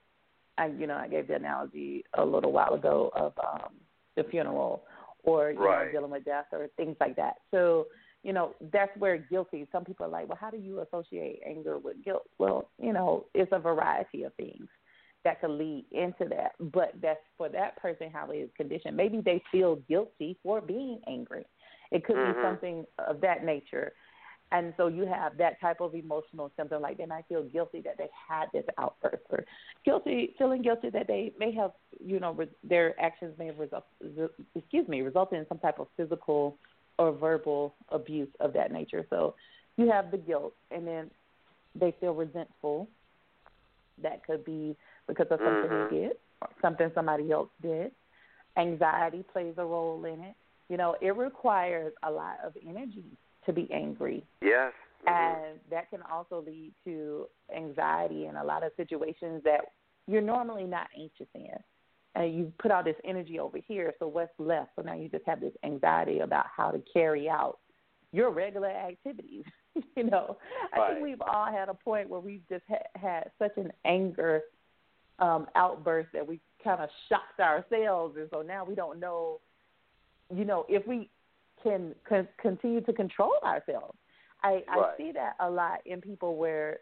I, 0.57 0.67
you 0.67 0.87
know, 0.87 0.95
I 0.95 1.07
gave 1.09 1.27
the 1.27 1.35
analogy 1.35 2.05
a 2.13 2.23
little 2.23 2.53
while 2.53 2.73
ago 2.73 3.11
of 3.13 3.33
um, 3.39 3.73
the 4.15 4.23
funeral 4.23 4.85
or 5.25 5.51
you 5.51 5.59
Right. 5.59 5.87
know 5.87 5.91
dealing 5.91 6.11
with 6.11 6.25
death 6.25 6.45
or 6.51 6.67
things 6.77 6.95
like 6.99 7.15
that. 7.15 7.35
So 7.51 7.87
you 8.23 8.33
know 8.33 8.53
that's 8.71 8.95
where 8.97 9.17
guilty. 9.17 9.67
Some 9.71 9.85
people 9.85 10.05
are 10.05 10.09
like, 10.09 10.27
well, 10.27 10.37
how 10.39 10.49
do 10.49 10.57
you 10.57 10.81
associate 10.81 11.41
anger 11.45 11.77
with 11.77 12.03
guilt? 12.03 12.27
Well, 12.37 12.69
you 12.81 12.93
know, 12.93 13.25
it's 13.33 13.51
a 13.51 13.59
variety 13.59 14.23
of 14.23 14.33
things 14.35 14.67
that 15.23 15.41
could 15.41 15.49
lead 15.49 15.85
into 15.91 16.29
that. 16.29 16.53
But 16.59 16.93
that's 17.01 17.19
for 17.37 17.49
that 17.49 17.75
person 17.77 18.09
how 18.13 18.29
it 18.31 18.37
is 18.37 18.49
conditioned. 18.55 18.95
Maybe 18.95 19.21
they 19.21 19.41
feel 19.51 19.77
guilty 19.87 20.37
for 20.43 20.61
being 20.61 21.01
angry. 21.07 21.45
It 21.91 22.05
could 22.05 22.15
Mhm. 22.15 22.35
be 22.35 22.41
something 22.41 22.85
of 22.99 23.21
that 23.21 23.43
nature. 23.43 23.93
And 24.51 24.73
so 24.77 24.87
you 24.87 25.05
have 25.05 25.37
that 25.37 25.59
type 25.59 25.81
of 25.81 25.95
emotional 25.95 26.51
symptom, 26.55 26.81
like 26.81 26.97
they 26.97 27.05
might 27.05 27.25
feel 27.27 27.43
guilty 27.43 27.81
that 27.81 27.97
they 27.97 28.09
had 28.29 28.45
this 28.53 28.65
outburst, 28.77 29.23
or 29.29 29.43
guilty, 29.83 30.33
feeling 30.37 30.61
guilty 30.61 30.89
that 30.91 31.07
they 31.07 31.33
may 31.39 31.51
have, 31.53 31.71
you 32.03 32.19
know, 32.19 32.31
re- 32.31 32.49
their 32.63 32.99
actions 33.01 33.33
may 33.37 33.47
have 33.47 33.59
result, 33.59 33.85
excuse 34.55 34.87
me, 34.87 35.01
resulted 35.01 35.39
in 35.39 35.47
some 35.47 35.59
type 35.59 35.79
of 35.79 35.87
physical 35.97 36.57
or 36.99 37.11
verbal 37.11 37.75
abuse 37.89 38.29
of 38.39 38.53
that 38.53 38.71
nature. 38.71 39.05
So 39.09 39.35
you 39.77 39.89
have 39.89 40.11
the 40.11 40.17
guilt, 40.17 40.53
and 40.71 40.87
then 40.87 41.09
they 41.73 41.93
feel 41.99 42.13
resentful. 42.13 42.87
That 44.01 44.23
could 44.25 44.45
be 44.45 44.77
because 45.07 45.27
of 45.31 45.39
something 45.43 45.69
Mhm. 45.69 45.89
they 45.89 45.95
did, 45.97 46.17
or 46.41 46.49
something 46.61 46.91
somebody 46.93 47.31
else 47.31 47.49
did. 47.61 47.93
Anxiety 48.57 49.23
plays 49.23 49.57
a 49.57 49.65
role 49.65 50.05
in 50.05 50.21
it. 50.21 50.35
You 50.69 50.77
know, 50.77 50.95
it 51.01 51.15
requires 51.15 51.93
a 52.03 52.11
lot 52.11 52.39
of 52.41 52.55
energy 52.65 53.17
to 53.45 53.53
be 53.53 53.71
angry. 53.71 54.25
Yes. 54.41 54.73
Mhm. 55.05 55.11
And 55.11 55.59
that 55.69 55.89
can 55.89 56.01
also 56.03 56.41
lead 56.41 56.73
to 56.85 57.27
anxiety 57.55 58.25
in 58.25 58.35
a 58.35 58.43
lot 58.43 58.63
of 58.63 58.71
situations 58.75 59.43
that 59.43 59.73
you're 60.07 60.21
normally 60.21 60.65
not 60.65 60.89
anxious 60.95 61.27
in. 61.33 61.63
And 62.15 62.33
you 62.33 62.53
put 62.59 62.71
all 62.71 62.83
this 62.83 62.95
energy 63.03 63.39
over 63.39 63.57
here, 63.57 63.93
so 63.99 64.07
what's 64.07 64.31
left? 64.39 64.71
So 64.75 64.81
now 64.81 64.93
you 64.93 65.09
just 65.09 65.25
have 65.25 65.41
this 65.41 65.53
anxiety 65.63 66.19
about 66.19 66.45
how 66.47 66.71
to 66.71 66.81
carry 66.93 67.29
out 67.29 67.59
your 68.13 68.29
regular 68.29 68.69
activities. 68.69 69.43
you 69.97 70.03
know, 70.03 70.37
I 70.73 70.93
think 70.93 71.03
we've 71.03 71.21
all 71.21 71.47
had 71.47 71.67
a 71.67 71.73
point 71.73 72.09
where 72.09 72.21
we've 72.21 72.47
just 72.47 72.63
ha- 72.69 72.87
had 72.95 73.31
such 73.37 73.57
an 73.57 73.73
anger 73.83 74.43
um, 75.19 75.47
outburst 75.55 76.09
that 76.13 76.25
we 76.25 76.39
kind 76.63 76.81
of 76.81 76.89
shocked 77.09 77.39
ourselves, 77.39 78.15
and 78.17 78.29
so 78.31 78.41
now 78.41 78.63
we 78.63 78.75
don't 78.75 78.99
know, 78.99 79.39
you 80.33 80.45
know, 80.45 80.65
if 80.69 80.87
we 80.87 81.09
can 81.65 81.95
con- 82.07 82.27
continue 82.39 82.81
to 82.81 82.93
control 82.93 83.33
ourselves. 83.43 83.97
I, 84.43 84.63
I 84.69 84.91
see 84.97 85.11
that 85.13 85.33
a 85.39 85.49
lot 85.49 85.79
in 85.85 86.01
people 86.01 86.35
where, 86.35 86.77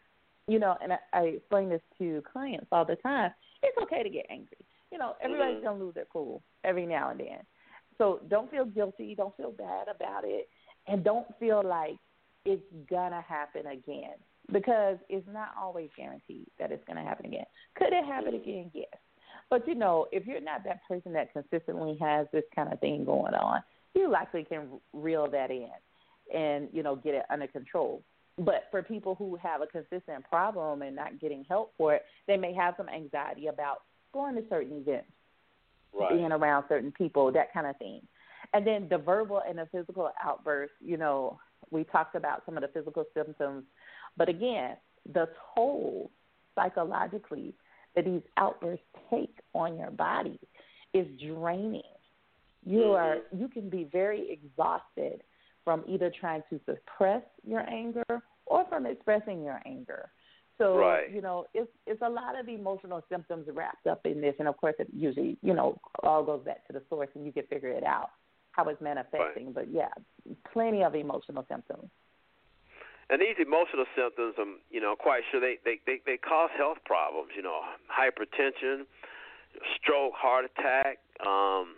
you 0.48 0.60
know, 0.60 0.76
and 0.82 0.92
I, 0.92 0.98
I 1.14 1.22
explain 1.38 1.70
this 1.70 1.82
to 2.00 2.22
clients 2.32 2.68
all 2.72 2.84
the 2.84 2.98
time. 2.98 3.32
It's 3.62 3.78
okay 3.84 4.04
to 4.04 4.10
get 4.10 4.26
angry. 4.30 4.58
You 4.92 4.98
know, 4.98 5.14
everybody's 5.22 5.58
Mhm. 5.58 5.64
gonna 5.64 5.84
lose 5.84 5.96
their 5.96 6.06
cool 6.12 6.44
every 6.64 6.86
now 6.86 7.10
and 7.10 7.20
then. 7.20 7.40
So 7.98 8.20
don't 8.28 8.52
feel 8.52 8.66
guilty. 8.66 9.16
Don't 9.16 9.36
feel 9.38 9.52
bad 9.52 9.88
about 9.88 10.24
it, 10.26 10.50
and 10.88 11.04
don't 11.04 11.28
feel 11.40 11.64
like 11.64 11.98
it's 12.46 12.64
gonna 12.90 13.22
happen 13.22 13.68
again 13.68 14.16
because 14.52 14.98
it's 15.08 15.28
not 15.30 15.50
always 15.58 15.90
guaranteed 15.96 16.48
that 16.60 16.72
it's 16.72 16.84
gonna 16.86 17.04
happen 17.04 17.26
again. 17.28 17.46
Could 17.76 17.94
it 17.94 18.04
happen 18.04 18.34
again? 18.34 18.70
Yes. 18.74 18.94
But 19.50 19.66
you 19.68 19.76
know, 19.76 20.08
if 20.12 20.26
you're 20.26 20.42
not 20.42 20.64
that 20.66 20.82
person 20.88 21.14
that 21.14 21.32
consistently 21.32 21.98
has 22.02 22.28
this 22.34 22.44
kind 22.54 22.74
of 22.74 22.80
thing 22.82 23.06
going 23.06 23.34
on, 23.34 23.64
you 23.94 24.10
likely 24.10 24.44
can 24.44 24.68
reel 24.94 25.30
that 25.30 25.52
in 25.52 25.70
and 26.34 26.70
you 26.72 26.84
know 26.84 26.96
get 26.96 27.14
it 27.14 27.24
under 27.30 27.48
control. 27.48 28.04
But 28.38 28.64
for 28.72 28.82
people 28.82 29.14
who 29.16 29.36
have 29.36 29.62
a 29.62 29.68
consistent 29.68 30.28
problem 30.28 30.82
and 30.82 30.96
not 30.96 31.20
getting 31.20 31.46
help 31.48 31.74
for 31.78 31.94
it, 31.94 32.04
they 32.28 32.36
may 32.38 32.54
have 32.54 32.74
some 32.78 32.90
anxiety 32.90 33.48
about 33.48 33.84
going 34.12 34.36
to 34.36 34.44
certain 34.50 34.82
events, 34.82 35.08
Right. 35.94 36.10
being 36.14 36.32
around 36.32 36.66
certain 36.68 36.92
people, 36.92 37.32
that 37.34 37.54
kind 37.54 37.68
of 37.68 37.78
thing. 37.78 38.02
And 38.54 38.66
then 38.66 38.88
the 38.90 38.98
verbal 38.98 39.44
and 39.48 39.60
the 39.60 39.68
physical 39.72 40.10
outbursts, 40.24 40.76
you 40.82 40.98
know, 40.98 41.40
we 41.70 41.84
talked 41.84 42.16
about 42.16 42.42
some 42.46 42.58
of 42.58 42.62
the 42.62 42.68
physical 42.70 43.06
symptoms, 43.14 43.64
but 44.18 44.30
again, 44.30 44.78
the 45.14 45.30
toll 45.54 46.10
psychologically 46.56 47.54
that 47.96 48.06
these 48.06 48.22
outbursts 48.38 48.86
take 49.12 49.38
on 49.54 49.78
your 49.78 49.92
body 49.92 50.40
is 50.94 51.06
draining. 51.20 51.82
You 52.66 52.92
are 52.94 53.18
you 53.36 53.48
can 53.48 53.70
be 53.70 53.86
very 53.92 54.32
exhausted 54.32 55.22
from 55.64 55.84
either 55.88 56.12
trying 56.20 56.44
to 56.50 56.60
suppress 56.66 57.24
your 57.46 57.62
anger 57.70 58.04
or 58.46 58.66
from 58.70 58.86
expressing 58.86 59.44
your 59.44 59.62
anger. 59.66 60.10
So 60.58 60.78
Right. 60.78 61.10
you 61.12 61.22
know, 61.22 61.46
it's 61.54 61.72
it's 61.88 62.02
a 62.02 62.10
lot 62.10 62.40
of 62.40 62.48
emotional 62.48 63.04
symptoms 63.10 63.48
wrapped 63.52 63.88
up 63.88 64.06
in 64.06 64.22
this, 64.22 64.36
and 64.40 64.48
of 64.48 64.58
course, 64.58 64.76
it 64.80 64.88
usually 64.94 65.38
you 65.42 65.54
know 65.54 65.80
all 66.04 66.24
goes 66.24 66.44
back 66.44 66.66
to 66.68 66.74
the 66.74 66.84
source, 66.90 67.10
and 67.16 67.26
you 67.26 67.32
can 67.32 67.46
figure 67.48 67.70
it 67.70 67.84
out 67.84 68.12
how 68.52 68.66
it's 68.70 68.82
manifesting. 68.82 69.52
But 69.52 69.72
yeah, 69.72 69.90
plenty 70.52 70.84
of 70.84 70.96
emotional 70.96 71.46
symptoms. 71.50 71.90
And 73.10 73.22
these 73.22 73.36
emotional 73.40 73.86
symptoms, 73.96 74.36
I'm 74.40 74.60
you 74.70 74.80
know 74.80 74.96
quite 74.96 75.24
sure 75.32 75.42
they 75.42 75.58
they 75.66 75.80
they, 75.86 76.02
they 76.06 76.18
cause 76.18 76.50
health 76.56 76.78
problems. 76.86 77.32
You 77.36 77.42
know, 77.42 77.62
hypertension, 77.90 78.86
stroke, 79.82 80.14
heart 80.14 80.46
attack. 80.46 81.00
Um, 81.26 81.76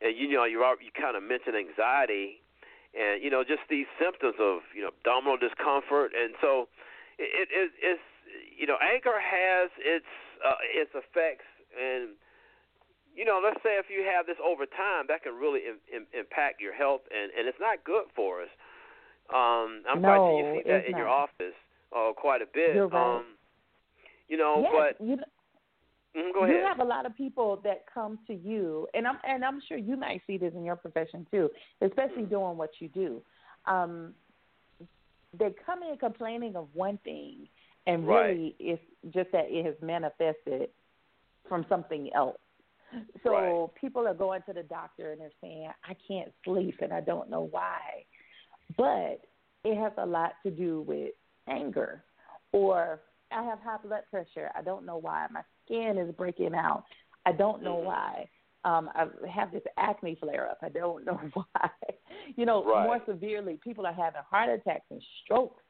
and 0.00 0.16
you 0.16 0.30
know 0.32 0.44
you 0.44 0.60
you 0.80 0.90
kind 0.94 1.16
of 1.16 1.22
mentioned 1.22 1.56
anxiety, 1.56 2.40
and 2.94 3.22
you 3.22 3.30
know 3.30 3.44
just 3.44 3.62
these 3.68 3.86
symptoms 3.98 4.34
of 4.40 4.62
you 4.74 4.82
know 4.82 4.90
abdominal 4.94 5.36
discomfort, 5.36 6.12
and 6.16 6.34
so 6.40 6.68
it, 7.18 7.48
it 7.50 7.70
it's 7.82 8.08
you 8.56 8.66
know 8.66 8.76
anger 8.82 9.18
has 9.18 9.70
its 9.78 10.08
uh, 10.44 10.58
its 10.74 10.90
effects 10.94 11.46
and 11.74 12.14
you 13.14 13.24
know, 13.24 13.40
let's 13.42 13.62
say 13.62 13.78
if 13.78 13.86
you 13.86 14.02
have 14.02 14.26
this 14.26 14.36
over 14.42 14.66
time, 14.66 15.06
that 15.06 15.22
can 15.22 15.38
really 15.38 15.62
Im- 15.70 15.86
Im- 15.86 16.10
impact 16.10 16.60
your 16.60 16.74
health, 16.74 17.02
and 17.14 17.30
and 17.30 17.46
it's 17.46 17.62
not 17.62 17.86
good 17.86 18.10
for 18.14 18.42
us. 18.42 18.50
Um, 19.30 19.86
I'm 19.88 20.02
quite 20.02 20.20
sure 20.26 20.34
you 20.34 20.46
see 20.52 20.68
that 20.68 20.84
in 20.90 20.98
your 20.98 21.08
office 21.08 21.56
uh, 21.94 22.12
quite 22.12 22.42
a 22.42 22.50
bit. 22.52 22.74
You're 22.74 22.88
right. 22.88 23.16
Um, 23.22 23.38
you 24.28 24.36
know, 24.36 24.60
yes, 24.60 24.72
but 24.98 25.06
you 25.06 25.16
mm, 26.16 26.48
you 26.48 26.64
have 26.66 26.80
a 26.80 26.84
lot 26.84 27.06
of 27.06 27.16
people 27.16 27.60
that 27.64 27.84
come 27.92 28.18
to 28.26 28.34
you, 28.34 28.86
and 28.94 29.06
I'm 29.06 29.18
and 29.24 29.44
I'm 29.44 29.60
sure 29.66 29.76
you 29.76 29.96
might 29.96 30.22
see 30.26 30.38
this 30.38 30.52
in 30.54 30.64
your 30.64 30.76
profession 30.76 31.26
too, 31.30 31.50
especially 31.80 32.24
doing 32.24 32.56
what 32.56 32.70
you 32.80 32.88
do. 32.88 33.22
Um, 33.66 34.14
they 35.38 35.54
come 35.64 35.82
in 35.82 35.96
complaining 35.98 36.56
of 36.56 36.68
one 36.74 36.98
thing, 37.04 37.48
and 37.86 38.06
Right. 38.06 38.28
really 38.28 38.56
it's 38.58 38.82
just 39.12 39.32
that 39.32 39.46
it 39.48 39.64
has 39.64 39.74
manifested 39.82 40.70
from 41.48 41.66
something 41.68 42.10
else. 42.14 42.38
So 43.24 43.30
Right. 43.32 43.80
people 43.80 44.06
are 44.06 44.14
going 44.14 44.42
to 44.42 44.52
the 44.52 44.62
doctor 44.62 45.12
and 45.12 45.20
they're 45.20 45.30
saying, 45.40 45.72
"I 45.82 45.94
can't 46.06 46.32
sleep 46.44 46.80
and 46.80 46.92
I 46.92 47.00
don't 47.00 47.28
know 47.28 47.42
why," 47.42 48.04
but 48.76 49.26
it 49.64 49.76
has 49.76 49.92
a 49.98 50.06
lot 50.06 50.34
to 50.44 50.50
do 50.50 50.82
with 50.82 51.12
anger 51.48 52.04
or 52.52 53.00
I 53.32 53.42
have 53.42 53.58
high 53.60 53.78
blood 53.78 54.02
pressure. 54.10 54.50
I 54.54 54.62
don't 54.62 54.86
know 54.86 54.98
why. 54.98 55.26
My 55.30 55.42
skin 55.64 55.98
is 55.98 56.14
breaking 56.14 56.54
out. 56.54 56.84
I 57.26 57.32
don't 57.32 57.62
know 57.62 57.76
Mhm. 57.76 57.84
why. 57.84 58.28
Um, 58.64 58.90
I 58.94 59.06
have 59.28 59.52
this 59.52 59.62
acne 59.76 60.14
flare 60.16 60.48
up. 60.50 60.58
I 60.62 60.68
don't 60.70 61.04
know 61.06 61.20
why. 61.34 61.70
You 62.36 62.46
know, 62.46 62.64
Right. 62.64 62.84
more 62.84 63.00
severely, 63.06 63.56
people 63.62 63.86
are 63.86 63.92
having 63.92 64.22
heart 64.22 64.48
attacks 64.48 64.86
and 64.90 65.02
strokes. 65.22 65.62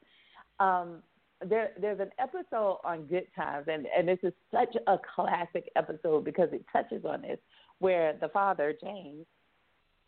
Um, 0.61 1.03
there, 1.45 1.72
there's 1.80 1.99
an 2.01 2.11
episode 2.18 2.78
on 2.84 3.07
Good 3.07 3.26
Times, 3.34 3.66
and, 3.68 3.86
and 3.86 4.07
this 4.07 4.20
is 4.22 4.32
such 4.53 4.74
a 4.86 4.99
classic 5.14 5.70
episode 5.76 6.24
because 6.24 6.49
it 6.53 6.64
touches 6.72 7.05
on 7.05 7.22
this, 7.22 7.38
where 7.80 8.14
the 8.20 8.28
father, 8.28 8.72
James, 8.80 9.26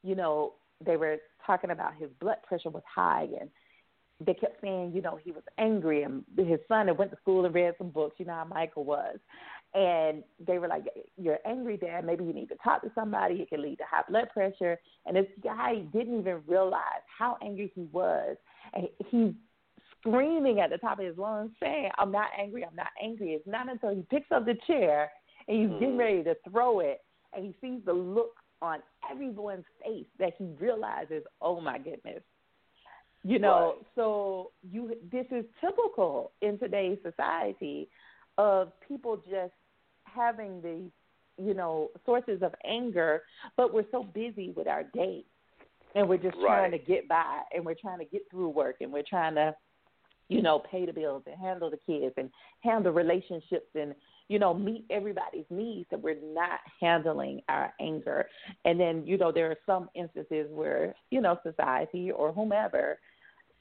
you 0.03 0.15
know, 0.15 0.55
they 0.85 0.97
were 0.97 1.19
talking 1.45 1.71
about 1.71 1.95
his 1.97 2.11
blood 2.21 2.37
pressure 2.47 2.71
was 2.71 2.83
high 2.93 3.27
and 3.41 3.51
they 4.25 4.35
kept 4.35 4.61
saying, 4.63 4.93
you 4.95 5.03
know, 5.03 5.17
he 5.23 5.31
was 5.33 5.43
angry 5.59 6.03
and 6.05 6.25
his 6.37 6.61
son 6.69 6.87
had 6.87 6.97
went 6.97 7.11
to 7.11 7.17
school 7.19 7.45
and 7.45 7.55
read 7.55 7.75
some 7.77 7.91
books, 7.91 8.17
you 8.19 8.25
know 8.25 8.33
how 8.35 8.45
Michael 8.45 8.85
was. 8.85 9.19
And 9.75 10.23
they 10.47 10.59
were 10.59 10.69
like, 10.69 10.85
You're 11.17 11.39
angry, 11.47 11.77
Dad, 11.77 12.05
maybe 12.05 12.25
you 12.25 12.33
need 12.33 12.49
to 12.49 12.57
talk 12.57 12.83
to 12.83 12.91
somebody, 12.95 13.37
it 13.37 13.49
can 13.49 13.63
lead 13.63 13.77
to 13.79 13.85
high 13.91 14.05
blood 14.09 14.29
pressure 14.33 14.79
and 15.07 15.17
this 15.17 15.27
guy 15.43 15.77
didn't 15.93 16.19
even 16.21 16.43
realize 16.47 17.03
how 17.19 17.37
angry 17.43 17.71
he 17.75 17.83
was. 17.93 18.37
And 18.75 18.89
he's 19.11 19.33
screaming 20.01 20.61
at 20.61 20.71
the 20.71 20.79
top 20.79 20.99
of 20.99 21.05
his 21.05 21.17
lungs, 21.19 21.53
saying, 21.61 21.91
I'm 21.99 22.11
not 22.13 22.29
angry, 22.39 22.65
I'm 22.65 22.77
not 22.77 22.89
angry. 23.03 23.31
It's 23.33 23.47
not 23.47 23.71
until 23.71 23.95
he 23.95 24.03
picks 24.11 24.31
up 24.33 24.45
the 24.47 24.57
chair 24.67 25.11
and 25.49 25.61
he's 25.61 25.71
getting 25.79 25.95
Mhm. 25.95 25.99
ready 25.99 26.25
to 26.25 26.35
throw 26.51 26.81
it 26.81 27.05
and 27.33 27.45
he 27.45 27.55
sees 27.61 27.85
the 27.85 27.93
look 27.93 28.37
on 28.63 28.83
everyone's 29.11 29.67
face 29.85 30.07
that 30.19 30.35
he 30.39 30.47
realizes, 30.59 31.23
oh 31.41 31.61
my 31.61 31.79
goodness. 31.79 32.23
You 33.23 33.39
know, 33.41 33.77
Right. 33.77 33.87
so 33.95 34.53
you 34.63 34.97
this 35.11 35.27
is 35.33 35.45
typical 35.61 36.33
in 36.43 36.59
today's 36.59 36.99
society 37.03 37.91
of 38.39 38.73
people 38.87 39.17
just 39.29 39.53
having 40.05 40.61
these, 40.63 40.91
you 41.45 41.55
know, 41.55 41.91
sources 42.05 42.43
of 42.43 42.55
anger, 42.65 43.23
but 43.57 43.73
we're 43.73 43.85
so 43.91 44.03
busy 44.03 44.53
with 44.57 44.67
our 44.67 44.83
day 44.83 45.25
and 45.97 46.07
we're 46.09 46.19
just 46.19 46.37
trying 46.41 46.71
to 46.71 46.79
get 46.79 47.09
by 47.09 47.41
and 47.55 47.65
we're 47.65 47.75
trying 47.75 47.99
to 47.99 48.05
get 48.05 48.23
through 48.31 48.51
work 48.51 48.77
and 48.81 48.93
we're 48.93 49.03
trying 49.09 49.35
to 49.35 49.55
you 50.29 50.43
know 50.43 50.63
pay 50.71 50.85
the 50.85 50.93
bills 50.93 51.23
and 51.27 51.41
handle 51.41 51.71
the 51.71 51.79
kids 51.87 52.15
and 52.17 52.31
handle 52.61 52.93
relationships 52.93 53.69
and 53.75 53.95
you 54.29 54.39
know 54.39 54.53
meet 54.53 54.85
everybody's 54.91 55.47
needs 55.51 55.87
that 55.91 56.01
we're 56.01 56.19
not 56.35 56.61
handling 56.81 57.41
our 57.49 57.73
anger. 57.81 58.29
And 58.65 58.79
then 58.79 59.07
you 59.07 59.17
know 59.17 59.33
there 59.33 59.51
are 59.51 59.57
some 59.65 59.89
instances 59.95 60.49
where 60.51 60.95
you 61.11 61.21
know 61.21 61.39
society 61.43 62.11
or 62.11 62.33
whomever 62.33 62.99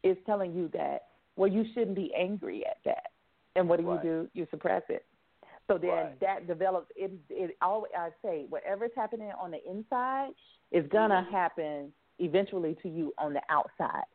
is 0.04 0.18
telling 0.26 0.54
you 0.54 0.70
that 0.74 1.04
well 1.36 1.50
you 1.50 1.66
shouldn't 1.74 1.96
be 1.96 2.12
angry 2.18 2.66
at 2.66 2.78
that 2.84 3.12
and 3.56 3.68
what 3.68 3.80
do 3.80 3.88
Right. 3.88 4.04
you 4.04 4.10
do 4.24 4.30
you 4.34 4.48
suppress 4.52 4.84
it 4.90 5.06
so 5.68 5.78
then 5.78 5.90
Right. 5.90 6.20
that 6.20 6.48
develops 6.48 6.92
it 6.96 7.12
it 7.30 7.58
always 7.62 7.92
i 7.98 8.10
say 8.24 8.46
whatever's 8.50 8.92
happening 8.96 9.32
on 9.40 9.52
the 9.52 9.64
inside 9.70 10.34
is 10.72 10.88
gonna 10.88 11.26
Mhm. 11.28 11.32
happen 11.32 11.94
eventually 12.20 12.76
to 12.76 12.90
you 12.90 13.14
on 13.18 13.34
the 13.34 13.42
outside 13.50 14.06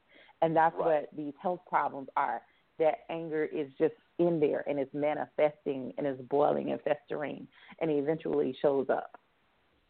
and 0.43 0.57
that's 0.57 0.75
Right. 0.77 1.03
what 1.03 1.17
these 1.17 1.35
health 1.37 1.65
problems 1.67 2.09
are 2.17 2.43
that 2.79 3.05
anger 3.11 3.45
is 3.45 3.73
just 3.75 3.95
in 4.19 4.41
there 4.41 4.65
and 4.69 4.79
it's 4.79 4.93
manifesting 4.95 5.93
and 5.99 6.07
it's 6.07 6.21
boiling 6.23 6.73
and 6.73 6.81
festering 6.83 7.47
and 7.81 7.91
eventually 7.91 8.53
shows 8.55 8.89
up 8.89 9.19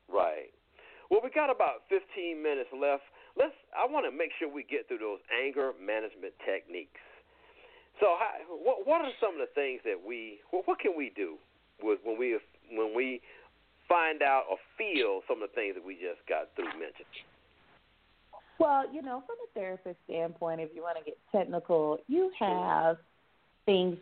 Right. 0.08 0.52
Well, 1.10 1.20
we 1.22 1.30
got 1.30 1.50
about 1.50 1.88
15 1.88 2.42
minutes 2.42 2.70
left. 2.72 3.02
Let's. 3.36 3.54
I 3.76 3.86
want 3.86 4.06
to 4.06 4.12
make 4.12 4.30
sure 4.38 4.48
we 4.48 4.62
get 4.62 4.86
through 4.88 4.98
those 4.98 5.20
anger 5.30 5.72
management 5.80 6.34
techniques. 6.44 7.00
So, 8.00 8.16
how, 8.18 8.30
what 8.48 8.86
what 8.86 9.02
are 9.02 9.12
some 9.20 9.34
of 9.34 9.40
the 9.40 9.52
things 9.54 9.80
that 9.84 9.96
we? 10.00 10.40
What, 10.50 10.66
what 10.66 10.80
can 10.80 10.92
we 10.96 11.12
do 11.14 11.36
with 11.82 12.00
when 12.02 12.18
we 12.18 12.38
when 12.72 12.94
we 12.94 13.20
find 13.88 14.22
out 14.22 14.44
or 14.50 14.56
feel 14.78 15.20
some 15.28 15.42
of 15.42 15.50
the 15.50 15.54
things 15.54 15.74
that 15.74 15.84
we 15.84 15.94
just 15.94 16.26
got 16.28 16.48
through 16.56 16.72
mentioning? 16.78 17.26
Well, 18.58 18.84
you 18.92 19.02
know, 19.02 19.22
from 19.26 19.36
a 19.44 19.58
therapist 19.58 19.96
standpoint, 20.04 20.60
if 20.60 20.70
you 20.74 20.82
want 20.82 20.98
to 20.98 21.04
get 21.04 21.18
technical, 21.32 21.98
you 22.06 22.30
have 22.38 22.98
things 23.66 23.96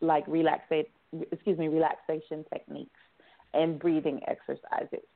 like 0.00 0.26
relaxation, 0.26 0.90
excuse 1.32 1.58
me, 1.58 1.68
relaxation 1.68 2.44
techniques 2.52 2.90
and 3.52 3.78
breathing 3.78 4.20
exercises. 4.26 5.06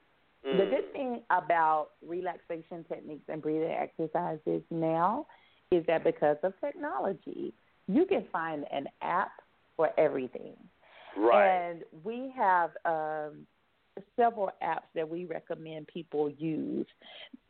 The 0.53 0.65
Mm. 0.65 0.71
good 0.71 0.93
thing 0.93 1.23
about 1.31 1.91
relaxation 2.07 2.85
techniques 2.85 3.29
and 3.29 3.43
breathing 3.43 3.73
exercises 3.73 4.63
now 4.71 5.27
is 5.71 5.85
that 5.87 6.05
because 6.05 6.39
of 6.43 6.59
technology, 6.61 7.53
you 7.89 8.05
can 8.05 8.24
find 8.30 8.64
an 8.70 8.86
app 9.03 9.32
for 9.76 9.91
everything. 9.99 10.55
Right. 11.16 11.49
And 11.49 11.82
we 12.05 12.32
have 12.36 12.70
um, 12.84 13.47
several 14.14 14.51
apps 14.62 14.86
that 14.95 15.09
we 15.09 15.24
recommend 15.24 15.89
people 15.89 16.30
use 16.30 16.86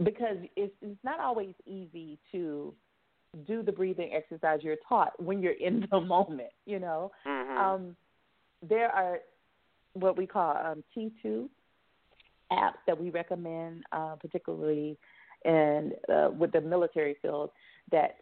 because 0.02 0.36
it's, 0.56 0.72
it's 0.80 1.04
not 1.04 1.20
always 1.20 1.54
easy 1.66 2.18
to 2.32 2.72
do 3.46 3.62
the 3.62 3.72
breathing 3.72 4.10
exercise 4.14 4.60
you're 4.62 4.76
taught 4.88 5.20
when 5.22 5.42
you're 5.42 5.52
in 5.52 5.86
the 5.90 6.00
moment, 6.00 6.50
you 6.64 6.78
know. 6.78 7.10
Mhm. 7.26 7.58
Um, 7.58 7.96
there 8.66 8.90
are 8.90 9.18
what 9.92 10.16
we 10.16 10.26
call 10.26 10.56
um, 10.56 10.82
T2 10.96 11.48
apps 12.52 12.78
that 12.86 12.98
we 12.98 13.10
recommend, 13.10 13.82
uh, 13.92 14.14
particularly 14.16 14.96
in 15.44 15.92
uh, 16.12 16.30
with 16.30 16.52
the 16.52 16.60
military 16.60 17.16
field, 17.20 17.50
that 17.92 18.16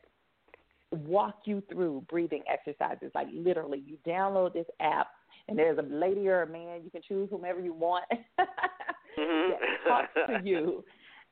walk 1.05 1.41
you 1.45 1.63
through 1.71 2.05
breathing 2.09 2.43
exercises. 2.53 3.11
Like 3.15 3.29
literally, 3.33 3.83
you 3.87 3.99
download 4.07 4.53
this 4.53 4.67
app, 4.81 5.09
and 5.49 5.59
there's 5.59 5.79
a 5.79 5.83
lady 5.83 6.29
or 6.29 6.43
a 6.43 6.47
man. 6.47 6.81
You 6.85 6.91
can 6.91 7.03
choose 7.07 7.29
whomever 7.31 7.61
you 7.61 7.73
want 7.73 8.05
Mm-hmm. 9.19 9.51
that 9.51 9.89
talks 9.89 10.13
to 10.27 10.47
you 10.47 10.85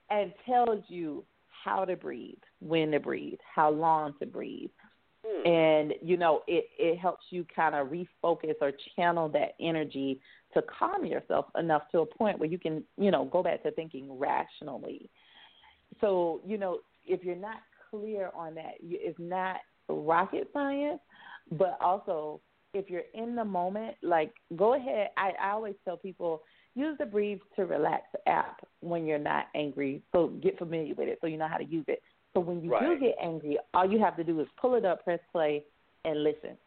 and 0.08 0.32
tells 0.46 0.82
you 0.88 1.24
how 1.64 1.84
to 1.84 1.96
breathe, 1.96 2.38
when 2.60 2.90
to 2.92 3.00
breathe, 3.00 3.38
how 3.54 3.70
long 3.70 4.14
to 4.20 4.26
breathe. 4.26 4.70
Hmm. 5.26 5.46
And 5.46 5.94
you 6.02 6.16
know, 6.16 6.42
it 6.46 6.64
it 6.78 6.98
helps 6.98 7.24
you 7.30 7.46
kind 7.54 7.74
of 7.74 7.88
refocus 7.88 8.54
or 8.60 8.72
channel 8.96 9.28
that 9.30 9.54
energy 9.60 10.20
to 10.54 10.62
calm 10.62 11.04
yourself 11.04 11.46
enough 11.58 11.82
to 11.92 12.00
a 12.00 12.06
point 12.06 12.38
where 12.38 12.48
you 12.48 12.58
can, 12.58 12.84
you 12.96 13.10
know, 13.10 13.26
go 13.26 13.42
back 13.42 13.62
to 13.64 13.70
thinking 13.72 14.18
rationally. 14.18 15.10
So, 16.00 16.40
you 16.46 16.58
know, 16.58 16.78
if 17.06 17.22
you're 17.22 17.36
not 17.36 17.58
clear 18.00 18.30
on 18.34 18.54
that, 18.54 18.74
it's 18.82 19.18
not 19.18 19.56
rocket 19.88 20.48
science, 20.52 21.00
but 21.52 21.78
also 21.80 22.40
if 22.72 22.90
you're 22.90 23.02
in 23.14 23.36
the 23.36 23.44
moment, 23.44 23.96
like 24.02 24.32
go 24.56 24.74
ahead. 24.74 25.08
I, 25.16 25.32
I 25.40 25.50
always 25.52 25.74
tell 25.84 25.96
people 25.96 26.42
use 26.74 26.96
the 26.98 27.06
Breathe 27.06 27.38
to 27.56 27.66
Relax 27.66 28.02
app 28.26 28.66
when 28.80 29.06
you're 29.06 29.18
not 29.18 29.46
angry. 29.54 30.02
So 30.12 30.28
get 30.42 30.58
familiar 30.58 30.94
with 30.94 31.08
it 31.08 31.18
so 31.20 31.26
you 31.28 31.36
know 31.36 31.48
how 31.48 31.58
to 31.58 31.64
use 31.64 31.84
it. 31.88 32.02
So 32.32 32.40
when 32.40 32.62
you 32.62 32.70
do 32.80 32.98
get 32.98 33.14
angry, 33.22 33.58
all 33.74 33.88
you 33.88 34.00
have 34.00 34.16
to 34.16 34.24
do 34.24 34.40
is 34.40 34.48
pull 34.60 34.74
it 34.74 34.84
up, 34.84 35.04
press 35.04 35.20
play, 35.30 35.62
and 36.04 36.24
listen. 36.24 36.58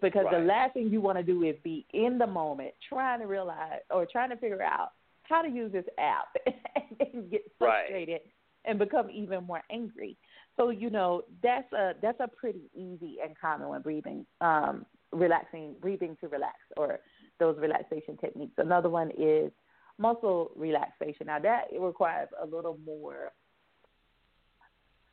Because 0.00 0.26
the 0.30 0.38
last 0.38 0.74
thing 0.74 0.88
you 0.88 1.00
want 1.00 1.18
to 1.18 1.24
do 1.24 1.42
is 1.42 1.56
be 1.64 1.84
in 1.92 2.18
the 2.18 2.26
moment 2.26 2.72
trying 2.88 3.18
to 3.20 3.26
realize 3.26 3.80
or 3.90 4.06
trying 4.06 4.30
to 4.30 4.36
figure 4.36 4.62
out 4.62 4.90
how 5.22 5.42
to 5.42 5.48
use 5.48 5.72
this 5.72 5.84
app 5.98 6.28
and 7.00 7.30
get 7.30 7.42
Right. 7.60 7.86
frustrated 7.86 8.20
and 8.64 8.78
become 8.78 9.10
even 9.10 9.44
more 9.44 9.62
angry. 9.70 10.16
So 10.58 10.70
you 10.70 10.90
know 10.90 11.22
that's 11.42 11.72
a 11.72 11.92
that's 12.02 12.18
a 12.20 12.28
pretty 12.28 12.68
easy 12.74 13.18
and 13.24 13.38
common 13.40 13.68
one 13.68 13.82
breathing, 13.82 14.26
um, 14.40 14.84
relaxing, 15.12 15.76
breathing 15.80 16.16
to 16.20 16.28
relax, 16.28 16.56
or 16.76 16.98
those 17.38 17.56
relaxation 17.58 18.16
techniques. 18.16 18.54
Another 18.58 18.88
one 18.88 19.12
is 19.16 19.52
muscle 19.98 20.50
relaxation. 20.56 21.26
Now 21.26 21.38
that 21.38 21.66
it 21.72 21.80
requires 21.80 22.28
a 22.42 22.46
little 22.46 22.78
more 22.84 23.32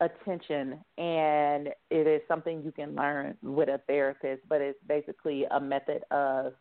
attention 0.02 0.80
and 0.98 1.70
it 1.90 2.08
is 2.08 2.22
something 2.28 2.62
you 2.64 2.72
can 2.72 2.96
learn 2.96 3.38
with 3.42 3.70
a 3.70 3.80
therapist, 3.88 4.42
but 4.50 4.62
it's 4.62 4.80
basically 4.88 5.46
a 5.52 5.60
method 5.60 6.04
of 6.12 6.54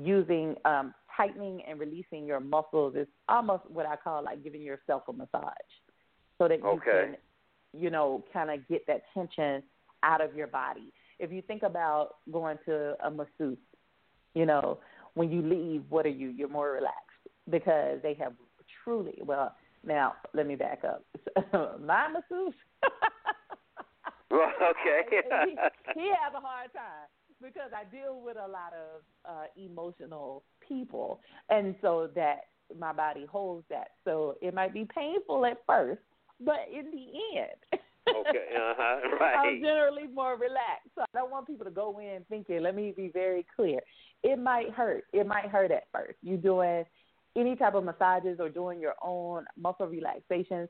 using 0.00 0.54
um, 0.64 0.94
tightening 1.16 1.62
and 1.68 1.78
releasing 1.78 2.24
your 2.26 2.40
muscles. 2.40 2.94
It's 2.96 3.10
almost 3.28 3.64
what 3.68 3.86
I 3.86 3.96
call 3.96 4.24
like 4.24 4.42
giving 4.42 4.62
yourself 4.62 5.02
a 5.08 5.12
massage 5.12 5.52
so 6.38 6.48
that 6.48 6.58
you 6.58 6.80
can, 6.84 7.16
you 7.76 7.90
know, 7.90 8.24
kind 8.32 8.50
of 8.50 8.66
get 8.68 8.86
that 8.86 9.02
tension 9.12 9.62
out 10.02 10.20
of 10.20 10.34
your 10.34 10.46
body. 10.46 10.92
If 11.18 11.32
you 11.32 11.42
think 11.42 11.62
about 11.62 12.16
going 12.30 12.58
to 12.66 12.94
a 13.04 13.10
masseuse, 13.10 13.58
you 14.34 14.46
know, 14.46 14.78
when 15.14 15.30
you 15.30 15.42
leave, 15.42 15.84
what 15.88 16.06
are 16.06 16.10
you? 16.10 16.28
You're 16.28 16.48
more 16.48 16.72
relaxed 16.72 17.00
because 17.50 18.00
they 18.02 18.14
have 18.14 18.32
truly, 18.82 19.18
well, 19.24 19.54
now 19.86 20.14
let 20.32 20.46
me 20.46 20.56
back 20.56 20.82
up. 20.84 21.04
My 21.80 22.08
masseuse, 22.08 22.54
okay. 24.32 25.02
he, 25.44 25.56
he 25.94 26.08
has 26.08 26.32
a 26.34 26.40
hard 26.40 26.72
time 26.72 27.08
because 27.42 27.70
I 27.74 27.84
deal 27.94 28.20
with 28.24 28.36
a 28.36 28.48
lot 28.48 28.72
of 28.72 29.02
uh, 29.28 29.46
emotional 29.56 30.42
people, 30.66 31.20
and 31.50 31.74
so 31.82 32.08
that 32.14 32.46
my 32.78 32.92
body 32.92 33.26
holds 33.30 33.64
that. 33.70 33.88
So 34.04 34.36
it 34.40 34.54
might 34.54 34.72
be 34.72 34.86
painful 34.94 35.44
at 35.46 35.58
first, 35.66 36.00
but 36.44 36.66
in 36.72 36.90
the 36.90 37.38
end, 37.38 37.80
okay. 38.08 38.46
Uh 38.56 38.74
huh. 38.76 39.16
right. 39.20 39.36
I'm 39.36 39.60
generally 39.60 40.06
more 40.12 40.32
relaxed. 40.36 40.90
So 40.94 41.02
I 41.02 41.18
don't 41.18 41.30
want 41.30 41.46
people 41.46 41.64
to 41.64 41.70
go 41.70 41.98
in 42.00 42.24
thinking, 42.28 42.62
let 42.62 42.74
me 42.74 42.92
be 42.96 43.08
very 43.08 43.46
clear. 43.56 43.80
It 44.22 44.38
might 44.38 44.70
hurt. 44.70 45.04
It 45.12 45.26
might 45.26 45.46
hurt 45.46 45.70
at 45.70 45.84
first. 45.92 46.18
You 46.22 46.36
doing 46.36 46.84
any 47.36 47.56
type 47.56 47.74
of 47.74 47.84
massages 47.84 48.38
or 48.40 48.48
doing 48.48 48.80
your 48.80 48.94
own 49.02 49.44
muscle 49.60 49.86
relaxations. 49.86 50.68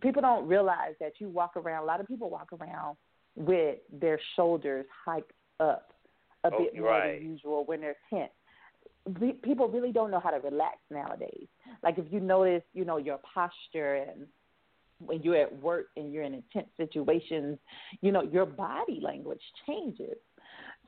People 0.00 0.22
don't 0.22 0.46
realize 0.46 0.94
that 1.00 1.12
you 1.18 1.28
walk 1.28 1.56
around, 1.56 1.82
a 1.82 1.86
lot 1.86 2.00
of 2.00 2.06
people 2.06 2.30
walk 2.30 2.52
around 2.52 2.96
with 3.36 3.78
their 3.92 4.18
shoulders 4.36 4.86
hiked 5.04 5.32
up 5.60 5.92
a 6.44 6.50
Oh, 6.52 6.58
bit 6.58 6.76
more 6.76 6.90
right. 6.90 7.18
than 7.20 7.30
usual 7.30 7.64
when 7.64 7.80
they're 7.80 7.96
tense. 8.10 8.30
People 9.42 9.68
really 9.68 9.92
don't 9.92 10.10
know 10.10 10.20
how 10.20 10.30
to 10.30 10.38
relax 10.38 10.76
nowadays. 10.90 11.46
Like 11.82 11.98
if 11.98 12.04
you 12.10 12.20
notice, 12.20 12.62
you 12.74 12.84
know, 12.84 12.96
your 12.98 13.18
posture 13.34 13.94
and 13.96 14.26
when 15.04 15.22
you're 15.22 15.36
at 15.36 15.62
work 15.62 15.86
and 15.96 16.12
you're 16.12 16.24
in 16.24 16.34
intense 16.34 16.68
situations, 16.76 17.58
you 18.00 18.12
know, 18.12 18.22
your 18.22 18.46
body 18.46 19.00
language 19.02 19.42
changes. 19.66 20.16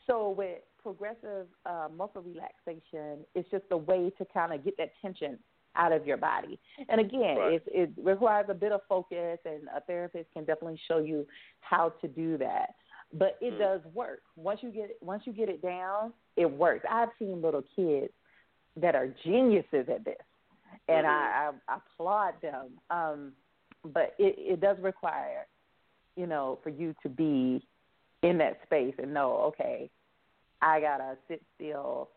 So 0.07 0.31
with 0.31 0.59
progressive 0.83 1.47
uh, 1.67 1.89
muscle 1.97 2.23
relaxation, 2.23 3.25
it's 3.35 3.49
just 3.51 3.65
a 3.71 3.77
way 3.77 4.11
to 4.19 4.25
kind 4.33 4.53
of 4.53 4.65
get 4.65 4.77
that 4.79 4.91
tension 5.01 5.39
out 5.77 5.93
of 5.93 6.07
your 6.07 6.17
body. 6.17 6.59
And 6.89 7.01
again, 7.01 7.37
Right. 7.37 7.53
it, 7.55 7.63
it 7.67 7.91
requires 8.03 8.47
a 8.49 8.55
bit 8.55 8.73
of 8.73 8.81
focus, 8.89 9.39
and 9.45 9.69
a 9.75 9.81
therapist 9.83 10.33
can 10.33 10.45
definitely 10.45 10.81
show 10.89 10.99
you 10.99 11.27
how 11.61 11.91
to 12.01 12.09
do 12.09 12.37
that. 12.39 12.75
But 13.13 13.39
it 13.41 13.55
Mm. 13.55 13.59
does 13.59 13.81
work. 13.95 14.23
Once 14.37 14.63
you 14.63 14.71
get 14.71 14.97
once 15.01 15.27
you 15.27 15.33
get 15.33 15.49
it 15.49 15.63
down, 15.63 16.13
it 16.37 16.47
works. 16.47 16.85
I've 16.89 17.11
seen 17.19 17.43
little 17.43 17.63
kids 17.77 18.13
that 18.77 18.95
are 18.95 19.09
geniuses 19.25 19.89
at 19.89 20.05
this, 20.05 20.17
and 20.89 21.07
I, 21.07 21.51
I 21.69 21.77
applaud 21.77 22.35
them. 22.41 22.81
Um, 22.91 23.33
but 23.85 24.15
it, 24.19 24.35
it 24.39 24.61
does 24.61 24.77
require, 24.81 25.47
you 26.17 26.27
know, 26.27 26.59
for 26.63 26.71
you 26.71 26.95
to 27.03 27.09
be 27.09 27.65
in 28.23 28.39
that 28.39 28.61
space 28.65 28.95
and 28.99 29.15
know, 29.15 29.33
okay, 29.39 29.91
I 30.61 30.81
gotta 30.81 31.17
sit 31.29 31.43
still 31.57 32.11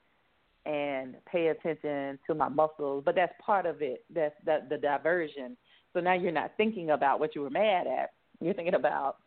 and 0.66 1.16
pay 1.30 1.48
attention 1.48 2.20
to 2.28 2.34
my 2.34 2.50
muscles. 2.50 3.04
But 3.06 3.16
that's 3.16 3.34
part 3.44 3.66
of 3.66 3.82
it. 3.82 4.06
That's 4.14 4.36
that 4.46 4.70
the 4.70 4.78
diversion. 4.78 5.58
So 5.94 6.00
now 6.00 6.14
you're 6.14 6.32
not 6.32 6.52
thinking 6.58 6.90
about 6.92 7.20
what 7.20 7.36
you 7.36 7.42
were 7.42 7.50
mad 7.50 7.88
at. 7.88 8.12
You're 8.42 8.54
thinking 8.54 8.76
about 8.76 9.18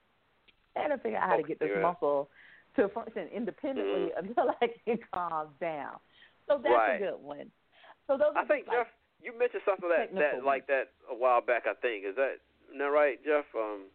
I 0.77 0.89
gotta 0.89 0.99
figure 0.99 1.19
out 1.19 1.29
how 1.31 1.37
to 1.37 1.43
get 1.43 1.59
this 1.59 1.71
muscle 1.81 2.29
to 2.77 2.89
function 2.89 3.29
independently 3.35 4.11
mm-hmm. 4.11 4.27
until 4.29 4.51
I 4.61 4.69
can 4.85 4.99
calm 5.13 5.49
down. 5.61 5.97
So 6.47 6.61
that's 6.63 6.75
Right. 6.75 6.97
a 6.97 6.99
good 6.99 7.21
one. 7.21 7.51
So 8.07 8.17
those 8.17 8.33
are 8.37 8.43
I 8.43 8.45
think 8.45 8.67
like 8.69 8.79
Jeff, 8.79 8.87
you 9.27 9.37
mentioned 9.37 9.63
something 9.67 9.89
that 9.89 10.15
technical 10.15 10.41
that 10.41 10.47
like 10.47 10.67
that 10.69 10.95
a 11.11 11.15
while 11.15 11.41
back. 11.41 11.65
I 11.67 11.75
think 11.75 12.05
is 12.07 12.15
that 12.15 12.39
isn't 12.69 12.79
that 12.79 12.85
right, 12.85 13.19
Jeff? 13.25 13.45
Um, 13.55 13.87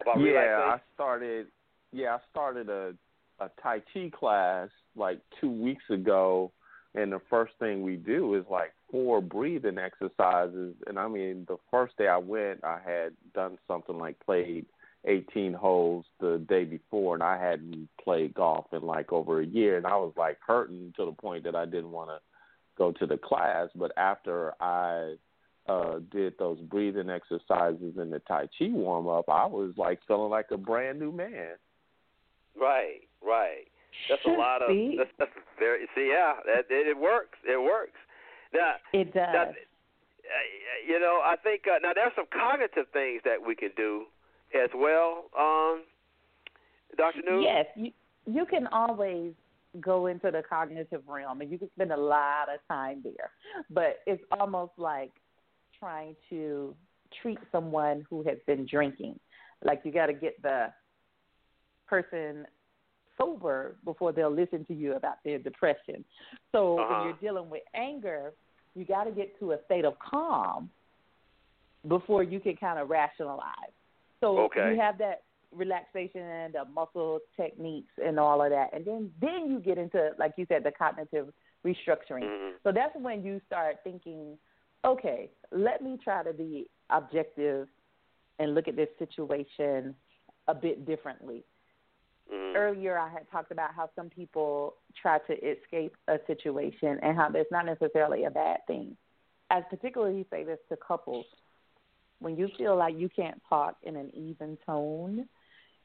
about 0.00 0.20
yeah, 0.20 0.24
relaxation. 0.24 0.70
I 0.70 0.94
started. 0.94 1.46
Yeah, 1.92 2.16
I 2.16 2.18
started 2.30 2.68
a 2.68 2.94
a 3.40 3.50
Tai 3.62 3.82
Chi 3.92 4.10
class 4.12 4.68
like 4.94 5.20
two 5.40 5.50
weeks 5.50 5.84
ago, 5.88 6.52
and 6.94 7.10
the 7.10 7.22
first 7.30 7.54
thing 7.58 7.82
we 7.82 7.96
do 7.96 8.34
is 8.34 8.44
like 8.50 8.72
four 8.90 9.22
breathing 9.22 9.78
exercises. 9.78 10.74
And 10.86 10.98
I 10.98 11.08
mean, 11.08 11.46
the 11.48 11.56
first 11.70 11.96
day 11.96 12.08
I 12.08 12.18
went, 12.18 12.62
I 12.62 12.80
had 12.84 13.14
done 13.34 13.56
something 13.66 13.98
like 13.98 14.20
played 14.20 14.66
18 15.06 15.54
holes 15.54 16.04
the 16.20 16.44
day 16.48 16.64
before, 16.64 17.14
and 17.14 17.22
I 17.22 17.40
hadn't 17.40 17.88
played 18.02 18.34
golf 18.34 18.66
in 18.72 18.82
like 18.82 19.10
over 19.10 19.40
a 19.40 19.46
year, 19.46 19.78
and 19.78 19.86
I 19.86 19.96
was 19.96 20.12
like 20.18 20.38
hurting 20.46 20.92
to 20.98 21.06
the 21.06 21.12
point 21.12 21.44
that 21.44 21.56
I 21.56 21.64
didn't 21.64 21.92
want 21.92 22.10
to 22.10 22.18
go 22.76 22.92
to 22.92 23.06
the 23.06 23.18
class. 23.18 23.68
But 23.74 23.92
after 23.96 24.52
I 24.60 25.14
uh 25.68 26.00
did 26.10 26.34
those 26.38 26.58
breathing 26.60 27.10
exercises 27.10 27.94
and 27.98 28.12
the 28.12 28.20
Tai 28.20 28.48
Chi 28.58 28.68
warm 28.70 29.08
up, 29.08 29.28
I 29.28 29.46
was 29.46 29.72
like 29.76 30.00
feeling 30.06 30.30
like 30.30 30.46
a 30.50 30.56
brand 30.56 30.98
new 30.98 31.12
man. 31.12 31.56
Right, 32.58 33.02
right. 33.24 33.68
That's 34.08 34.22
a 34.26 34.30
lot 34.30 34.62
of 34.62 34.70
that's, 34.96 35.10
that's 35.18 35.30
very 35.58 35.86
see 35.94 36.10
yeah 36.12 36.34
that 36.46 36.64
it, 36.70 36.88
it 36.88 36.98
works 36.98 37.38
it 37.44 37.60
works. 37.60 37.98
Now 38.52 38.74
it 38.92 39.12
does. 39.12 39.28
now, 39.32 39.42
uh, 39.42 39.52
you 40.86 40.98
know 40.98 41.20
I 41.24 41.36
think 41.42 41.62
uh, 41.66 41.78
now 41.82 41.92
there's 41.94 42.12
some 42.16 42.26
cognitive 42.32 42.86
things 42.92 43.22
that 43.24 43.36
we 43.44 43.54
can 43.54 43.70
do 43.76 44.04
as 44.54 44.70
well, 44.74 45.30
um, 45.38 45.82
Doctor 46.96 47.20
New. 47.28 47.42
Yes, 47.42 47.66
you 47.76 47.92
you 48.26 48.46
can 48.46 48.66
always 48.68 49.32
go 49.80 50.06
into 50.06 50.30
the 50.30 50.42
cognitive 50.48 51.02
realm 51.06 51.40
and 51.40 51.50
you 51.50 51.58
can 51.58 51.70
spend 51.74 51.92
a 51.92 51.96
lot 51.96 52.48
of 52.52 52.60
time 52.68 53.02
there. 53.04 53.30
But 53.70 53.98
it's 54.06 54.22
almost 54.38 54.72
like 54.76 55.12
trying 55.78 56.16
to 56.30 56.74
treat 57.22 57.38
someone 57.52 58.04
who 58.10 58.22
has 58.24 58.38
been 58.46 58.66
drinking. 58.68 59.18
Like 59.62 59.82
you 59.84 59.92
got 59.92 60.06
to 60.06 60.12
get 60.12 60.40
the 60.42 60.72
person 61.86 62.46
sober 63.18 63.76
before 63.84 64.12
they'll 64.12 64.34
listen 64.34 64.64
to 64.66 64.74
you 64.74 64.94
about 64.94 65.16
their 65.24 65.38
depression. 65.38 66.04
So 66.52 66.80
Uh-huh. 66.80 66.94
when 66.94 67.04
you're 67.04 67.32
dealing 67.32 67.50
with 67.50 67.62
anger, 67.74 68.32
you 68.74 68.84
got 68.84 69.04
to 69.04 69.10
get 69.10 69.38
to 69.40 69.52
a 69.52 69.58
state 69.66 69.84
of 69.84 69.94
calm 69.98 70.70
before 71.88 72.22
you 72.22 72.40
can 72.40 72.56
kind 72.56 72.78
of 72.78 72.90
rationalize. 72.90 73.74
So 74.20 74.38
Okay. 74.38 74.72
you 74.72 74.80
have 74.80 74.98
that 74.98 75.22
relaxation, 75.52 76.22
and 76.22 76.54
the 76.54 76.64
muscle 76.64 77.20
techniques, 77.36 77.92
and 78.04 78.18
all 78.18 78.42
of 78.42 78.50
that, 78.50 78.70
and 78.72 78.84
then 78.84 79.10
then 79.20 79.50
you 79.50 79.60
get 79.60 79.78
into 79.78 80.10
like 80.18 80.34
you 80.36 80.46
said 80.48 80.64
the 80.64 80.72
cognitive 80.72 81.32
restructuring. 81.66 82.24
Mm-hmm. 82.24 82.56
So 82.62 82.72
that's 82.72 82.94
when 83.00 83.22
you 83.22 83.40
start 83.46 83.76
thinking, 83.84 84.38
okay, 84.84 85.30
let 85.52 85.82
me 85.82 85.98
try 86.02 86.22
to 86.22 86.32
be 86.32 86.68
objective 86.90 87.68
and 88.38 88.54
look 88.54 88.68
at 88.68 88.76
this 88.76 88.88
situation 88.98 89.94
a 90.48 90.54
bit 90.54 90.86
differently. 90.86 91.44
Mm-hmm. 92.32 92.56
Earlier, 92.56 92.98
I 92.98 93.10
had 93.10 93.30
talked 93.30 93.52
about 93.52 93.74
how 93.74 93.90
some 93.96 94.08
people 94.08 94.74
try 95.00 95.18
to 95.18 95.32
escape 95.34 95.96
a 96.08 96.18
situation 96.26 96.98
and 97.02 97.16
how 97.16 97.28
that's 97.28 97.50
not 97.50 97.66
necessarily 97.66 98.24
a 98.24 98.30
bad 98.30 98.58
thing. 98.66 98.96
As 99.50 99.64
particularly 99.68 100.26
say 100.30 100.44
this 100.44 100.58
to 100.68 100.76
couples, 100.76 101.26
when 102.20 102.36
you 102.36 102.48
feel 102.56 102.76
like 102.76 102.94
you 102.96 103.08
can't 103.08 103.40
talk 103.48 103.76
in 103.82 103.96
an 103.96 104.10
even 104.14 104.56
tone, 104.64 105.26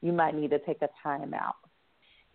you 0.06 0.12
might 0.12 0.34
need 0.34 0.50
to 0.50 0.60
take 0.60 0.82
a 0.82 0.88
time 1.02 1.34
out 1.34 1.56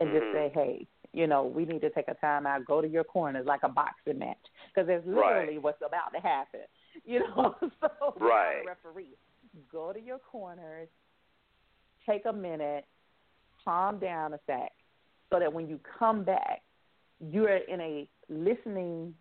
and 0.01 0.11
just 0.11 0.25
Mhm. 0.25 0.33
say, 0.33 0.51
hey, 0.53 0.87
you 1.13 1.25
know, 1.27 1.43
we 1.45 1.65
need 1.65 1.81
to 1.81 1.89
take 1.89 2.07
a 2.09 2.13
time 2.15 2.45
out, 2.45 2.65
go 2.65 2.81
to 2.81 2.87
your 2.87 3.03
corners 3.03 3.45
like 3.45 3.61
a 3.63 3.69
boxing 3.69 4.19
match 4.19 4.37
because 4.73 4.87
that's 4.87 5.05
literally 5.05 5.53
Right. 5.53 5.61
what's 5.61 5.81
about 5.85 6.11
to 6.13 6.19
happen. 6.19 6.61
You 7.05 7.19
know, 7.19 7.55
so 7.81 8.13
Right. 8.19 8.63
referee, 8.67 9.17
go 9.71 9.93
to 9.93 9.99
your 9.99 10.19
corners, 10.19 10.89
take 12.05 12.25
a 12.25 12.33
minute, 12.33 12.85
calm 13.63 13.97
down 13.97 14.33
a 14.33 14.39
sec, 14.45 14.71
so 15.29 15.39
that 15.39 15.51
when 15.51 15.67
you 15.69 15.79
come 15.97 16.23
back, 16.25 16.61
you're 17.19 17.55
in 17.55 17.79
a 17.79 18.09
listening 18.29 19.15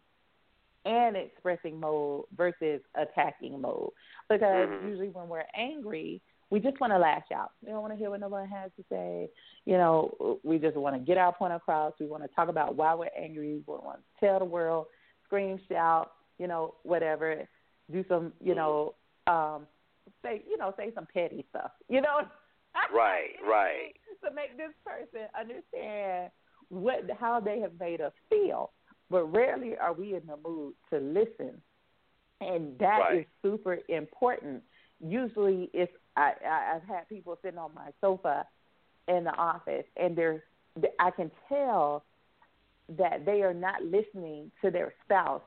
and 0.85 1.17
expressing 1.17 1.79
mode 1.79 2.25
versus 2.37 2.81
attacking 2.97 3.61
mode. 3.61 3.91
Because 4.29 4.69
Mhm. 4.69 4.89
usually 4.89 5.09
when 5.11 5.29
we're 5.29 5.45
angry, 5.55 6.21
we 6.51 6.59
just 6.61 6.81
want 6.81 6.93
to 6.93 6.99
lash 6.99 7.27
out. 7.35 7.53
We 7.65 7.71
don't 7.71 7.81
want 7.81 7.93
to 7.93 7.99
hear 7.99 8.11
what 8.11 8.21
no 8.21 8.29
one 8.29 8.49
has 8.49 8.71
to 8.77 8.85
say. 8.91 9.29
You 9.65 9.75
know, 9.79 10.39
we 10.43 10.59
just 10.59 10.77
want 10.77 10.97
to 10.97 11.01
get 11.01 11.17
our 11.17 11.33
point 11.33 11.53
across. 11.53 11.93
We 12.01 12.07
want 12.07 12.23
to 12.25 12.29
talk 12.35 12.49
about 12.49 12.75
why 12.77 12.95
we're 12.95 13.09
angry. 13.19 13.63
We 13.67 13.75
want 13.75 13.99
to 14.01 14.27
tell 14.27 14.39
the 14.41 14.45
world, 14.45 14.87
scream, 15.25 15.61
shout, 15.69 16.13
you 16.39 16.49
know, 16.49 16.75
whatever. 16.83 17.49
Do 17.93 18.05
some, 18.09 18.33
you 18.41 18.55
know, 18.55 18.95
um, 19.27 19.67
say, 20.23 20.43
you 20.49 20.57
know, 20.59 20.75
say 20.77 20.91
some 20.95 21.07
petty 21.13 21.45
stuff. 21.51 21.71
You 21.89 22.01
know, 22.01 22.21
Right, 22.95 23.31
right. 23.49 23.93
to 24.25 24.35
make 24.35 24.57
this 24.57 24.71
person 24.85 25.27
understand 25.39 26.31
what 26.69 27.01
how 27.19 27.41
they 27.41 27.61
have 27.61 27.73
made 27.79 28.01
us 28.01 28.13
feel. 28.29 28.73
But 29.11 29.25
rarely 29.25 29.77
are 29.77 29.93
we 29.93 30.15
in 30.15 30.23
the 30.27 30.37
mood 30.37 30.75
to 30.91 30.99
listen, 30.99 31.61
and 32.41 32.79
that 32.79 33.01
is 33.13 33.17
Right. 33.19 33.29
super 33.43 33.79
important. 33.89 34.63
Usually, 35.01 35.69
it's 35.73 35.93
I, 36.21 36.33
I 36.47 36.77
I've 36.77 36.89
had 36.89 37.09
people 37.09 37.39
sitting 37.43 37.59
on 37.59 37.71
my 37.75 37.89
sofa 38.01 38.47
in 39.09 39.25
the 39.25 39.35
office, 39.37 39.85
and 39.97 40.17
there's 40.17 40.41
I 40.99 41.11
can 41.11 41.31
tell 41.49 42.05
that 42.99 43.25
they 43.25 43.43
are 43.43 43.55
not 43.55 43.83
listening 43.83 44.51
to 44.63 44.71
their 44.71 44.93
spouse, 45.05 45.43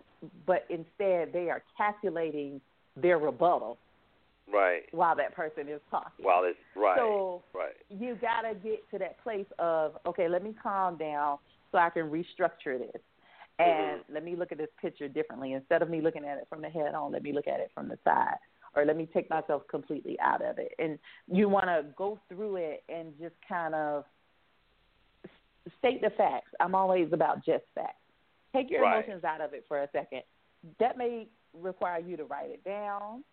but 0.46 0.66
instead 0.70 1.34
they 1.34 1.50
are 1.50 1.64
calculating 1.78 2.62
their 2.96 3.18
rebuttal 3.18 3.78
Right. 4.52 4.84
while 4.92 5.16
that 5.16 5.34
person 5.34 5.70
is 5.70 5.80
talking. 5.90 6.26
While 6.26 6.44
it's 6.44 6.60
right. 6.76 6.98
So 6.98 7.44
right. 7.54 7.76
you 7.90 8.18
gotta 8.20 8.56
get 8.56 8.90
to 8.92 9.00
that 9.00 9.22
place 9.24 9.46
of 9.58 9.94
okay, 10.06 10.28
let 10.28 10.44
me 10.44 10.54
calm 10.62 10.98
down 10.98 11.38
so 11.72 11.78
I 11.78 11.90
can 11.90 12.04
restructure 12.10 12.78
this, 12.78 13.02
and 13.60 14.02
mm-hmm. 14.02 14.14
let 14.14 14.24
me 14.24 14.36
look 14.36 14.52
at 14.52 14.58
this 14.58 14.70
picture 14.82 15.08
differently. 15.08 15.54
Instead 15.54 15.82
of 15.82 15.90
me 15.90 16.02
looking 16.02 16.26
at 16.26 16.38
it 16.38 16.48
from 16.50 16.62
the 16.62 16.70
head 16.70 16.94
on, 16.94 17.14
let 17.14 17.24
me 17.24 17.32
look 17.32 17.48
at 17.48 17.62
it 17.62 17.72
from 17.74 17.88
the 17.88 17.98
side, 18.04 18.36
or 18.76 18.86
let 18.86 18.98
me 18.98 19.08
take 19.14 19.30
myself 19.30 19.64
completely 19.70 20.20
out 20.20 20.44
of 20.44 20.58
it. 20.58 20.74
And 20.80 20.98
you 21.28 21.48
want 21.50 21.66
to 21.66 21.86
go 21.96 22.20
through 22.30 22.58
it 22.58 22.84
and 22.90 23.14
just 23.20 23.36
kind 23.48 23.76
of 23.76 24.06
state 25.80 26.02
the 26.02 26.10
facts. 26.12 26.52
I'm 26.60 26.76
always 26.76 27.12
about 27.14 27.46
just 27.46 27.64
facts. 27.76 27.96
Take 28.54 28.70
your 28.70 28.82
Right. 28.82 28.98
emotions 28.98 29.24
out 29.24 29.42
of 29.42 29.54
it 29.54 29.66
for 29.68 29.82
a 29.82 29.90
second. 29.92 30.24
That 30.80 30.98
may 30.98 31.28
require 31.54 32.00
you 32.00 32.18
to 32.18 32.26
write 32.26 32.50
it 32.50 32.64
down. 32.64 33.24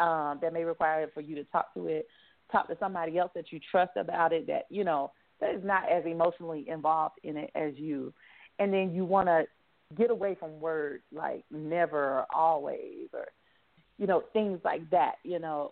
Um, 0.00 0.38
that 0.40 0.52
may 0.52 0.64
require 0.64 1.08
for 1.08 1.20
you 1.20 1.36
to 1.36 1.44
talk 1.44 1.72
to 1.74 1.86
it, 1.86 2.08
talk 2.50 2.66
to 2.68 2.76
somebody 2.78 3.18
else 3.18 3.30
that 3.34 3.52
you 3.52 3.60
trust 3.70 3.96
about 3.96 4.32
it. 4.32 4.46
That 4.46 4.66
you 4.68 4.82
know 4.82 5.12
that 5.40 5.54
is 5.54 5.62
not 5.64 5.88
as 5.88 6.04
emotionally 6.06 6.68
involved 6.68 7.18
in 7.22 7.36
it 7.36 7.50
as 7.54 7.74
you. 7.76 8.12
And 8.58 8.72
then 8.72 8.92
you 8.92 9.04
want 9.04 9.28
to 9.28 9.44
get 9.96 10.10
away 10.10 10.34
from 10.34 10.60
words 10.60 11.04
like 11.12 11.44
never 11.50 12.18
or 12.20 12.26
always 12.34 13.08
or 13.12 13.28
you 14.02 14.08
know 14.08 14.24
things 14.32 14.58
like 14.64 14.90
that. 14.90 15.14
You 15.22 15.38
know, 15.38 15.70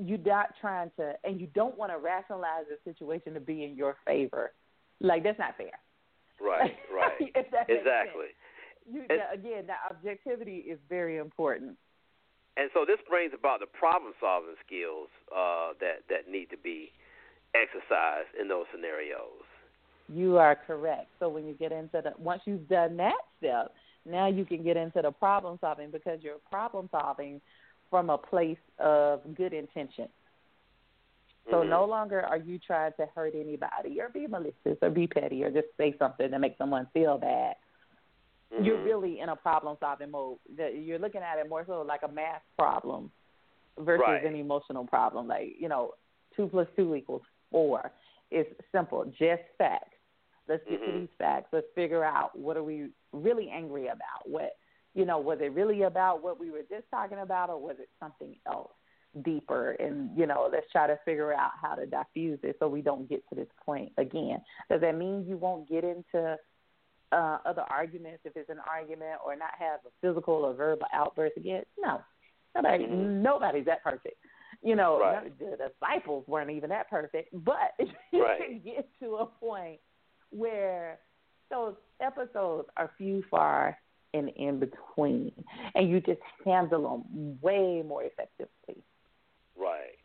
you're 0.00 0.18
not 0.18 0.54
trying 0.60 0.92
to, 0.98 1.14
and 1.24 1.40
you 1.40 1.48
don't 1.48 1.76
want 1.76 1.90
to 1.90 1.98
rationalize 1.98 2.66
the 2.70 2.78
situation 2.90 3.34
to 3.34 3.40
be 3.40 3.64
in 3.64 3.74
your 3.74 3.96
favor. 4.06 4.52
Like 5.00 5.24
that's 5.24 5.38
not 5.40 5.56
fair. 5.56 5.76
Right, 6.40 6.76
right. 6.94 7.10
if 7.34 7.50
that 7.50 7.68
exactly. 7.68 8.30
You, 8.88 9.02
And- 9.10 9.20
again, 9.32 9.66
that 9.66 9.80
objectivity 9.90 10.58
is 10.58 10.78
very 10.88 11.16
important. 11.16 11.76
And 12.56 12.70
so 12.72 12.84
this 12.86 12.98
brings 13.08 13.32
about 13.36 13.58
the 13.58 13.66
problem 13.66 14.12
solving 14.20 14.54
skills 14.64 15.08
uh, 15.34 15.72
that 15.80 16.06
that 16.08 16.30
need 16.30 16.50
to 16.50 16.56
be 16.56 16.90
exercised 17.52 18.28
in 18.40 18.46
those 18.46 18.66
scenarios. 18.72 19.42
You 20.08 20.36
are 20.38 20.54
correct. 20.54 21.08
So 21.18 21.28
when 21.28 21.46
you 21.48 21.54
get 21.54 21.72
into 21.72 22.00
the 22.00 22.12
once 22.16 22.42
you've 22.44 22.68
done 22.68 22.96
that 22.98 23.18
step, 23.38 23.74
now 24.06 24.26
you 24.26 24.44
can 24.44 24.62
get 24.62 24.76
into 24.76 25.02
the 25.02 25.10
problem 25.10 25.58
solving 25.60 25.90
because 25.90 26.22
you're 26.22 26.38
problem 26.50 26.88
solving 26.90 27.40
from 27.90 28.10
a 28.10 28.18
place 28.18 28.58
of 28.78 29.22
good 29.34 29.52
intention. 29.52 30.08
So 31.50 31.62
Mhm. 31.62 31.68
no 31.68 31.84
longer 31.84 32.22
are 32.22 32.38
you 32.38 32.58
trying 32.58 32.92
to 32.98 33.06
hurt 33.14 33.34
anybody 33.34 34.00
or 34.00 34.08
be 34.08 34.26
malicious 34.26 34.78
or 34.80 34.90
be 34.90 35.06
petty 35.06 35.44
or 35.44 35.50
just 35.50 35.68
say 35.76 35.94
something 35.98 36.30
to 36.30 36.38
make 36.38 36.56
someone 36.56 36.86
feel 36.94 37.18
bad. 37.18 37.56
You're 38.60 38.78
Mhm. 38.78 38.84
really 38.84 39.20
in 39.20 39.28
a 39.28 39.36
problem 39.36 39.76
solving 39.78 40.10
mode. 40.10 40.38
You're 40.48 40.98
looking 40.98 41.22
at 41.22 41.38
it 41.38 41.48
more 41.48 41.64
so 41.66 41.82
like 41.82 42.02
a 42.02 42.08
math 42.08 42.42
problem 42.56 43.12
versus 43.78 44.02
Right. 44.06 44.24
an 44.24 44.36
emotional 44.36 44.86
problem. 44.86 45.26
Like, 45.26 45.56
you 45.58 45.68
know, 45.68 45.94
two 46.34 46.48
plus 46.48 46.68
two 46.76 46.94
equals 46.94 47.22
four. 47.50 47.92
It's 48.30 48.50
simple, 48.72 49.04
just 49.06 49.42
facts. 49.58 49.93
Let's 50.48 50.64
get 50.64 50.84
to 50.84 50.90
Mhm. 50.90 51.00
these 51.00 51.14
facts. 51.18 51.48
Let's 51.52 51.70
figure 51.74 52.04
out 52.04 52.36
what 52.36 52.56
are 52.56 52.62
we 52.62 52.90
really 53.12 53.50
angry 53.50 53.88
about? 53.88 54.26
What 54.26 54.56
you 54.94 55.04
know, 55.04 55.18
was 55.18 55.38
it 55.40 55.52
really 55.52 55.82
about 55.82 56.22
what 56.22 56.38
we 56.38 56.50
were 56.50 56.62
just 56.62 56.88
talking 56.90 57.18
about 57.18 57.50
or 57.50 57.58
was 57.58 57.76
it 57.80 57.88
something 57.98 58.36
else 58.46 58.70
deeper? 59.22 59.72
And, 59.72 60.16
you 60.16 60.26
know, 60.26 60.48
let's 60.50 60.70
try 60.70 60.86
to 60.86 60.96
figure 61.04 61.32
out 61.32 61.50
how 61.60 61.74
to 61.74 61.84
diffuse 61.84 62.38
it 62.44 62.56
so 62.60 62.68
we 62.68 62.80
don't 62.80 63.08
get 63.08 63.28
to 63.28 63.34
this 63.34 63.48
point 63.64 63.92
again. 63.98 64.40
Does 64.70 64.80
that 64.82 64.96
mean 64.96 65.26
you 65.26 65.36
won't 65.36 65.68
get 65.68 65.82
into 65.82 66.38
uh, 67.10 67.38
other 67.44 67.62
arguments 67.62 68.20
if 68.24 68.36
it's 68.36 68.50
an 68.50 68.60
argument 68.70 69.20
or 69.24 69.36
not 69.36 69.50
have 69.58 69.80
a 69.84 69.90
physical 70.00 70.34
or 70.34 70.54
verbal 70.54 70.86
outburst 70.92 71.36
again? 71.36 71.64
No. 71.76 72.00
Nobody, 72.54 72.86
Mhm. 72.86 73.20
nobody's 73.20 73.64
that 73.64 73.82
perfect. 73.82 74.16
You 74.62 74.76
know, 74.76 75.00
Right. 75.00 75.36
the 75.38 75.56
disciples 75.56 76.24
weren't 76.28 76.50
even 76.50 76.70
that 76.70 76.88
perfect, 76.88 77.30
but 77.44 77.74
you 78.12 78.22
Right. 78.22 78.38
can 78.38 78.60
get 78.60 78.88
to 79.00 79.16
a 79.16 79.26
point 79.26 79.80
where 80.36 80.98
those 81.50 81.74
episodes 82.00 82.68
are 82.76 82.90
few, 82.98 83.22
far, 83.30 83.78
and 84.12 84.30
in 84.36 84.58
between, 84.60 85.32
and 85.74 85.88
you 85.90 86.00
just 86.00 86.20
handle 86.44 86.82
them 87.04 87.38
way 87.42 87.82
more 87.86 88.02
effectively. 88.04 88.82
Right. 89.58 89.98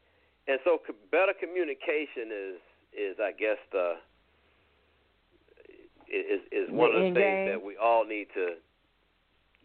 And 0.47 0.59
so 0.63 0.79
better 1.11 1.33
communication 1.39 2.31
is 2.31 2.59
is 2.91 3.17
I 3.19 3.31
guess 3.31 3.57
the 3.71 3.95
is 6.07 6.41
is 6.51 6.69
one 6.71 6.91
The 6.91 6.97
of 6.97 7.13
the 7.13 7.19
things 7.19 7.37
game. 7.37 7.45
that 7.45 7.61
we 7.61 7.77
all 7.77 8.05
need 8.05 8.27
to 8.33 8.55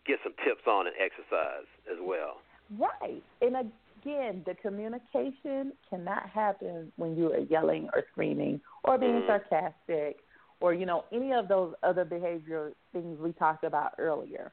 get 0.07 0.19
some 0.23 0.35
tips 0.45 0.67
on 0.67 0.87
and 0.87 0.95
exercise 1.01 1.67
as 1.91 1.99
well. 2.03 2.37
Right. 2.79 3.23
And 3.41 3.57
again, 3.57 4.43
the 4.45 4.55
communication 4.61 5.73
cannot 5.89 6.29
happen 6.29 6.93
when 6.97 7.17
you 7.17 7.33
are 7.33 7.39
yelling 7.39 7.89
or 7.95 8.05
screaming 8.13 8.61
or 8.85 8.99
being 8.99 9.23
Mhm. 9.23 9.27
sarcastic 9.27 10.24
or, 10.61 10.73
you 10.75 10.87
know, 10.87 11.05
any 11.13 11.33
of 11.33 11.49
those 11.49 11.75
other 11.83 12.05
behavioral 12.05 12.73
things 12.93 13.19
we 13.21 13.33
talked 13.33 13.65
about 13.65 13.93
earlier. 13.99 14.53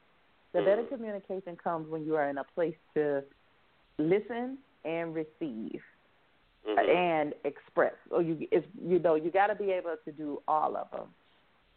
The 0.52 0.60
better 0.62 0.82
Mhm. 0.82 0.88
communication 0.88 1.56
comes 1.56 1.88
when 1.88 2.04
you 2.04 2.16
are 2.16 2.28
in 2.28 2.38
a 2.38 2.44
place 2.44 2.76
to 2.94 3.24
listen 3.98 4.58
and 4.84 5.14
receive 5.14 5.82
Mhm. 6.66 6.88
and 6.88 7.34
express. 7.44 7.94
Or 8.10 8.22
you, 8.22 8.46
it's, 8.50 8.66
you 8.74 8.98
know, 8.98 9.14
you 9.14 9.30
got 9.30 9.46
to 9.48 9.54
be 9.54 9.72
able 9.72 9.96
to 10.04 10.12
do 10.12 10.42
all 10.46 10.76
of 10.76 10.90
them. 10.90 11.14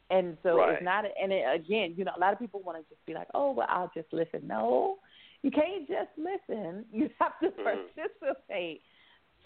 And 0.09 0.37
so 0.43 0.57
Right. 0.57 0.73
it's 0.73 0.83
not, 0.83 1.05
and 1.19 1.31
it, 1.31 1.45
again, 1.53 1.95
you 1.97 2.03
know, 2.03 2.11
a 2.15 2.19
lot 2.19 2.33
of 2.33 2.39
people 2.39 2.61
want 2.61 2.77
to 2.77 2.83
just 2.93 3.03
be 3.05 3.13
like, 3.13 3.27
oh, 3.33 3.51
well, 3.51 3.67
I'll 3.69 3.91
just 3.93 4.11
listen. 4.13 4.45
No, 4.45 4.99
you 5.41 5.51
can't 5.51 5.87
just 5.87 6.11
listen. 6.17 6.85
You 6.91 7.09
have 7.19 7.39
to 7.39 7.49
Mhm. 7.51 7.63
participate 7.63 8.83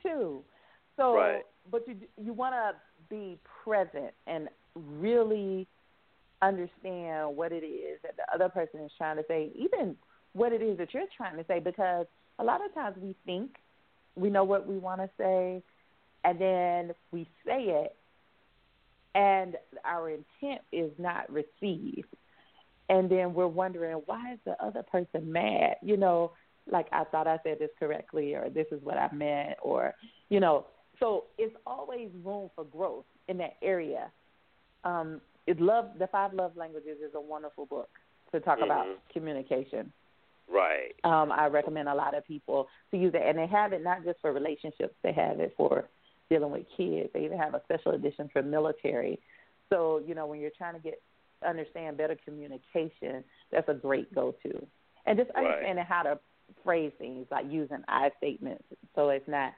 too. 0.02 0.44
So, 0.98 1.16
Right. 1.16 1.46
but 1.72 1.88
you 1.88 1.96
you 2.18 2.34
want 2.34 2.54
to 2.56 2.76
be 3.10 3.40
present 3.64 4.14
and 4.28 4.50
really 5.00 5.68
understand 6.42 7.36
what 7.36 7.52
it 7.52 7.64
is 7.66 8.00
that 8.04 8.16
the 8.18 8.34
other 8.34 8.50
person 8.50 8.80
is 8.82 8.92
trying 8.98 9.18
to 9.18 9.24
say, 9.28 9.52
even 9.56 9.96
what 10.34 10.54
it 10.54 10.62
is 10.62 10.78
that 10.78 10.94
you're 10.94 11.04
trying 11.16 11.38
to 11.38 11.46
say, 11.48 11.60
because 11.60 12.06
a 12.40 12.44
lot 12.44 12.64
of 12.66 12.74
times 12.74 12.96
we 13.02 13.16
think 13.26 13.52
we 14.16 14.30
know 14.30 14.44
what 14.44 14.68
we 14.68 14.78
want 14.78 15.02
to 15.02 15.10
say, 15.18 15.62
and 16.24 16.40
then 16.40 16.94
we 17.12 17.28
say 17.46 17.64
it, 17.64 17.96
and 19.16 19.56
our 19.86 20.10
intent 20.10 20.62
is 20.72 20.92
not 20.98 21.32
received. 21.32 22.08
and 22.90 23.10
then 23.10 23.34
we're 23.34 23.48
wondering 23.48 24.02
why 24.06 24.34
is 24.34 24.40
the 24.46 24.62
other 24.64 24.84
person 24.84 25.32
mad? 25.32 25.76
You 25.82 25.98
know, 25.98 26.32
like 26.72 26.88
I 26.92 27.04
thought 27.06 27.28
I 27.28 27.38
said 27.44 27.60
this 27.60 27.70
correctly, 27.80 28.34
or 28.34 28.50
this 28.50 28.68
is 28.72 28.82
what 28.84 28.98
I 28.98 29.12
meant, 29.14 29.58
or 29.62 29.94
you 30.30 30.40
know. 30.40 30.66
So 31.00 31.26
it's 31.38 31.56
always 31.66 32.10
room 32.26 32.50
for 32.56 32.66
growth 32.66 33.06
in 33.30 33.38
that 33.38 33.54
area. 33.62 34.12
Um, 34.84 35.22
it 35.48 35.60
love 35.60 35.92
the 35.98 36.08
five 36.08 36.34
love 36.34 36.56
languages 36.56 36.98
is 37.02 37.14
a 37.16 37.22
wonderful 37.22 37.66
book 37.66 37.90
to 38.32 38.40
talk 38.40 38.60
Mhm. 38.60 38.64
about 38.64 38.88
communication. 39.10 39.92
Right. 40.48 40.96
Um, 41.04 41.32
I 41.32 41.48
recommend 41.48 41.90
a 41.90 41.94
lot 41.94 42.14
of 42.14 42.26
people 42.26 42.70
to 42.92 42.98
use 42.98 43.14
it, 43.14 43.22
and 43.22 43.38
they 43.38 43.48
have 43.48 43.74
it 43.74 43.84
not 43.84 44.04
just 44.04 44.20
for 44.20 44.32
relationships; 44.32 44.96
they 45.02 45.12
have 45.14 45.40
it 45.40 45.54
for 45.56 45.88
dealing 46.30 46.52
with 46.52 46.68
kids. 46.70 47.12
They 47.14 47.26
even 47.26 47.38
have 47.38 47.54
a 47.54 47.64
special 47.64 47.94
edition 47.94 48.30
for 48.30 48.42
military. 48.42 49.20
So 49.70 50.00
you 50.00 50.16
know, 50.16 50.26
when 50.26 50.40
you're 50.40 50.52
trying 50.52 50.74
to 50.76 50.80
get 50.80 51.02
understand 51.46 51.98
better 51.98 52.16
communication, 52.26 53.24
that's 53.52 53.70
a 53.70 53.74
great 53.74 54.14
go-to. 54.14 54.68
And 55.06 55.18
just 55.18 55.32
Right. 55.34 55.46
understanding 55.46 55.86
how 55.86 56.04
to 56.04 56.20
phrase 56.64 56.92
things, 56.98 57.28
like 57.32 57.46
using 57.50 57.84
I 57.88 58.12
statements, 58.18 58.64
so 58.96 59.10
it's 59.10 59.28
not 59.28 59.54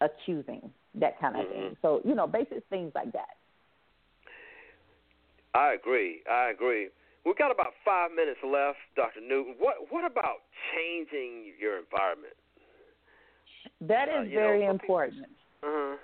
accusing 0.00 0.72
that 0.94 1.18
kind 1.18 1.36
of 1.36 1.46
Mhm. 1.46 1.50
thing. 1.50 1.76
So 1.82 2.00
you 2.04 2.14
know, 2.14 2.26
basic 2.26 2.64
things 2.66 2.94
like 2.94 3.12
that. 3.12 3.36
I 5.54 5.74
agree. 5.74 6.22
I 6.30 6.50
agree. 6.50 6.88
We've 7.24 7.38
got 7.38 7.50
about 7.50 7.72
five 7.84 8.10
minutes 8.10 8.40
left, 8.44 8.78
Dr. 8.96 9.20
Newton. 9.26 9.54
What 9.58 9.76
what 9.90 10.04
about 10.04 10.42
changing 10.74 11.52
your 11.58 11.78
environment? 11.78 12.34
That 13.80 14.08
is 14.08 14.14
Uh, 14.18 14.22
is 14.22 14.30
know, 14.32 14.40
very 14.40 14.64
important. 14.66 15.26
Uh-huh. 15.62 15.96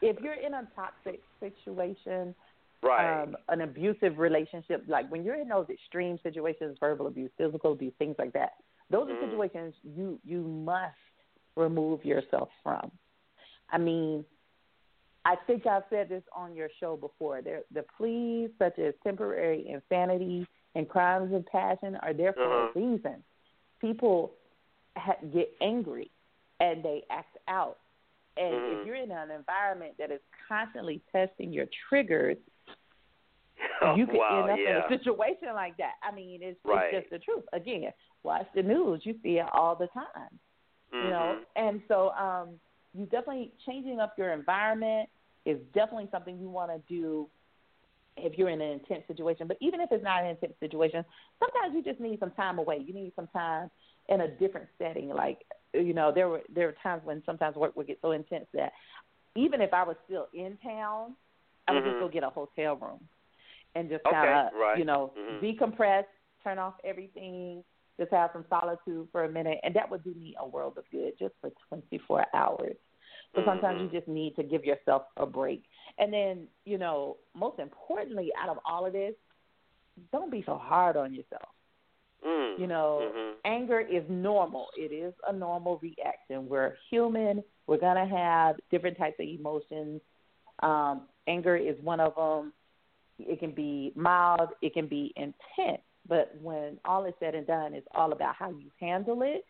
If 0.00 0.20
you're 0.20 0.34
in 0.34 0.54
a 0.54 0.68
toxic 0.74 1.20
situation, 1.38 2.34
Right. 2.82 3.22
um, 3.22 3.36
an 3.48 3.60
abusive 3.60 4.18
relationship, 4.18 4.82
like 4.88 5.08
when 5.12 5.24
you're 5.24 5.36
in 5.40 5.48
those 5.48 5.66
extreme 5.70 6.18
situations, 6.24 6.76
verbal 6.80 7.06
abuse, 7.06 7.30
physical 7.38 7.72
abuse, 7.72 7.92
things 7.98 8.16
like 8.18 8.32
that, 8.32 8.54
those 8.90 9.08
are 9.08 9.14
Mhm. 9.14 9.30
situations 9.30 9.74
you 9.84 10.18
you 10.24 10.42
must 10.42 10.96
remove 11.56 12.04
yourself 12.04 12.48
from. 12.64 12.90
I 13.70 13.78
mean, 13.78 14.24
I 15.24 15.36
think 15.46 15.66
I've 15.66 15.84
said 15.88 16.08
this 16.08 16.22
on 16.34 16.54
your 16.54 16.68
show 16.80 16.96
before. 16.96 17.42
There, 17.42 17.60
the 17.72 17.84
pleas 17.96 18.50
such 18.58 18.78
as 18.78 18.94
temporary 19.04 19.68
insanity 19.68 20.46
and 20.74 20.88
crimes 20.88 21.32
of 21.32 21.46
passion 21.46 21.96
are 22.02 22.12
there 22.12 22.32
for 22.32 22.42
Uh-huh. 22.42 22.72
a 22.74 22.78
reason. 22.78 23.22
People 23.80 24.32
ha- 24.96 25.16
get 25.32 25.48
angry 25.60 26.10
and 26.60 26.82
they 26.82 27.04
act 27.10 27.36
out. 27.48 27.78
And 28.36 28.54
Mhm. 28.54 28.80
if 28.80 28.86
you're 28.86 28.96
in 28.96 29.10
an 29.10 29.30
environment 29.30 29.96
that 29.98 30.10
is 30.10 30.20
constantly 30.48 31.00
testing 31.12 31.52
your 31.52 31.66
triggers, 31.88 32.38
Oh, 33.80 33.94
you 33.96 34.06
could 34.06 34.16
wow, 34.18 34.42
end 34.42 34.50
up 34.50 34.58
in 34.58 34.76
a 34.76 34.88
situation 34.98 35.54
like 35.54 35.76
that. 35.76 35.94
I 36.02 36.10
mean, 36.12 36.42
it's, 36.42 36.58
Right. 36.64 36.92
it's 36.94 37.02
just 37.02 37.10
the 37.10 37.18
truth. 37.18 37.44
Again, 37.52 37.92
watch 38.22 38.46
the 38.54 38.62
news; 38.62 39.04
you 39.04 39.18
see 39.22 39.38
it 39.38 39.46
all 39.52 39.74
the 39.76 39.88
time. 39.88 40.38
You 40.92 41.08
know, 41.08 41.36
Mhm. 41.40 41.44
and 41.56 41.82
so 41.88 42.10
um, 42.10 42.60
you 42.94 43.04
definitely 43.06 43.52
changing 43.66 44.00
up 44.00 44.14
your 44.18 44.32
environment 44.32 45.08
is 45.44 45.58
definitely 45.74 46.08
something 46.10 46.38
you 46.38 46.48
want 46.48 46.70
to 46.70 46.78
do 46.92 47.28
if 48.16 48.36
you're 48.36 48.50
in 48.50 48.60
an 48.60 48.72
intense 48.72 49.04
situation. 49.08 49.48
But 49.48 49.56
even 49.60 49.80
if 49.80 49.90
it's 49.90 50.04
not 50.04 50.22
an 50.22 50.30
intense 50.30 50.54
situation, 50.60 51.04
sometimes 51.40 51.74
you 51.74 51.82
just 51.82 52.00
need 52.00 52.20
some 52.20 52.30
time 52.32 52.58
away. 52.58 52.78
You 52.84 52.92
need 52.92 53.12
some 53.16 53.28
time 53.28 53.70
in 54.08 54.20
a 54.22 54.28
different 54.28 54.68
setting. 54.78 55.08
Like 55.08 55.38
you 55.72 55.94
know, 55.94 56.12
there 56.14 56.28
were 56.28 56.42
there 56.54 56.66
were 56.66 56.76
times 56.82 57.02
when 57.04 57.22
sometimes 57.24 57.56
work 57.56 57.74
would 57.76 57.86
get 57.86 57.98
so 58.02 58.12
intense 58.12 58.46
that 58.52 58.72
even 59.34 59.60
if 59.62 59.72
I 59.72 59.82
was 59.82 59.96
still 60.04 60.28
in 60.34 60.58
town, 60.58 61.16
I 61.66 61.72
would 61.72 61.82
Mhm. 61.82 61.88
just 61.88 62.00
go 62.00 62.08
get 62.08 62.22
a 62.22 62.30
hotel 62.30 62.76
room 62.76 63.08
and 63.74 63.88
just 63.88 64.04
kind 64.04 64.28
of 64.28 64.52
right. 64.54 64.78
you 64.78 64.84
know 64.84 65.12
Mhm. 65.16 65.40
decompress, 65.58 66.04
turn 66.44 66.58
off 66.58 66.74
everything, 66.84 67.64
just 67.98 68.12
have 68.12 68.30
some 68.32 68.44
solitude 68.48 69.08
for 69.12 69.24
a 69.24 69.28
minute, 69.28 69.58
and 69.62 69.74
that 69.74 69.90
would 69.90 70.02
do 70.04 70.14
me 70.14 70.34
a 70.38 70.46
world 70.46 70.78
of 70.78 70.84
good 70.90 71.12
just 71.18 71.34
for 71.40 71.50
24 71.68 72.26
hours. 72.34 72.76
So 73.34 73.42
sometimes 73.44 73.80
Mhm. 73.80 73.84
you 73.84 73.98
just 74.00 74.08
need 74.08 74.36
to 74.36 74.42
give 74.42 74.64
yourself 74.64 75.04
a 75.16 75.26
break. 75.26 75.64
And 75.98 76.12
then, 76.12 76.48
you 76.64 76.78
know, 76.78 77.18
most 77.34 77.58
importantly, 77.58 78.32
out 78.34 78.48
of 78.48 78.58
all 78.64 78.84
of 78.84 78.92
this, 78.92 79.14
don't 80.10 80.30
be 80.30 80.42
so 80.42 80.56
hard 80.56 80.96
on 80.96 81.14
yourself. 81.14 81.48
Mm. 82.24 82.58
You 82.58 82.66
know, 82.66 83.12
Mhm. 83.14 83.34
anger 83.44 83.80
is 83.80 84.08
normal. 84.08 84.70
It 84.76 84.92
is 84.92 85.14
a 85.26 85.32
normal 85.32 85.78
reaction. 85.78 86.48
We're 86.48 86.76
human. 86.90 87.42
We're 87.66 87.78
going 87.78 87.96
to 87.96 88.06
have 88.06 88.60
different 88.70 88.96
types 88.96 89.18
of 89.18 89.26
emotions. 89.26 90.02
Um, 90.60 91.08
anger 91.26 91.56
is 91.56 91.80
one 91.80 92.00
of 92.00 92.14
them. 92.14 92.52
It 93.18 93.38
can 93.38 93.52
be 93.52 93.92
mild, 93.94 94.54
it 94.62 94.74
can 94.74 94.86
be 94.86 95.12
intense. 95.16 95.82
But 96.08 96.36
when 96.40 96.78
all 96.84 97.04
is 97.04 97.14
said 97.20 97.34
and 97.34 97.46
done, 97.46 97.74
it's 97.74 97.86
all 97.94 98.12
about 98.12 98.34
how 98.34 98.50
you 98.50 98.70
handle 98.80 99.22
it. 99.22 99.44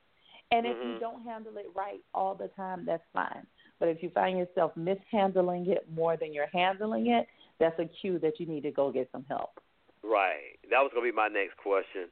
And 0.50 0.66
if 0.66 0.76
you 0.84 0.92
Mhm. 0.92 1.00
don't 1.00 1.22
handle 1.22 1.57
it 1.57 1.66
right 1.74 2.05
all 2.14 2.34
the 2.34 2.48
time, 2.48 2.84
that's 2.84 3.07
fine. 3.12 3.46
But 3.78 3.88
if 3.88 4.03
you 4.03 4.11
find 4.11 4.38
yourself 4.38 4.76
mishandling 4.76 5.66
it 5.66 5.88
more 5.90 6.16
than 6.16 6.34
you're 6.34 6.46
handling 6.53 7.07
it, 7.09 7.26
that's 7.59 7.78
a 7.78 7.86
cue 7.86 8.18
that 8.18 8.38
you 8.38 8.46
need 8.46 8.62
to 8.62 8.70
go 8.70 8.92
get 8.92 9.11
some 9.11 9.24
help. 9.24 9.61
Right. 10.03 10.59
That 10.68 10.82
was 10.82 10.90
going 10.92 11.07
to 11.07 11.12
be 11.12 11.16
my 11.16 11.28
next 11.28 11.57
question. 11.57 12.11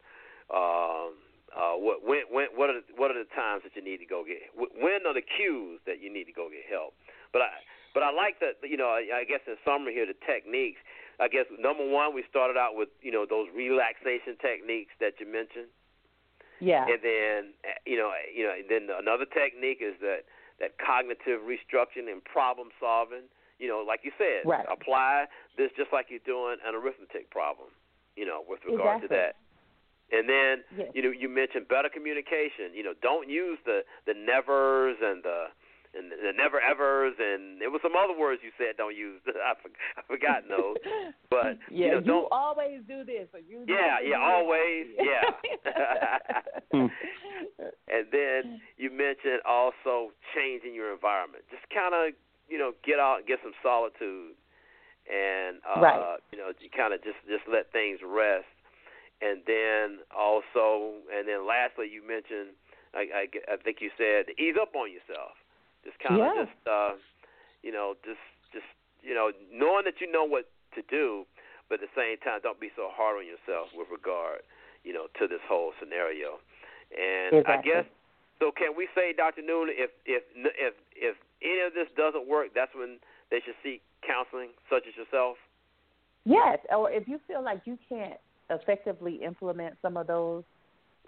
Um, 0.49 1.15
uh, 1.51 1.75
what 1.75 2.07
when 2.07 2.23
when 2.31 2.47
what 2.55 2.71
are 2.71 2.79
the, 2.79 2.87
what 2.95 3.11
are 3.11 3.19
the 3.19 3.27
times 3.35 3.63
that 3.67 3.75
you 3.75 3.83
need 3.83 3.99
to 3.99 4.07
go 4.07 4.23
get? 4.25 4.39
When 4.55 5.03
are 5.07 5.15
the 5.15 5.23
cues 5.23 5.81
that 5.87 6.01
you 6.01 6.07
need 6.07 6.25
to 6.25 6.33
go 6.33 6.49
get 6.49 6.63
help? 6.71 6.95
But 7.33 7.43
I 7.43 7.51
but 7.93 8.03
I 8.07 8.15
like 8.15 8.39
that 8.39 8.63
you 8.63 8.77
know 8.77 8.87
I, 8.87 9.23
I 9.23 9.25
guess 9.27 9.43
in 9.47 9.59
summary 9.67 9.95
here 9.95 10.07
the 10.07 10.15
techniques. 10.27 10.79
I 11.21 11.29
guess 11.29 11.45
number 11.59 11.85
one 11.87 12.15
we 12.15 12.25
started 12.31 12.57
out 12.57 12.75
with 12.75 12.89
you 13.03 13.13
know 13.13 13.27
those 13.29 13.47
relaxation 13.55 14.37
techniques 14.41 14.93
that 15.01 15.21
you 15.21 15.27
mentioned. 15.31 15.69
Yeah. 16.61 16.85
And 16.89 17.01
then 17.03 17.39
you 17.85 17.97
know 17.97 18.11
you 18.35 18.45
know 18.45 18.55
and 18.57 18.69
then 18.69 18.89
another 18.89 19.27
technique 19.27 19.79
is 19.85 19.95
that 20.01 20.25
that 20.61 20.77
cognitive 20.81 21.41
restructuring 21.45 22.11
and 22.11 22.25
problem 22.25 22.69
solving. 22.81 23.29
You 23.61 23.69
know, 23.69 23.85
like 23.87 24.01
you 24.05 24.13
said, 24.17 24.49
Right. 24.49 24.65
apply 24.73 25.27
this 25.59 25.71
just 25.77 25.93
like 25.93 26.07
you're 26.09 26.25
doing 26.25 26.57
an 26.65 26.75
arithmetic 26.75 27.29
problem. 27.31 27.69
You 28.17 28.25
know, 28.25 28.43
with 28.49 28.61
regard 28.65 29.05
Exactly. 29.05 29.09
to 29.09 29.15
that. 29.21 29.37
And 30.13 30.29
then 30.29 30.65
Yes. 30.77 30.91
you 30.95 31.03
know 31.03 31.11
you 31.13 31.29
mentioned 31.29 31.69
better 31.69 31.89
communication. 31.89 32.73
You 32.73 32.83
know, 32.83 32.95
don't 33.01 33.29
use 33.29 33.59
the 33.67 33.85
the 34.07 34.15
nevers 34.15 34.97
and 35.03 35.23
the 35.23 35.49
and 35.95 36.13
the 36.13 36.33
never 36.37 36.61
evers 36.63 37.15
and 37.19 37.61
there 37.61 37.71
was 37.71 37.81
some 37.83 37.99
other 37.99 38.15
words 38.15 38.41
you 38.45 38.51
said 38.57 38.77
don't 38.77 38.95
use. 38.95 39.21
I 39.29 39.55
for, 39.61 39.71
I 39.99 40.03
forgotten 40.07 40.49
those. 40.51 40.77
But 41.31 41.59
yeah, 41.71 41.87
you 41.87 41.91
know, 41.99 42.01
don't 42.01 42.31
always 42.31 42.81
do 42.87 43.03
this, 43.05 43.27
or 43.35 43.41
you 43.41 43.65
yeah, 43.67 43.99
never 43.99 44.07
yeah, 44.11 44.19
do 44.19 44.31
always, 44.31 44.87
yeah. 44.99 45.27
and 47.91 48.07
then 48.13 48.61
you 48.79 48.91
mentioned 48.91 49.43
also 49.47 50.15
changing 50.35 50.75
your 50.75 50.93
environment. 50.93 51.45
Just 51.51 51.67
kind 51.75 51.95
of, 51.95 52.15
you 52.49 52.59
know, 52.59 52.73
get 52.87 52.99
out 52.99 53.19
and 53.19 53.27
get 53.27 53.39
some 53.43 53.55
solitude, 53.63 54.39
and 55.11 55.59
uh, 55.67 55.81
Right. 55.81 56.19
you 56.31 56.39
know, 56.39 56.53
you 56.61 56.71
kind 56.71 56.95
of 56.95 57.03
just 57.03 57.19
just 57.27 57.45
let 57.51 57.73
things 57.73 57.99
rest. 58.05 58.47
And 59.21 59.45
then 59.45 60.01
also, 60.17 60.97
and 61.13 61.29
then 61.29 61.45
lastly, 61.47 61.93
you 61.93 62.01
mentioned, 62.01 62.57
I, 62.97 63.29
I, 63.29 63.53
I 63.53 63.57
think 63.61 63.85
you 63.85 63.91
said, 63.99 64.33
ease 64.41 64.57
up 64.57 64.73
on 64.75 64.89
yourself. 64.89 65.37
Just 65.85 65.99
kind 65.99 66.21
of 66.21 66.35
Yeah. 66.37 66.45
just, 66.45 66.67
uh, 66.67 66.95
you 67.63 67.73
know, 67.73 67.97
just 68.05 68.21
just 68.53 68.67
you 69.03 69.15
know, 69.15 69.33
knowing 69.51 69.85
that 69.85 70.01
you 70.01 70.11
know 70.11 70.25
what 70.25 70.47
to 70.75 70.83
do, 70.83 71.27
but 71.69 71.83
at 71.83 71.89
the 71.89 71.95
same 71.97 72.19
time, 72.19 72.41
don't 72.43 72.61
be 72.61 72.71
so 72.77 72.91
hard 72.91 73.17
on 73.19 73.27
yourself 73.27 73.73
with 73.75 73.89
regard, 73.91 74.43
you 74.85 74.93
know, 74.93 75.09
to 75.19 75.27
this 75.27 75.41
whole 75.49 75.73
scenario. 75.81 76.39
And 76.93 77.47
I 77.47 77.63
guess 77.63 77.85
so. 78.39 78.53
Can 78.53 78.77
we 78.77 78.89
say, 78.95 79.13
Dr. 79.13 79.43
Newton, 79.43 79.75
if 79.77 79.91
if 80.05 80.23
if 80.35 80.75
if 80.97 81.17
any 81.43 81.61
of 81.61 81.75
this 81.75 81.89
doesn't 81.97 82.27
work, 82.29 82.49
that's 82.55 82.75
when 82.75 82.99
they 83.31 83.41
should 83.41 83.57
seek 83.63 83.83
counseling, 84.03 84.51
such 84.69 84.87
as 84.87 84.97
yourself. 84.97 85.37
Yes, 86.25 86.59
or 86.71 86.91
if 86.91 87.09
you 87.09 87.19
feel 87.27 87.43
like 87.43 87.63
you 87.65 87.79
can't 87.89 88.19
effectively 88.51 89.23
implement 89.25 89.77
some 89.81 89.97
of 89.97 90.07
those, 90.07 90.45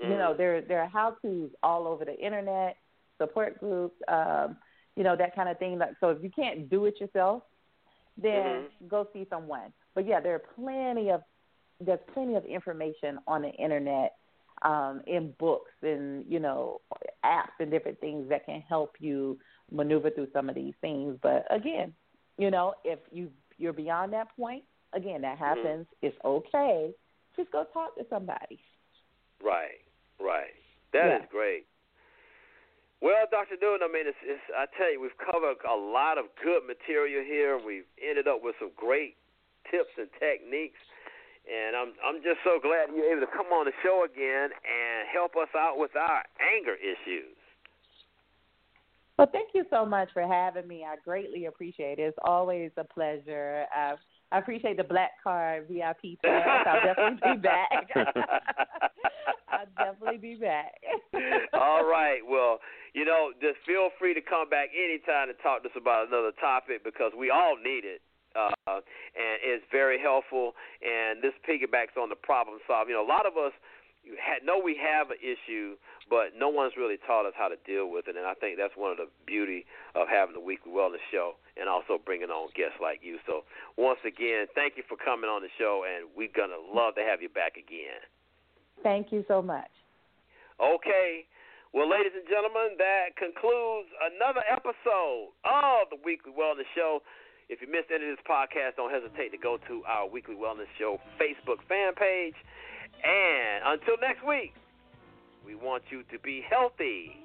you 0.01 0.09
know, 0.09 0.33
Mhm. 0.33 0.37
there 0.37 0.61
there 0.62 0.81
are 0.81 0.89
how 0.89 1.16
tos 1.23 1.51
all 1.62 1.87
over 1.87 2.05
the 2.05 2.18
internet, 2.18 2.77
support 3.23 3.59
groups, 3.61 3.97
um, 4.09 4.57
you 4.97 5.05
know, 5.05 5.16
that 5.16 5.35
kind 5.35 5.49
of 5.49 5.59
thing. 5.59 5.79
Like 5.79 5.95
so 6.01 6.11
if 6.11 6.23
you 6.23 6.31
can't 6.31 6.68
do 6.68 6.87
it 6.87 7.01
yourself, 7.01 7.43
then 8.16 8.66
go 8.89 9.09
see 9.12 9.27
someone. 9.31 9.73
But 9.95 10.07
yeah, 10.07 10.20
there 10.20 10.35
are 10.35 10.43
plenty 10.57 11.11
of 11.11 11.20
there's 11.81 12.01
plenty 12.14 12.35
of 12.37 12.45
information 12.45 13.18
on 13.27 13.43
the 13.43 13.51
internet, 13.51 14.12
um, 14.62 15.03
in 15.07 15.35
books 15.39 15.73
and, 15.83 16.25
you 16.29 16.39
know, 16.39 16.81
apps 17.25 17.59
and 17.59 17.70
different 17.70 18.01
things 18.01 18.29
that 18.29 18.47
can 18.47 18.62
help 18.68 18.95
you 19.01 19.39
maneuver 19.70 20.11
through 20.11 20.29
some 20.33 20.49
of 20.49 20.55
these 20.55 20.75
things. 20.81 21.18
But 21.23 21.47
again, 21.51 21.93
you 22.39 22.51
know, 22.51 22.75
if 22.85 22.99
you 23.11 23.31
you're 23.59 23.73
beyond 23.73 24.12
that 24.12 24.35
point, 24.37 24.64
again, 24.93 25.20
that 25.23 25.39
happens. 25.39 25.87
It's 26.01 26.16
okay. 26.25 26.93
Just 27.37 27.51
go 27.53 27.64
talk 27.73 27.97
to 27.97 28.05
somebody. 28.11 28.61
Right, 29.43 29.81
right. 30.20 30.55
That 30.93 31.07
is 31.07 31.23
Yeah. 31.23 31.27
great. 31.31 31.66
Well, 33.03 33.27
Dr. 33.31 33.59
Newton, 33.61 33.83
I 33.83 33.91
mean, 33.91 34.07
it's, 34.07 34.23
it's, 34.23 34.47
I 34.55 34.71
tell 34.79 34.87
you, 34.95 35.03
we've 35.03 35.19
covered 35.19 35.59
a 35.67 35.75
lot 35.75 36.19
of 36.19 36.31
good 36.39 36.63
material 36.63 37.27
here. 37.27 37.59
We've 37.59 37.89
ended 37.99 38.29
up 38.31 38.39
with 38.47 38.55
some 38.63 38.71
great 38.79 39.19
tips 39.71 39.91
and 39.99 40.07
techniques. 40.23 40.79
and 41.51 41.75
I'm 41.75 41.91
I'm 42.05 42.23
just 42.23 42.39
so 42.45 42.59
glad 42.63 42.95
you're 42.95 43.11
able 43.11 43.27
to 43.27 43.33
come 43.35 43.47
on 43.51 43.67
the 43.67 43.73
show 43.83 44.05
again 44.07 44.51
and 44.55 45.09
help 45.13 45.35
us 45.35 45.51
out 45.57 45.79
with 45.79 45.91
our 45.97 46.23
anger 46.39 46.75
issues. 46.79 47.35
Well, 49.19 49.29
thank 49.31 49.51
you 49.55 49.65
so 49.71 49.85
much 49.85 50.09
for 50.13 50.23
having 50.23 50.67
me. 50.67 50.85
I 50.85 50.97
greatly 51.05 51.47
appreciate 51.47 51.99
it. 51.99 52.03
It's 52.03 52.19
always 52.25 52.71
a 52.77 52.85
pleasure. 52.85 53.67
Uh, 53.77 53.97
I 54.31 54.39
appreciate 54.39 54.77
the 54.79 54.85
black 54.85 55.11
card 55.23 55.67
VIP 55.69 56.21
pass. 56.25 56.67
I'll 56.67 56.87
definitely 56.87 57.35
be 57.35 57.41
back. 57.43 57.89
I'll 59.49 59.67
definitely 59.93 60.19
be 60.19 60.35
back. 60.37 60.73
All 61.53 61.85
right. 61.85 62.21
Well, 62.27 62.59
you 62.95 63.05
know, 63.05 63.32
just 63.40 63.57
feel 63.64 63.88
free 63.99 64.12
to 64.12 64.20
come 64.20 64.49
back 64.49 64.68
anytime 64.76 65.28
to 65.28 65.36
talk 65.40 65.64
to 65.64 65.68
us 65.68 65.76
about 65.76 66.09
another 66.09 66.32
topic 66.36 66.84
because 66.84 67.12
we 67.16 67.30
all 67.30 67.57
need 67.57 67.84
it. 67.88 68.05
Uh, 68.32 68.53
and 68.68 69.36
it's 69.45 69.64
very 69.72 70.01
helpful. 70.01 70.53
And 70.80 71.20
this 71.20 71.36
piggybacks 71.45 72.01
on 72.01 72.09
the 72.09 72.16
problem 72.16 72.61
solving. 72.68 72.93
You 72.93 73.01
know, 73.01 73.05
a 73.05 73.09
lot 73.09 73.24
of 73.24 73.36
us 73.36 73.53
know 74.45 74.61
we 74.61 74.76
have 74.76 75.11
an 75.11 75.20
issue, 75.20 75.76
but 76.09 76.36
no 76.36 76.49
one's 76.49 76.76
really 76.76 76.97
taught 77.07 77.24
us 77.24 77.32
how 77.36 77.49
to 77.49 77.57
deal 77.64 77.88
with 77.88 78.09
it. 78.09 78.16
And 78.16 78.26
I 78.26 78.34
think 78.34 78.57
that's 78.57 78.76
one 78.76 78.93
of 78.93 78.97
the 78.97 79.09
beauty 79.26 79.64
of 79.95 80.09
having 80.09 80.34
the 80.34 80.40
weekly 80.40 80.72
wellness 80.72 81.05
show 81.12 81.36
and 81.57 81.68
also 81.68 82.01
bringing 82.01 82.28
on 82.28 82.49
guests 82.57 82.80
like 82.80 83.01
you. 83.03 83.18
So 83.26 83.45
once 83.76 84.01
again, 84.05 84.49
thank 84.55 84.76
you 84.76 84.84
for 84.88 84.97
coming 84.97 85.28
on 85.28 85.43
the 85.43 85.53
show, 85.57 85.84
and 85.88 86.09
we're 86.16 86.32
gonna 86.32 86.61
love 86.61 86.97
to 86.97 87.03
have 87.03 87.20
you 87.20 87.28
back 87.28 87.57
again. 87.57 88.01
Thank 88.82 89.12
you 89.12 89.24
so 89.28 89.40
much. 89.40 89.70
Okay. 90.61 91.24
Well, 91.73 91.89
ladies 91.89 92.12
and 92.12 92.29
gentlemen, 92.29 92.77
that 92.77 93.16
concludes 93.16 93.89
another 94.12 94.45
episode 94.45 95.33
of 95.41 95.89
the 95.89 95.97
Weekly 96.05 96.31
Wellness 96.31 96.68
Show. 96.77 97.01
If 97.49 97.62
you 97.62 97.66
missed 97.66 97.89
any 97.89 98.11
of 98.11 98.16
this 98.18 98.27
podcast, 98.29 98.77
don't 98.77 98.93
hesitate 98.93 99.33
to 99.33 99.39
go 99.39 99.57
to 99.68 99.83
our 99.89 100.07
Weekly 100.07 100.35
Wellness 100.35 100.68
Show 100.79 101.01
Facebook 101.16 101.64
fan 101.68 101.95
page. 101.95 102.35
And 103.03 103.81
until 103.81 103.97
next 104.03 104.20
week, 104.20 104.53
we 105.47 105.55
want 105.55 105.85
you 105.89 106.03
to 106.12 106.18
be 106.18 106.45
healthy, 106.45 107.16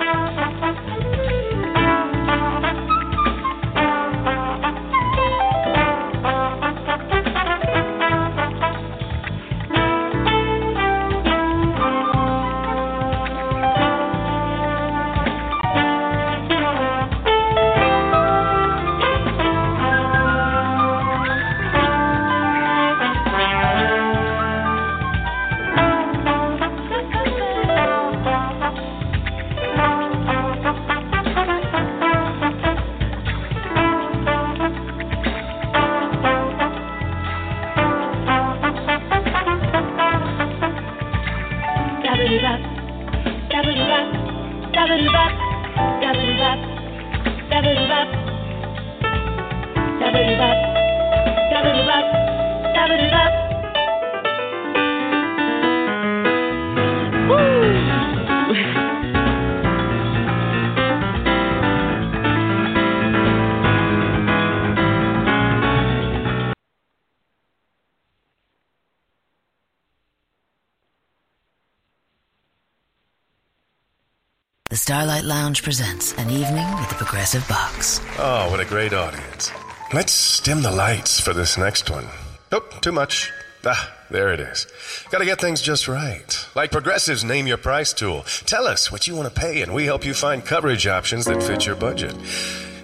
Starlight 75.02 75.24
Lounge 75.24 75.64
presents 75.64 76.12
an 76.16 76.30
evening 76.30 76.70
with 76.76 76.88
the 76.88 76.94
Progressive 76.94 77.44
Box. 77.48 78.00
Oh, 78.20 78.48
what 78.52 78.60
a 78.60 78.64
great 78.64 78.92
audience. 78.92 79.50
Let's 79.92 80.38
dim 80.38 80.62
the 80.62 80.70
lights 80.70 81.18
for 81.18 81.32
this 81.32 81.58
next 81.58 81.90
one. 81.90 82.06
Nope, 82.52 82.80
too 82.80 82.92
much. 82.92 83.28
Ah, 83.66 83.92
there 84.12 84.32
it 84.32 84.38
is. 84.38 84.68
Gotta 85.10 85.24
get 85.24 85.40
things 85.40 85.60
just 85.60 85.88
right. 85.88 86.46
Like 86.54 86.70
Progressive's 86.70 87.24
Name 87.24 87.48
Your 87.48 87.56
Price 87.56 87.92
tool. 87.92 88.22
Tell 88.46 88.64
us 88.64 88.92
what 88.92 89.08
you 89.08 89.16
want 89.16 89.26
to 89.26 89.40
pay, 89.40 89.62
and 89.62 89.74
we 89.74 89.86
help 89.86 90.04
you 90.04 90.14
find 90.14 90.44
coverage 90.44 90.86
options 90.86 91.24
that 91.24 91.42
fit 91.42 91.66
your 91.66 91.74
budget. 91.74 92.14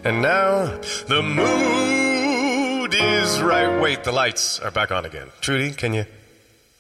And 0.03 0.21
now, 0.21 0.77
the 1.07 1.23
mood 1.23 2.95
is 2.95 3.41
right. 3.41 3.81
Wait, 3.81 4.03
the 4.03 4.11
lights 4.11 4.59
are 4.59 4.73
back 4.73 4.91
on 4.91 5.05
again. 5.05 5.29
Trudy, 5.41 5.71
can 5.71 5.95
you? 5.95 6.05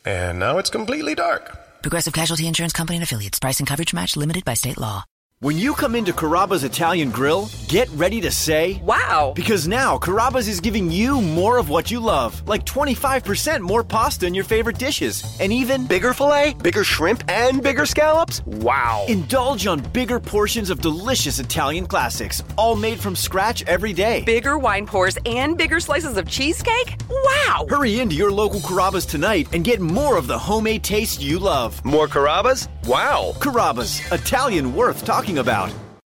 And 0.04 0.40
now 0.40 0.58
it's 0.58 0.70
completely 0.70 1.14
dark. 1.14 1.80
Progressive 1.82 2.12
Casualty 2.12 2.48
Insurance 2.48 2.72
Company 2.72 2.96
and 2.96 3.04
Affiliates. 3.04 3.38
Price 3.38 3.60
and 3.60 3.68
coverage 3.68 3.94
match 3.94 4.16
limited 4.16 4.44
by 4.44 4.54
state 4.54 4.78
law. 4.78 5.04
When 5.40 5.56
you 5.56 5.72
come 5.72 5.94
into 5.94 6.12
Carrabba's 6.12 6.64
Italian 6.64 7.12
Grill, 7.12 7.48
get 7.68 7.88
ready 7.90 8.20
to 8.22 8.28
say, 8.28 8.82
Wow! 8.84 9.32
Because 9.36 9.68
now 9.68 9.96
Carrabba's 9.96 10.48
is 10.48 10.58
giving 10.58 10.90
you 10.90 11.20
more 11.20 11.58
of 11.58 11.68
what 11.68 11.92
you 11.92 12.00
love, 12.00 12.42
like 12.48 12.64
25% 12.64 13.60
more 13.60 13.84
pasta 13.84 14.26
in 14.26 14.34
your 14.34 14.42
favorite 14.42 14.78
dishes, 14.78 15.22
and 15.38 15.52
even 15.52 15.86
bigger 15.86 16.12
filet, 16.12 16.54
bigger 16.54 16.82
shrimp, 16.82 17.22
and 17.30 17.62
bigger 17.62 17.86
scallops. 17.86 18.44
Wow! 18.46 19.06
Indulge 19.08 19.68
on 19.68 19.78
bigger 19.78 20.18
portions 20.18 20.70
of 20.70 20.80
delicious 20.80 21.38
Italian 21.38 21.86
classics, 21.86 22.42
all 22.56 22.74
made 22.74 22.98
from 22.98 23.14
scratch 23.14 23.62
every 23.66 23.92
day. 23.92 24.24
Bigger 24.24 24.58
wine 24.58 24.86
pours 24.86 25.16
and 25.24 25.56
bigger 25.56 25.78
slices 25.78 26.16
of 26.16 26.26
cheesecake? 26.26 26.96
Wow! 27.08 27.64
Hurry 27.68 28.00
into 28.00 28.16
your 28.16 28.32
local 28.32 28.58
Carrabba's 28.58 29.06
tonight 29.06 29.46
and 29.52 29.62
get 29.62 29.80
more 29.80 30.16
of 30.16 30.26
the 30.26 30.36
homemade 30.36 30.82
taste 30.82 31.22
you 31.22 31.38
love. 31.38 31.80
More 31.84 32.08
Carrabba's? 32.08 32.68
Wow! 32.86 33.34
Carrabba's, 33.38 34.00
Italian 34.10 34.74
worth 34.74 35.04
talking 35.28 35.38
about. 35.38 35.87